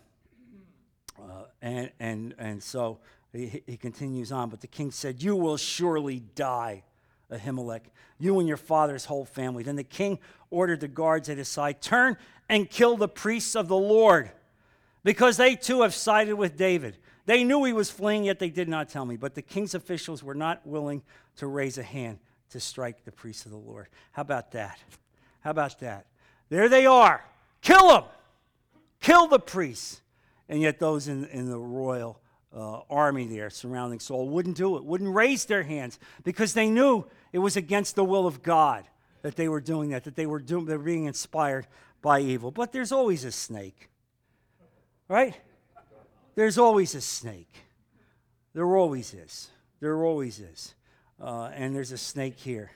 uh, 1.21 1.23
and, 1.61 1.91
and, 2.01 2.35
and 2.39 2.63
so 2.63 2.97
he, 3.31 3.63
he 3.67 3.77
continues 3.77 4.33
on. 4.33 4.49
But 4.49 4.63
the 4.63 4.67
king 4.67 4.91
said, 4.91 5.23
You 5.23 5.37
will 5.37 5.59
surely 5.59 6.21
die, 6.35 6.83
Ahimelech, 7.31 7.83
you 8.19 8.39
and 8.39 8.49
your 8.49 8.57
father's 8.57 9.05
whole 9.05 9.27
family. 9.27 9.65
Then 9.65 9.77
the 9.77 9.85
king 9.85 10.19
ordered 10.51 10.81
the 10.81 10.89
guards 10.89 11.29
at 11.29 11.37
his 11.37 11.49
side, 11.49 11.83
Turn 11.83 12.17
and 12.49 12.71
kill 12.71 12.97
the 12.97 13.07
priests 13.07 13.55
of 13.55 13.69
the 13.69 13.77
Lord, 13.77 14.31
because 15.05 15.37
they 15.37 15.55
too 15.55 15.83
have 15.83 15.93
sided 15.93 16.37
with 16.37 16.57
David. 16.57 16.97
They 17.27 17.45
knew 17.45 17.65
he 17.65 17.75
was 17.75 17.91
fleeing, 17.91 18.25
yet 18.25 18.39
they 18.39 18.49
did 18.49 18.67
not 18.67 18.89
tell 18.89 19.05
me. 19.05 19.19
But 19.19 19.35
the 19.35 19.43
king's 19.43 19.75
officials 19.75 20.23
were 20.23 20.35
not 20.35 20.67
willing 20.67 21.03
to 21.37 21.49
raise 21.49 21.77
a 21.77 21.83
hand 21.83 22.19
to 22.49 22.61
strike 22.61 23.05
the 23.05 23.13
priests 23.13 23.45
of 23.45 23.51
the 23.51 23.59
Lord. 23.59 23.89
How 24.13 24.23
about 24.23 24.53
that? 24.53 24.79
How 25.41 25.51
about 25.51 25.79
that? 25.81 26.07
There 26.49 26.71
they 26.71 26.87
are. 26.87 27.23
Kill 27.67 27.89
them! 27.89 28.05
Kill 29.01 29.27
the 29.27 29.41
priests! 29.41 30.01
And 30.49 30.63
yet, 30.63 30.79
those 30.79 31.09
in, 31.09 31.25
in 31.25 31.51
the 31.51 31.59
royal 31.59 32.21
uh, 32.55 32.83
army 32.89 33.27
there 33.27 33.51
surrounding 33.51 33.99
Saul 33.99 34.29
wouldn't 34.29 34.57
do 34.57 34.77
it, 34.77 34.85
wouldn't 34.85 35.13
raise 35.13 35.47
their 35.47 35.65
hands 35.65 35.99
because 36.23 36.55
they 36.55 36.71
knew 36.71 37.05
it 37.33 37.41
was 37.41 37.57
against 37.57 37.97
the 37.97 38.05
will 38.05 38.25
of 38.25 38.45
God 38.45 38.85
that 39.23 39.35
they 39.35 39.49
were 39.49 39.61
doing 39.61 39.91
that, 39.91 40.05
that 40.05 40.15
they 40.15 40.27
were, 40.27 40.39
doing, 40.39 40.67
they 40.67 40.77
were 40.77 40.85
being 40.85 41.07
inspired 41.07 41.67
by 42.03 42.21
evil. 42.21 42.53
But 42.53 42.71
there's 42.71 42.93
always 42.93 43.25
a 43.25 43.33
snake, 43.33 43.91
right? 45.09 45.35
There's 46.37 46.59
always 46.59 46.95
a 46.95 47.01
snake. 47.01 47.53
There 48.55 48.77
always 48.77 49.13
is. 49.13 49.51
There 49.81 50.05
always 50.05 50.39
is. 50.39 50.77
Uh, 51.21 51.51
and 51.53 51.75
there's 51.75 51.91
a 51.91 51.99
snake 51.99 52.39
here. 52.39 52.71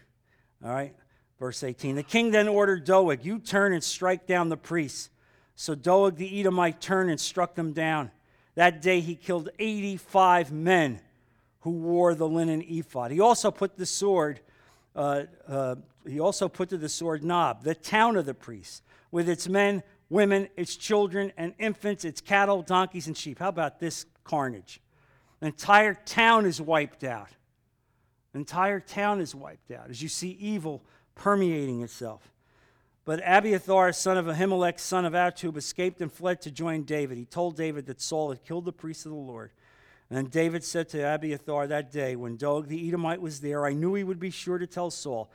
All 0.65 0.73
right? 0.73 0.97
Verse 1.41 1.65
18 1.65 1.97
The 1.97 2.05
king 2.05 2.31
then 2.31 2.47
ordered 2.47 2.85
Doeg, 2.85 3.25
You 3.25 3.41
turn 3.41 3.73
and 3.73 3.83
strike 3.83 4.27
down 4.27 4.51
the 4.51 4.57
priests. 4.57 5.11
So 5.57 5.75
Doeg 5.75 6.17
the 6.17 6.41
Edomite 6.41 6.81
turned 6.81 7.11
and 7.11 7.21
struck 7.21 7.55
them 7.55 7.73
down. 7.73 8.13
That 8.55 8.81
day 8.81 9.01
he 9.01 9.17
killed 9.17 9.49
85 9.59 10.53
men 10.53 11.01
who 11.61 11.71
wore 11.71 12.15
the 12.15 12.29
linen 12.29 12.63
ephod. 12.63 13.11
He 13.11 13.21
also 13.21 13.51
put 13.51 13.77
the 13.77 13.87
sword, 13.87 14.41
uh, 14.95 15.25
uh, 15.49 15.77
he 16.07 16.21
also 16.21 16.49
put 16.49 16.69
to 16.71 16.79
the 16.79 16.89
sword 16.89 17.23
Nob, 17.23 17.63
the 17.63 17.75
town 17.75 18.17
of 18.17 18.27
the 18.27 18.35
priests, 18.35 18.83
with 19.11 19.29
its 19.29 19.49
men, 19.49 19.83
women, 20.09 20.49
its 20.57 20.77
children, 20.77 21.33
and 21.37 21.55
infants, 21.59 22.05
its 22.05 22.21
cattle, 22.21 22.63
donkeys, 22.63 23.07
and 23.07 23.17
sheep. 23.17 23.39
How 23.39 23.49
about 23.49 23.81
this 23.81 24.07
carnage? 24.25 24.81
The 25.41 25.49
entire 25.49 25.95
town 25.95 26.47
is 26.47 26.61
wiped 26.61 27.05
out. 27.05 27.29
The 28.33 28.39
entire 28.39 28.81
town 28.81 29.21
is 29.21 29.35
wiped 29.35 29.71
out 29.71 29.91
as 29.91 30.03
you 30.03 30.09
see 30.09 30.31
evil 30.41 30.83
permeating 31.21 31.83
itself. 31.83 32.33
But 33.05 33.21
Abiathar, 33.25 33.93
son 33.93 34.17
of 34.17 34.25
Ahimelech, 34.25 34.81
son 34.81 35.05
of 35.05 35.13
Ahitub, 35.13 35.57
escaped 35.57 36.01
and 36.01 36.11
fled 36.11 36.41
to 36.43 36.51
join 36.51 36.85
David. 36.85 37.19
He 37.19 37.27
told 37.27 37.57
David 37.57 37.87
that 37.87 38.01
Saul 38.01 38.31
had 38.31 38.43
killed 38.43 38.65
the 38.65 38.73
priests 38.73 39.05
of 39.05 39.13
the 39.13 39.19
Lord. 39.19 39.51
And 40.09 40.17
then 40.17 40.27
David 40.27 40.65
said 40.65 40.89
to 40.91 41.15
Abiathar 41.15 41.67
that 41.67 41.93
day, 41.93 42.17
when 42.17 42.37
Doeg 42.37 42.69
the 42.69 42.89
Edomite 42.89 43.21
was 43.21 43.41
there, 43.41 43.67
I 43.67 43.75
knew 43.75 43.95
he 43.95 44.03
would 44.03 44.19
be 44.19 44.31
sure 44.31 44.57
to 44.57 44.67
tell 44.67 44.91
Saul, 44.91 45.31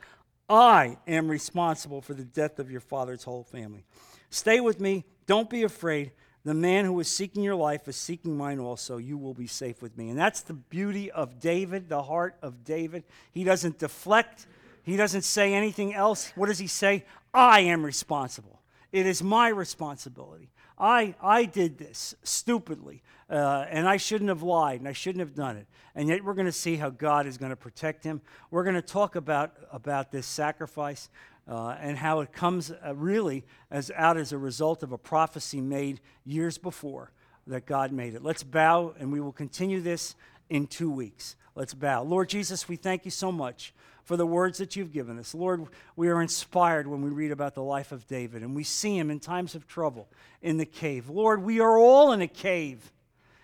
I 0.48 0.98
am 1.06 1.28
responsible 1.28 2.00
for 2.00 2.14
the 2.14 2.24
death 2.24 2.58
of 2.58 2.70
your 2.70 2.80
father's 2.80 3.22
whole 3.22 3.44
family. 3.44 3.84
Stay 4.30 4.58
with 4.58 4.80
me. 4.80 5.04
Don't 5.26 5.48
be 5.48 5.62
afraid. 5.62 6.10
The 6.44 6.54
man 6.54 6.84
who 6.84 6.98
is 7.00 7.08
seeking 7.08 7.42
your 7.42 7.56
life 7.56 7.86
is 7.88 7.96
seeking 7.96 8.36
mine 8.36 8.58
also. 8.58 8.96
You 8.96 9.18
will 9.18 9.34
be 9.34 9.46
safe 9.46 9.82
with 9.82 9.96
me. 9.96 10.10
And 10.10 10.18
that's 10.18 10.40
the 10.40 10.54
beauty 10.54 11.10
of 11.10 11.40
David, 11.40 11.88
the 11.88 12.02
heart 12.02 12.36
of 12.42 12.64
David. 12.64 13.04
He 13.32 13.44
doesn't 13.44 13.78
deflect, 13.78 14.46
he 14.86 14.96
doesn't 14.96 15.22
say 15.22 15.52
anything 15.52 15.94
else. 15.94 16.32
What 16.36 16.46
does 16.46 16.60
he 16.60 16.68
say? 16.68 17.04
I 17.34 17.60
am 17.60 17.84
responsible. 17.84 18.62
It 18.92 19.04
is 19.04 19.20
my 19.20 19.48
responsibility. 19.48 20.52
I, 20.78 21.16
I 21.20 21.44
did 21.44 21.76
this 21.76 22.14
stupidly, 22.22 23.02
uh, 23.28 23.66
and 23.68 23.88
I 23.88 23.96
shouldn't 23.96 24.28
have 24.28 24.44
lied, 24.44 24.78
and 24.78 24.88
I 24.88 24.92
shouldn't 24.92 25.18
have 25.18 25.34
done 25.34 25.56
it. 25.56 25.66
And 25.96 26.08
yet, 26.08 26.22
we're 26.22 26.34
going 26.34 26.46
to 26.46 26.52
see 26.52 26.76
how 26.76 26.90
God 26.90 27.26
is 27.26 27.36
going 27.36 27.50
to 27.50 27.56
protect 27.56 28.04
him. 28.04 28.20
We're 28.52 28.62
going 28.62 28.76
to 28.76 28.82
talk 28.82 29.16
about, 29.16 29.54
about 29.72 30.12
this 30.12 30.24
sacrifice 30.24 31.08
uh, 31.48 31.76
and 31.80 31.98
how 31.98 32.20
it 32.20 32.32
comes 32.32 32.70
uh, 32.70 32.94
really 32.94 33.44
as 33.72 33.90
out 33.96 34.16
as 34.16 34.30
a 34.30 34.38
result 34.38 34.84
of 34.84 34.92
a 34.92 34.98
prophecy 34.98 35.60
made 35.60 36.00
years 36.24 36.58
before 36.58 37.10
that 37.48 37.66
God 37.66 37.90
made 37.90 38.14
it. 38.14 38.22
Let's 38.22 38.44
bow, 38.44 38.94
and 39.00 39.10
we 39.10 39.20
will 39.20 39.32
continue 39.32 39.80
this 39.80 40.14
in 40.48 40.68
two 40.68 40.92
weeks. 40.92 41.34
Let's 41.56 41.74
bow. 41.74 42.04
Lord 42.04 42.28
Jesus, 42.28 42.68
we 42.68 42.76
thank 42.76 43.04
you 43.04 43.10
so 43.10 43.32
much 43.32 43.74
for 44.06 44.16
the 44.16 44.26
words 44.26 44.58
that 44.58 44.76
you've 44.76 44.92
given 44.92 45.18
us. 45.18 45.34
Lord, 45.34 45.66
we 45.96 46.08
are 46.08 46.22
inspired 46.22 46.86
when 46.86 47.02
we 47.02 47.10
read 47.10 47.32
about 47.32 47.54
the 47.54 47.62
life 47.62 47.90
of 47.90 48.06
David 48.06 48.42
and 48.42 48.54
we 48.54 48.62
see 48.62 48.96
him 48.96 49.10
in 49.10 49.18
times 49.18 49.56
of 49.56 49.66
trouble 49.66 50.08
in 50.40 50.58
the 50.58 50.64
cave. 50.64 51.10
Lord, 51.10 51.42
we 51.42 51.58
are 51.58 51.76
all 51.76 52.12
in 52.12 52.22
a 52.22 52.28
cave 52.28 52.92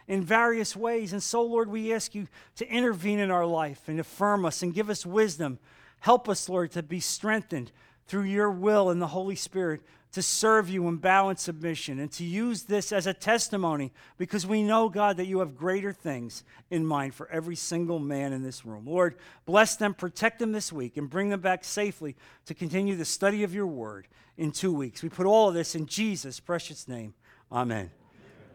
in 0.07 0.23
various 0.23 0.77
ways. 0.77 1.13
And 1.13 1.21
so, 1.21 1.43
Lord, 1.43 1.69
we 1.69 1.93
ask 1.93 2.15
you 2.15 2.29
to 2.57 2.69
intervene 2.69 3.19
in 3.19 3.33
our 3.33 3.45
life 3.45 3.89
and 3.89 3.99
affirm 3.99 4.45
us 4.45 4.63
and 4.63 4.73
give 4.73 4.89
us 4.89 5.05
wisdom. 5.05 5.59
Help 5.99 6.29
us, 6.29 6.49
Lord, 6.49 6.71
to 6.73 6.83
be 6.85 7.01
strengthened 7.01 7.73
through 8.07 8.25
your 8.25 8.51
will 8.51 8.89
and 8.89 9.03
the 9.03 9.09
Holy 9.09 9.37
Spirit 9.37 9.83
to 10.13 10.23
serve 10.23 10.69
you 10.69 10.87
in 10.89 10.97
bow 10.97 11.31
and 11.31 11.39
submission 11.39 11.99
and 11.99 12.13
to 12.13 12.25
use 12.25 12.65
this 12.65 12.93
as 12.93 13.07
a 13.07 13.15
testimony 13.15 13.93
because 14.19 14.47
we 14.47 14.63
know, 14.63 14.89
God, 14.89 15.17
that 15.17 15.27
you 15.27 15.39
have 15.41 15.57
greater 15.57 15.93
things 15.93 16.45
in 16.71 16.85
mind 16.85 17.15
for 17.15 17.29
every 17.31 17.57
single 17.57 17.99
man 17.99 18.33
in 18.33 18.43
this 18.43 18.65
room. 18.65 18.85
Lord, 18.87 19.17
bless 19.47 19.77
them, 19.77 19.95
protect 19.95 20.39
them 20.39 20.53
this 20.53 20.73
week, 20.73 20.97
and 20.97 21.09
bring 21.09 21.31
them 21.31 21.41
back 21.41 21.65
safely 21.65 22.15
to 22.47 22.55
continue 22.55 22.95
the 22.95 23.05
study 23.07 23.43
of 23.43 23.55
your 23.55 23.67
word 23.67 24.07
in 24.37 24.53
two 24.53 24.73
weeks. 24.73 25.03
We 25.03 25.09
put 25.09 25.27
all 25.27 25.49
of 25.49 25.55
this 25.55 25.75
in 25.75 25.87
Jesus' 25.87 26.41
precious 26.41 26.87
name. 26.87 27.15
Amen. 27.51 27.91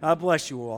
God 0.01 0.19
bless 0.19 0.51
you 0.51 0.61
all. 0.61 0.75